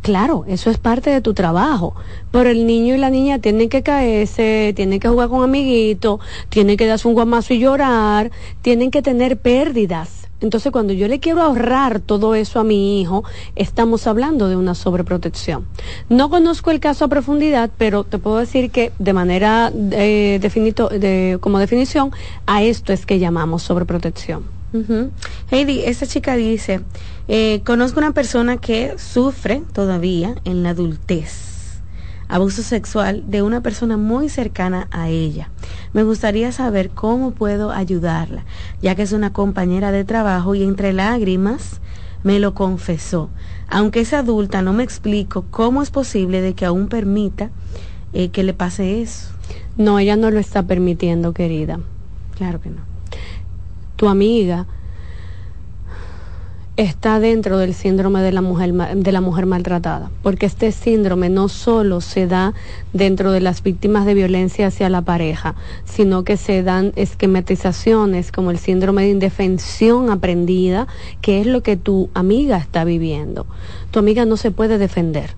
[0.00, 1.94] Claro, eso es parte de tu trabajo,
[2.30, 6.78] pero el niño y la niña tienen que caerse, tienen que jugar con amiguitos, tienen
[6.78, 8.30] que darse un guamazo y llorar,
[8.62, 10.19] tienen que tener pérdidas.
[10.40, 13.24] Entonces, cuando yo le quiero ahorrar todo eso a mi hijo,
[13.56, 15.66] estamos hablando de una sobreprotección.
[16.08, 20.88] No conozco el caso a profundidad, pero te puedo decir que de manera eh, definito,
[20.88, 22.12] de, como definición,
[22.46, 24.44] a esto es que llamamos sobreprotección.
[25.50, 26.80] Heidi, esta chica dice,
[27.26, 31.49] eh, conozco una persona que sufre todavía en la adultez
[32.30, 35.50] abuso sexual de una persona muy cercana a ella.
[35.92, 38.44] Me gustaría saber cómo puedo ayudarla,
[38.80, 41.80] ya que es una compañera de trabajo y entre lágrimas
[42.22, 43.30] me lo confesó.
[43.68, 47.50] Aunque es adulta, no me explico cómo es posible de que aún permita
[48.12, 49.32] eh, que le pase eso.
[49.76, 51.80] No, ella no lo está permitiendo, querida.
[52.36, 52.82] Claro que no.
[53.96, 54.66] Tu amiga
[56.80, 61.50] está dentro del síndrome de la mujer de la mujer maltratada, porque este síndrome no
[61.50, 62.54] solo se da
[62.94, 68.50] dentro de las víctimas de violencia hacia la pareja, sino que se dan esquematizaciones como
[68.50, 70.86] el síndrome de indefensión aprendida,
[71.20, 73.44] que es lo que tu amiga está viviendo.
[73.90, 75.34] Tu amiga no se puede defender.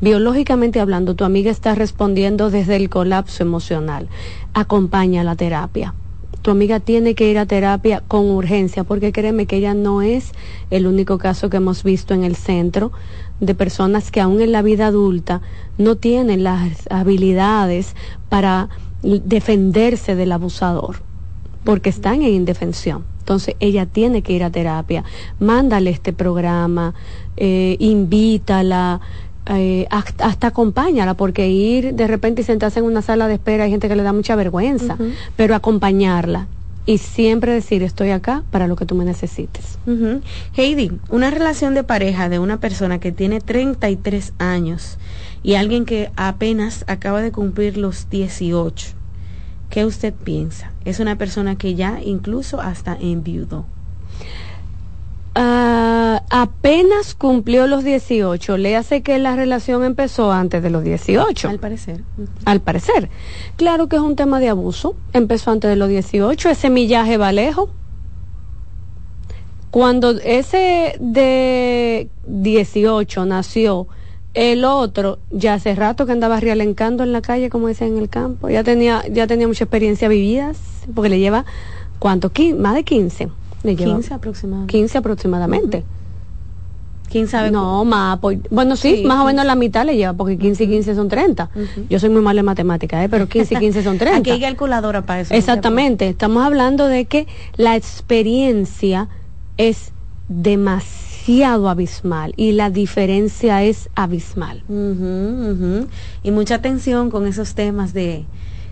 [0.00, 4.08] Biológicamente hablando, tu amiga está respondiendo desde el colapso emocional.
[4.54, 5.94] Acompaña la terapia
[6.42, 10.32] tu amiga tiene que ir a terapia con urgencia, porque créeme que ella no es
[10.70, 12.92] el único caso que hemos visto en el centro
[13.40, 15.40] de personas que aún en la vida adulta
[15.78, 17.94] no tienen las habilidades
[18.28, 18.68] para
[19.02, 21.02] defenderse del abusador,
[21.64, 23.04] porque están en indefensión.
[23.20, 25.04] Entonces ella tiene que ir a terapia.
[25.38, 26.94] Mándale este programa,
[27.36, 29.00] eh, invítala,
[29.46, 33.64] eh, hasta, hasta acompáñala, porque ir de repente y sentarse en una sala de espera
[33.64, 34.96] hay gente que le da mucha vergüenza,
[35.36, 36.46] pero acompañarla
[36.86, 39.78] y siempre decir estoy acá para lo que tú me necesites.
[40.56, 44.98] Heidi, una relación de pareja de una persona que tiene 33 años
[45.42, 48.88] y alguien que apenas acaba de cumplir los 18.
[49.70, 50.72] ¿Qué usted piensa?
[50.84, 53.66] Es una persona que ya incluso hasta enviudó.
[56.30, 61.48] Apenas cumplió los 18, le hace que la relación empezó antes de los 18.
[61.48, 62.02] Al parecer.
[62.44, 63.08] Al parecer.
[63.56, 67.32] Claro que es un tema de abuso, empezó antes de los 18, ese millaje va
[67.32, 67.70] lejos.
[69.70, 73.86] Cuando ese de 18 nació,
[74.34, 78.08] el otro ya hace rato que andaba realencando en la calle, como dicen en el
[78.08, 80.58] campo, ya tenía, ya tenía mucha experiencia vividas,
[80.94, 81.44] porque le lleva,
[81.98, 82.32] ¿cuánto?
[82.56, 83.28] Más de 15.
[83.62, 84.72] Le 15 aproximadamente.
[84.72, 85.84] 15 aproximadamente.
[87.10, 87.50] ¿Quién sabe?
[87.50, 90.68] No, más, pues, bueno, sí, más o menos la mitad le lleva, porque 15 y
[90.68, 91.50] 15 son 30.
[91.88, 93.08] Yo soy muy mala en matemáticas, ¿eh?
[93.08, 94.18] pero 15 y 15 son 30.
[94.18, 95.34] Aquí hay calculadora para eso.
[95.34, 97.26] Exactamente, estamos hablando de que
[97.56, 99.08] la experiencia
[99.56, 99.92] es
[100.28, 104.62] demasiado abismal y la diferencia es abismal.
[106.22, 108.24] Y mucha atención con esos temas de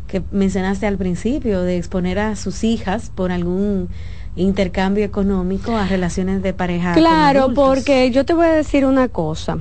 [0.06, 3.88] que mencionaste al principio, de exponer a sus hijas por algún
[4.38, 6.94] intercambio económico a relaciones de pareja.
[6.94, 9.58] Claro, porque yo te voy a decir una cosa.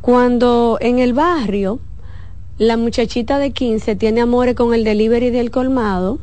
[0.00, 1.80] Cuando en el barrio
[2.58, 6.18] la muchachita de 15 tiene amores con el delivery del colmado,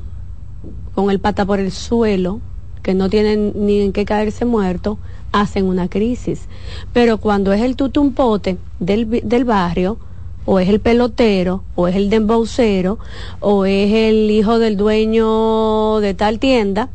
[0.96, 2.40] con el pata por el suelo,
[2.84, 5.00] que no tienen ni en qué caerse muerto,
[5.32, 6.48] hacen una crisis.
[6.94, 9.98] Pero cuando es el tutumpote del, del barrio,
[10.46, 13.00] o es el pelotero, o es el dembaucero,
[13.40, 16.90] o es el hijo del dueño de tal tienda,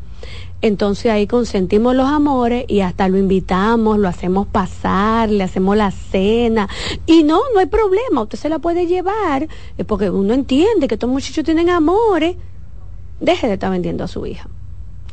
[0.61, 5.91] entonces ahí consentimos los amores y hasta lo invitamos, lo hacemos pasar, le hacemos la
[5.91, 6.67] cena.
[7.05, 9.47] Y no, no hay problema, usted se la puede llevar,
[9.85, 12.35] porque uno entiende que estos muchachos tienen amores.
[13.19, 14.49] Deje de estar vendiendo a su hija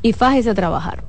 [0.03, 1.05] y fájese a trabajar.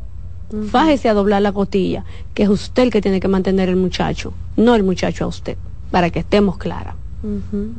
[0.70, 2.06] Fájese a doblar la costilla,
[2.36, 5.58] que es usted el que tiene que mantener el muchacho, no el muchacho a usted,
[5.90, 6.94] para que estemos claras.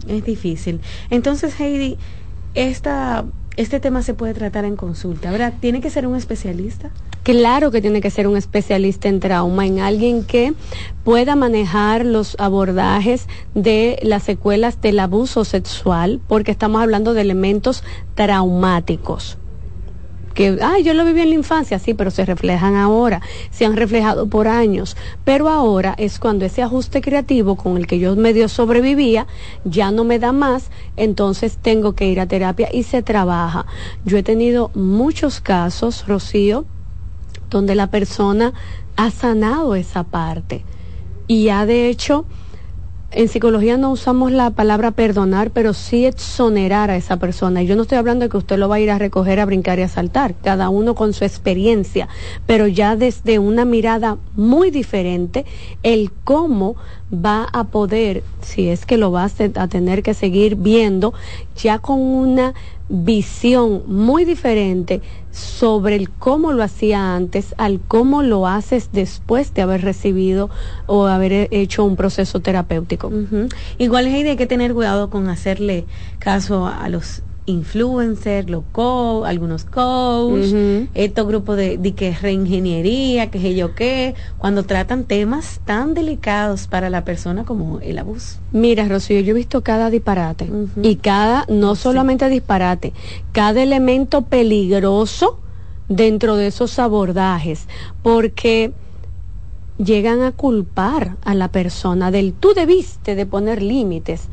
[0.08, 0.80] Es difícil.
[1.08, 1.98] Entonces, Heidi,
[2.54, 3.26] esta
[3.56, 5.54] este tema se puede tratar en consulta, ¿verdad?
[5.60, 6.90] ¿Tiene que ser un especialista?
[7.22, 10.54] Claro que tiene que ser un especialista en trauma, en alguien que
[11.04, 17.82] pueda manejar los abordajes de las secuelas del abuso sexual, porque estamos hablando de elementos
[18.14, 19.38] traumáticos
[20.34, 23.76] que, ay, yo lo viví en la infancia, sí, pero se reflejan ahora, se han
[23.76, 28.48] reflejado por años, pero ahora es cuando ese ajuste creativo con el que yo medio
[28.48, 29.26] sobrevivía
[29.64, 33.66] ya no me da más, entonces tengo que ir a terapia y se trabaja.
[34.04, 36.64] Yo he tenido muchos casos, Rocío,
[37.48, 38.52] donde la persona
[38.96, 40.64] ha sanado esa parte
[41.26, 42.26] y ha de hecho
[43.14, 47.62] en psicología no usamos la palabra perdonar, pero sí exonerar a esa persona.
[47.62, 49.44] Y yo no estoy hablando de que usted lo va a ir a recoger, a
[49.44, 52.08] brincar y a saltar, cada uno con su experiencia,
[52.46, 55.44] pero ya desde una mirada muy diferente,
[55.82, 56.74] el cómo
[57.12, 61.14] va a poder, si es que lo va a tener que seguir viendo,
[61.56, 62.54] ya con una
[62.88, 65.00] visión muy diferente
[65.30, 70.50] sobre el cómo lo hacía antes al cómo lo haces después de haber recibido
[70.86, 73.10] o haber hecho un proceso terapéutico.
[73.78, 75.86] Igual hay que tener cuidado con hacerle
[76.18, 80.54] caso a los influencers, los co algunos coaches,
[80.94, 86.66] estos grupos de, de, que reingeniería, que sé yo qué, cuando tratan temas tan delicados
[86.66, 88.38] para la persona como el abuso.
[88.52, 90.48] Mira, Rocío, yo he visto cada disparate
[90.82, 92.92] y cada, no solamente disparate,
[93.32, 95.40] cada elemento peligroso
[95.88, 97.66] dentro de esos abordajes,
[98.02, 98.72] porque
[99.78, 104.28] llegan a culpar a la persona del tú debiste de poner límites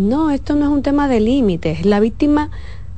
[0.00, 1.84] no, esto no es un tema de límites.
[1.84, 2.50] La víctima,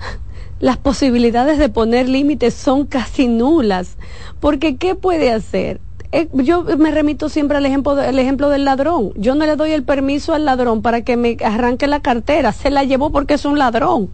[0.60, 3.96] las posibilidades de poner límites son casi nulas.
[4.40, 5.80] Porque ¿qué puede hacer?
[6.12, 9.12] Eh, yo me remito siempre al ejemplo, el ejemplo del ladrón.
[9.16, 12.52] Yo no le doy el permiso al ladrón para que me arranque la cartera.
[12.52, 14.10] Se la llevó porque es un ladrón.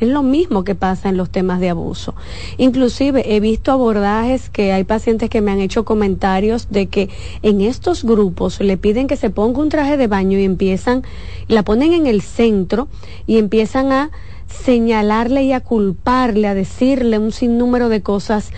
[0.00, 2.14] Es lo mismo que pasa en los temas de abuso.
[2.58, 7.10] Inclusive he visto abordajes que hay pacientes que me han hecho comentarios de que
[7.42, 11.02] en estos grupos le piden que se ponga un traje de baño y empiezan,
[11.48, 12.88] la ponen en el centro
[13.26, 14.10] y empiezan a
[14.46, 18.50] señalarle y a culparle, a decirle un sinnúmero de cosas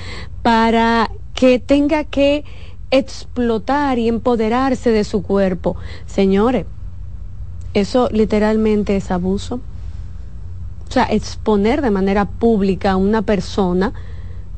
[0.43, 2.44] para que tenga que
[2.90, 5.76] explotar y empoderarse de su cuerpo.
[6.06, 6.66] Señores,
[7.74, 9.60] eso literalmente es abuso.
[10.88, 13.92] O sea, exponer de manera pública a una persona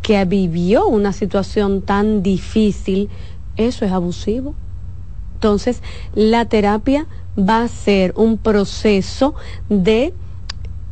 [0.03, 3.09] que vivió una situación tan difícil,
[3.57, 4.55] eso es abusivo.
[5.35, 5.83] Entonces,
[6.15, 7.07] la terapia
[7.39, 9.35] va a ser un proceso
[9.69, 10.13] de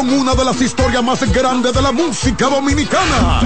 [0.00, 3.42] con una de las historias más grandes de la música dominicana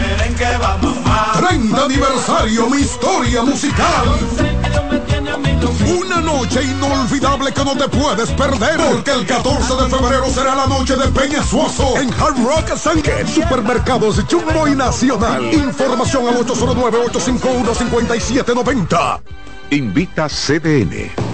[1.36, 4.04] 30 aniversario mi historia musical
[5.98, 8.76] una noche inolvidable que no te puedes perder.
[8.76, 13.26] Porque el 14 de febrero será la noche de Peña Suoso en Hard Rock Sanque,
[13.26, 15.52] Supermercados Jumbo y Nacional.
[15.52, 19.20] Información al 809-851-5790.
[19.70, 21.33] Invita CDN.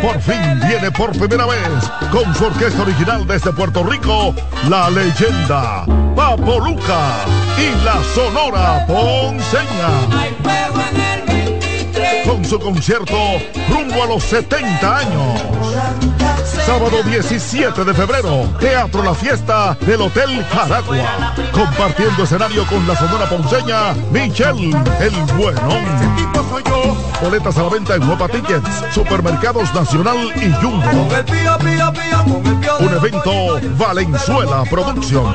[0.00, 4.34] Por fin viene por primera vez con su orquesta original desde Puerto Rico,
[4.68, 5.84] la leyenda
[6.14, 7.24] Papo Luca
[7.58, 9.88] y la Sonora Ponceña.
[12.24, 13.16] Con su concierto
[13.68, 15.42] rumbo a los 70 años.
[16.64, 21.34] Sábado 17 de febrero, Teatro La Fiesta del Hotel Jaragua.
[21.52, 25.68] Compartiendo escenario con la Sonora Ponceña, Michelle El Bueno.
[27.22, 31.08] Boletas a la venta en Nueva Tickets, Supermercados Nacional y Jumbo.
[32.80, 35.34] Un evento Valenzuela Producción.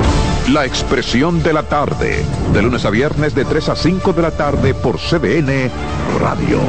[0.51, 4.31] La Expresión de la Tarde, de lunes a viernes de 3 a 5 de la
[4.31, 5.71] tarde por CBN
[6.19, 6.59] Radio.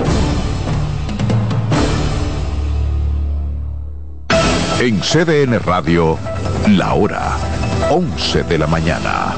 [4.79, 6.17] En CDN Radio,
[6.69, 7.37] la hora
[7.91, 9.35] 11 de la mañana.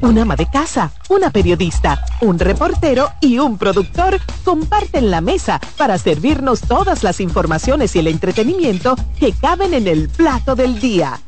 [0.00, 5.96] Un ama de casa, una periodista, un reportero y un productor comparten la mesa para
[5.98, 11.20] servirnos todas las informaciones y el entretenimiento que caben en el plato del día.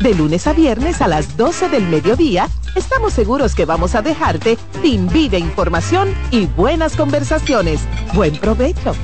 [0.00, 4.56] De lunes a viernes a las 12 del mediodía, estamos seguros que vamos a dejarte
[4.80, 7.80] sin vida, información y buenas conversaciones.
[8.14, 8.94] Buen provecho.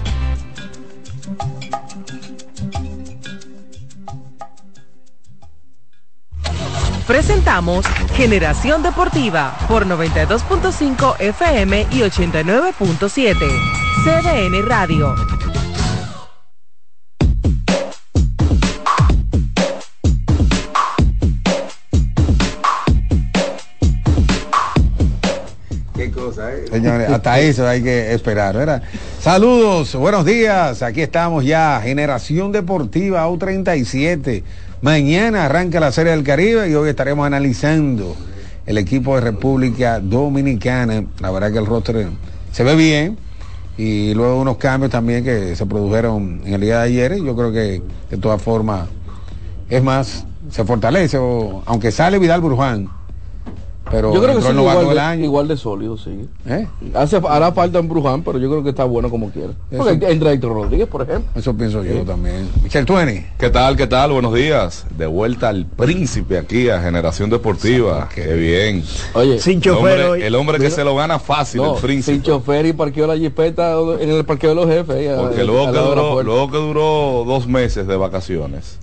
[7.08, 13.34] Presentamos Generación Deportiva por 92.5 FM y 89.7.
[14.04, 15.14] CDN Radio.
[26.34, 28.82] Señores, hasta eso hay que esperar, ¿verdad?
[29.20, 30.82] Saludos, buenos días.
[30.82, 34.42] Aquí estamos ya, Generación Deportiva U37.
[34.82, 38.16] Mañana arranca la Serie del Caribe y hoy estaremos analizando
[38.66, 41.04] el equipo de República Dominicana.
[41.20, 42.08] La verdad que el roster
[42.50, 43.16] se ve bien
[43.78, 47.16] y luego unos cambios también que se produjeron en el día de ayer.
[47.22, 47.80] Yo creo que
[48.10, 48.88] de todas formas,
[49.70, 52.88] es más, se fortalece, aunque sale Vidal Bruján.
[53.94, 55.24] Pero yo creo que sí, igual, de, año.
[55.24, 56.28] igual de sólido, sí.
[56.46, 56.66] ¿Eh?
[56.94, 59.52] Hace, hará falta en Bruján, pero yo creo que está bueno como quiera.
[59.70, 61.30] Eso- entra Héctor Rodríguez, por ejemplo.
[61.34, 62.48] Eso pienso yo también.
[62.62, 63.24] Michel Tueni.
[63.38, 63.76] ¿Qué tal?
[63.76, 64.10] ¿Qué tal?
[64.12, 64.84] Buenos días.
[64.96, 68.08] De vuelta al príncipe aquí a Generación Deportiva.
[68.14, 68.82] Qué bien.
[69.14, 70.74] Oye, Sin el chofer hombre, el hombre que Mira.
[70.74, 72.14] se lo gana fácil, No, el príncipe.
[72.16, 74.96] sin chofer y parqueó la jipeta en el parqueo de los jefes.
[74.96, 78.78] ahí, Porque luego que, duró, luego que duró dos meses de vacaciones,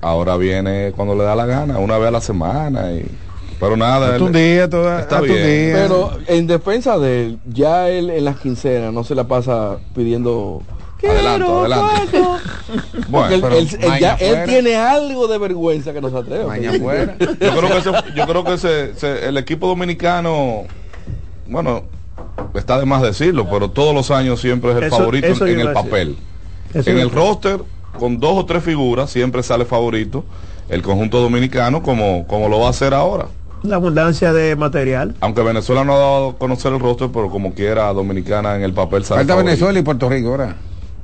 [0.00, 2.92] ahora viene cuando le da la gana, una vez a la semana.
[2.92, 3.06] Y,
[3.64, 4.12] pero nada.
[4.12, 5.46] Hasta un él- día, toda, está hasta un bien.
[5.46, 5.74] día.
[5.82, 10.62] Pero en defensa de él, ya él en las quincenas no se la pasa pidiendo.
[11.06, 12.18] Adelante, "Quiero adelante".
[12.18, 12.38] cuarto".
[13.08, 14.44] Bueno, él, pero él- él maña ya, él fuera.
[14.46, 16.78] tiene algo de vergüenza que no se atreve.
[16.78, 17.16] Fuera.
[17.18, 20.62] Yo creo que, ese- yo creo que ese- ese- el equipo dominicano,
[21.46, 21.82] bueno,
[22.54, 25.60] está de más decirlo, pero todos los años siempre es el Eso- favorito eso en,
[25.60, 26.16] el papel.
[26.72, 27.60] Eso en el roster,
[27.98, 30.24] con dos o tres figuras, siempre sale favorito
[30.70, 33.26] el conjunto dominicano como, como lo va a hacer ahora.
[33.64, 35.14] La abundancia de material.
[35.20, 38.74] Aunque Venezuela no ha dado a conocer el roster, pero como quiera, Dominicana en el
[38.74, 39.36] papel sale Falta.
[39.36, 40.56] Venezuela y Puerto Rico, ¿verdad?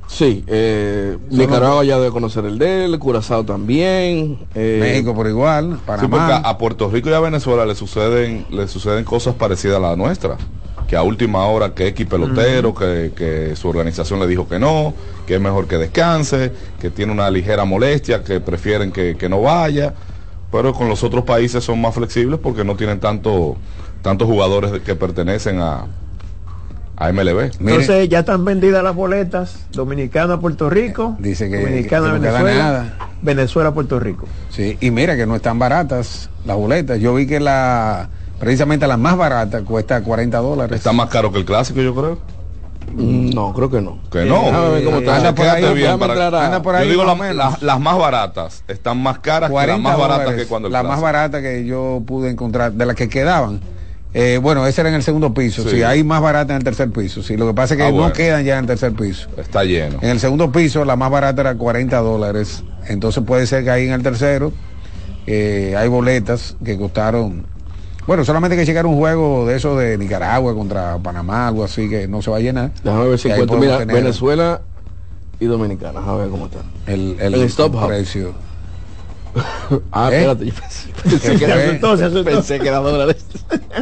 [0.07, 4.37] Sí, eh, Nicaragua ya debe conocer el de él, Curazao también.
[4.53, 6.09] eh, México por igual, Sí, Panamá.
[6.09, 9.79] porque a, a Puerto Rico y a Venezuela le suceden, le suceden cosas parecidas a
[9.79, 10.37] la nuestra.
[10.87, 14.93] Que a última hora que X pelotero, que, que su organización le dijo que no,
[15.25, 19.41] que es mejor que descanse, que tiene una ligera molestia, que prefieren que, que no
[19.41, 19.93] vaya.
[20.51, 23.55] Pero con los otros países son más flexibles porque no tienen tanto,
[24.01, 25.85] tantos jugadores que pertenecen a,
[26.97, 27.51] a MLB.
[27.59, 29.65] Entonces ya están vendidas las boletas.
[29.71, 31.15] Dominicana, Puerto Rico.
[31.19, 32.53] Dice que- Dominicana, que Venezuela.
[32.53, 32.97] nada.
[33.21, 34.27] Venezuela, Puerto Rico.
[34.49, 36.99] Sí, y mira que no están baratas las boletas.
[36.99, 38.09] Yo vi que la
[38.39, 40.75] precisamente la más barata cuesta 40 dólares.
[40.75, 42.17] Está más caro que el clásico, yo creo.
[42.93, 43.99] Mm, No, creo que no.
[44.11, 44.41] Que no.
[44.83, 45.15] Cómo está.
[45.17, 47.13] Anda por ahí, Déjame bien para- entrar a- anda por Yo ahí digo más la-
[47.13, 47.35] o menos.
[47.61, 50.67] la- las más baratas están más caras que las 40 más baratas dólares, que cuando
[50.67, 51.03] el la más clásico.
[51.03, 53.61] barata que yo pude encontrar de las que quedaban.
[54.13, 55.63] Eh, bueno, ese era en el segundo piso.
[55.63, 55.69] Sí.
[55.77, 57.23] Sí, hay más barata en el tercer piso.
[57.23, 58.13] Sí, lo que pasa es que Ah, no bueno.
[58.13, 59.29] quedan ya en el tercer piso.
[59.37, 59.99] Está lleno.
[60.01, 62.61] En el segundo piso la más barata era 40 dólares.
[62.89, 64.51] Entonces puede ser que ahí en el tercero
[65.27, 67.45] eh, hay boletas que costaron.
[68.11, 72.09] Bueno, solamente que llegar un juego de eso de Nicaragua contra Panamá, algo así que
[72.09, 72.71] no se va a llenar.
[72.83, 73.55] Déjame ver si encuentro.
[73.57, 74.59] Mira, tener Venezuela
[75.39, 76.01] y Dominicana.
[76.05, 76.59] A ver cómo está.
[76.87, 77.87] el, el, El stop house.
[77.87, 78.33] precio.
[79.93, 80.15] Ah, ¿Eh?
[80.17, 81.55] espérate, yo pensé, pensé que ¿Qué era,
[81.93, 83.25] asustó, pensé que era dólares.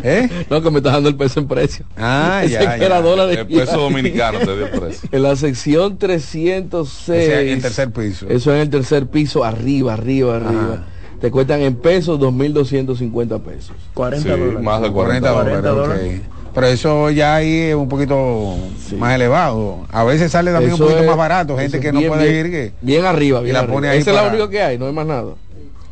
[0.03, 0.29] ¿Eh?
[0.47, 1.83] No, que me está dando el peso en precio.
[1.97, 2.85] Ah, Pensé ya, que ya.
[2.85, 3.35] era dólares.
[3.35, 5.09] El peso dominicano te dio el precio.
[5.11, 6.69] En la sección 306.
[6.83, 8.27] O sea, en el tercer piso.
[8.29, 10.83] Eso en el tercer piso, arriba, arriba, arriba.
[11.21, 13.75] Te cuestan en pesos 2.250 pesos.
[13.93, 14.61] 40 Sí, dólares.
[14.63, 16.21] más de 40 40, dólares.
[16.21, 16.25] ok.
[16.53, 18.55] Pero eso ya ahí es un poquito
[18.97, 19.85] más elevado.
[19.91, 21.57] A veces sale también Eso un poquito es- más barato.
[21.57, 22.51] Gente que no bien, puede bien- ir.
[22.51, 23.73] que Bien arriba, y bien la arriba.
[23.75, 25.33] pone ahí Esa es la única que hay, no hay más nada.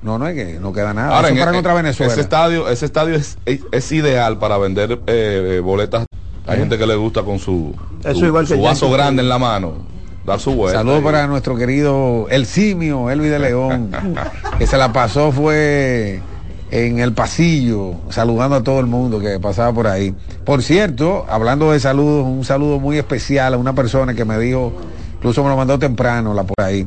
[0.02, 1.16] No, no es que no queda nada.
[1.16, 2.12] Ahora, eso en- para en- contra Venezuela.
[2.12, 6.06] Ese estadio, ese estadio es, es, es ideal para vender eh, boletas.
[6.48, 7.76] Hay gente que le gusta con su,
[8.14, 9.74] su, su vaso grande en la mano.
[10.28, 10.80] Dar su vuelta.
[10.80, 13.92] Saludos para nuestro querido El Simio, Elvis de León,
[14.60, 16.20] que se la pasó fue
[16.70, 20.14] en el pasillo, saludando a todo el mundo que pasaba por ahí.
[20.44, 24.74] Por cierto, hablando de saludos, un saludo muy especial a una persona que me dijo,
[25.16, 26.86] incluso me lo mandó temprano la por ahí.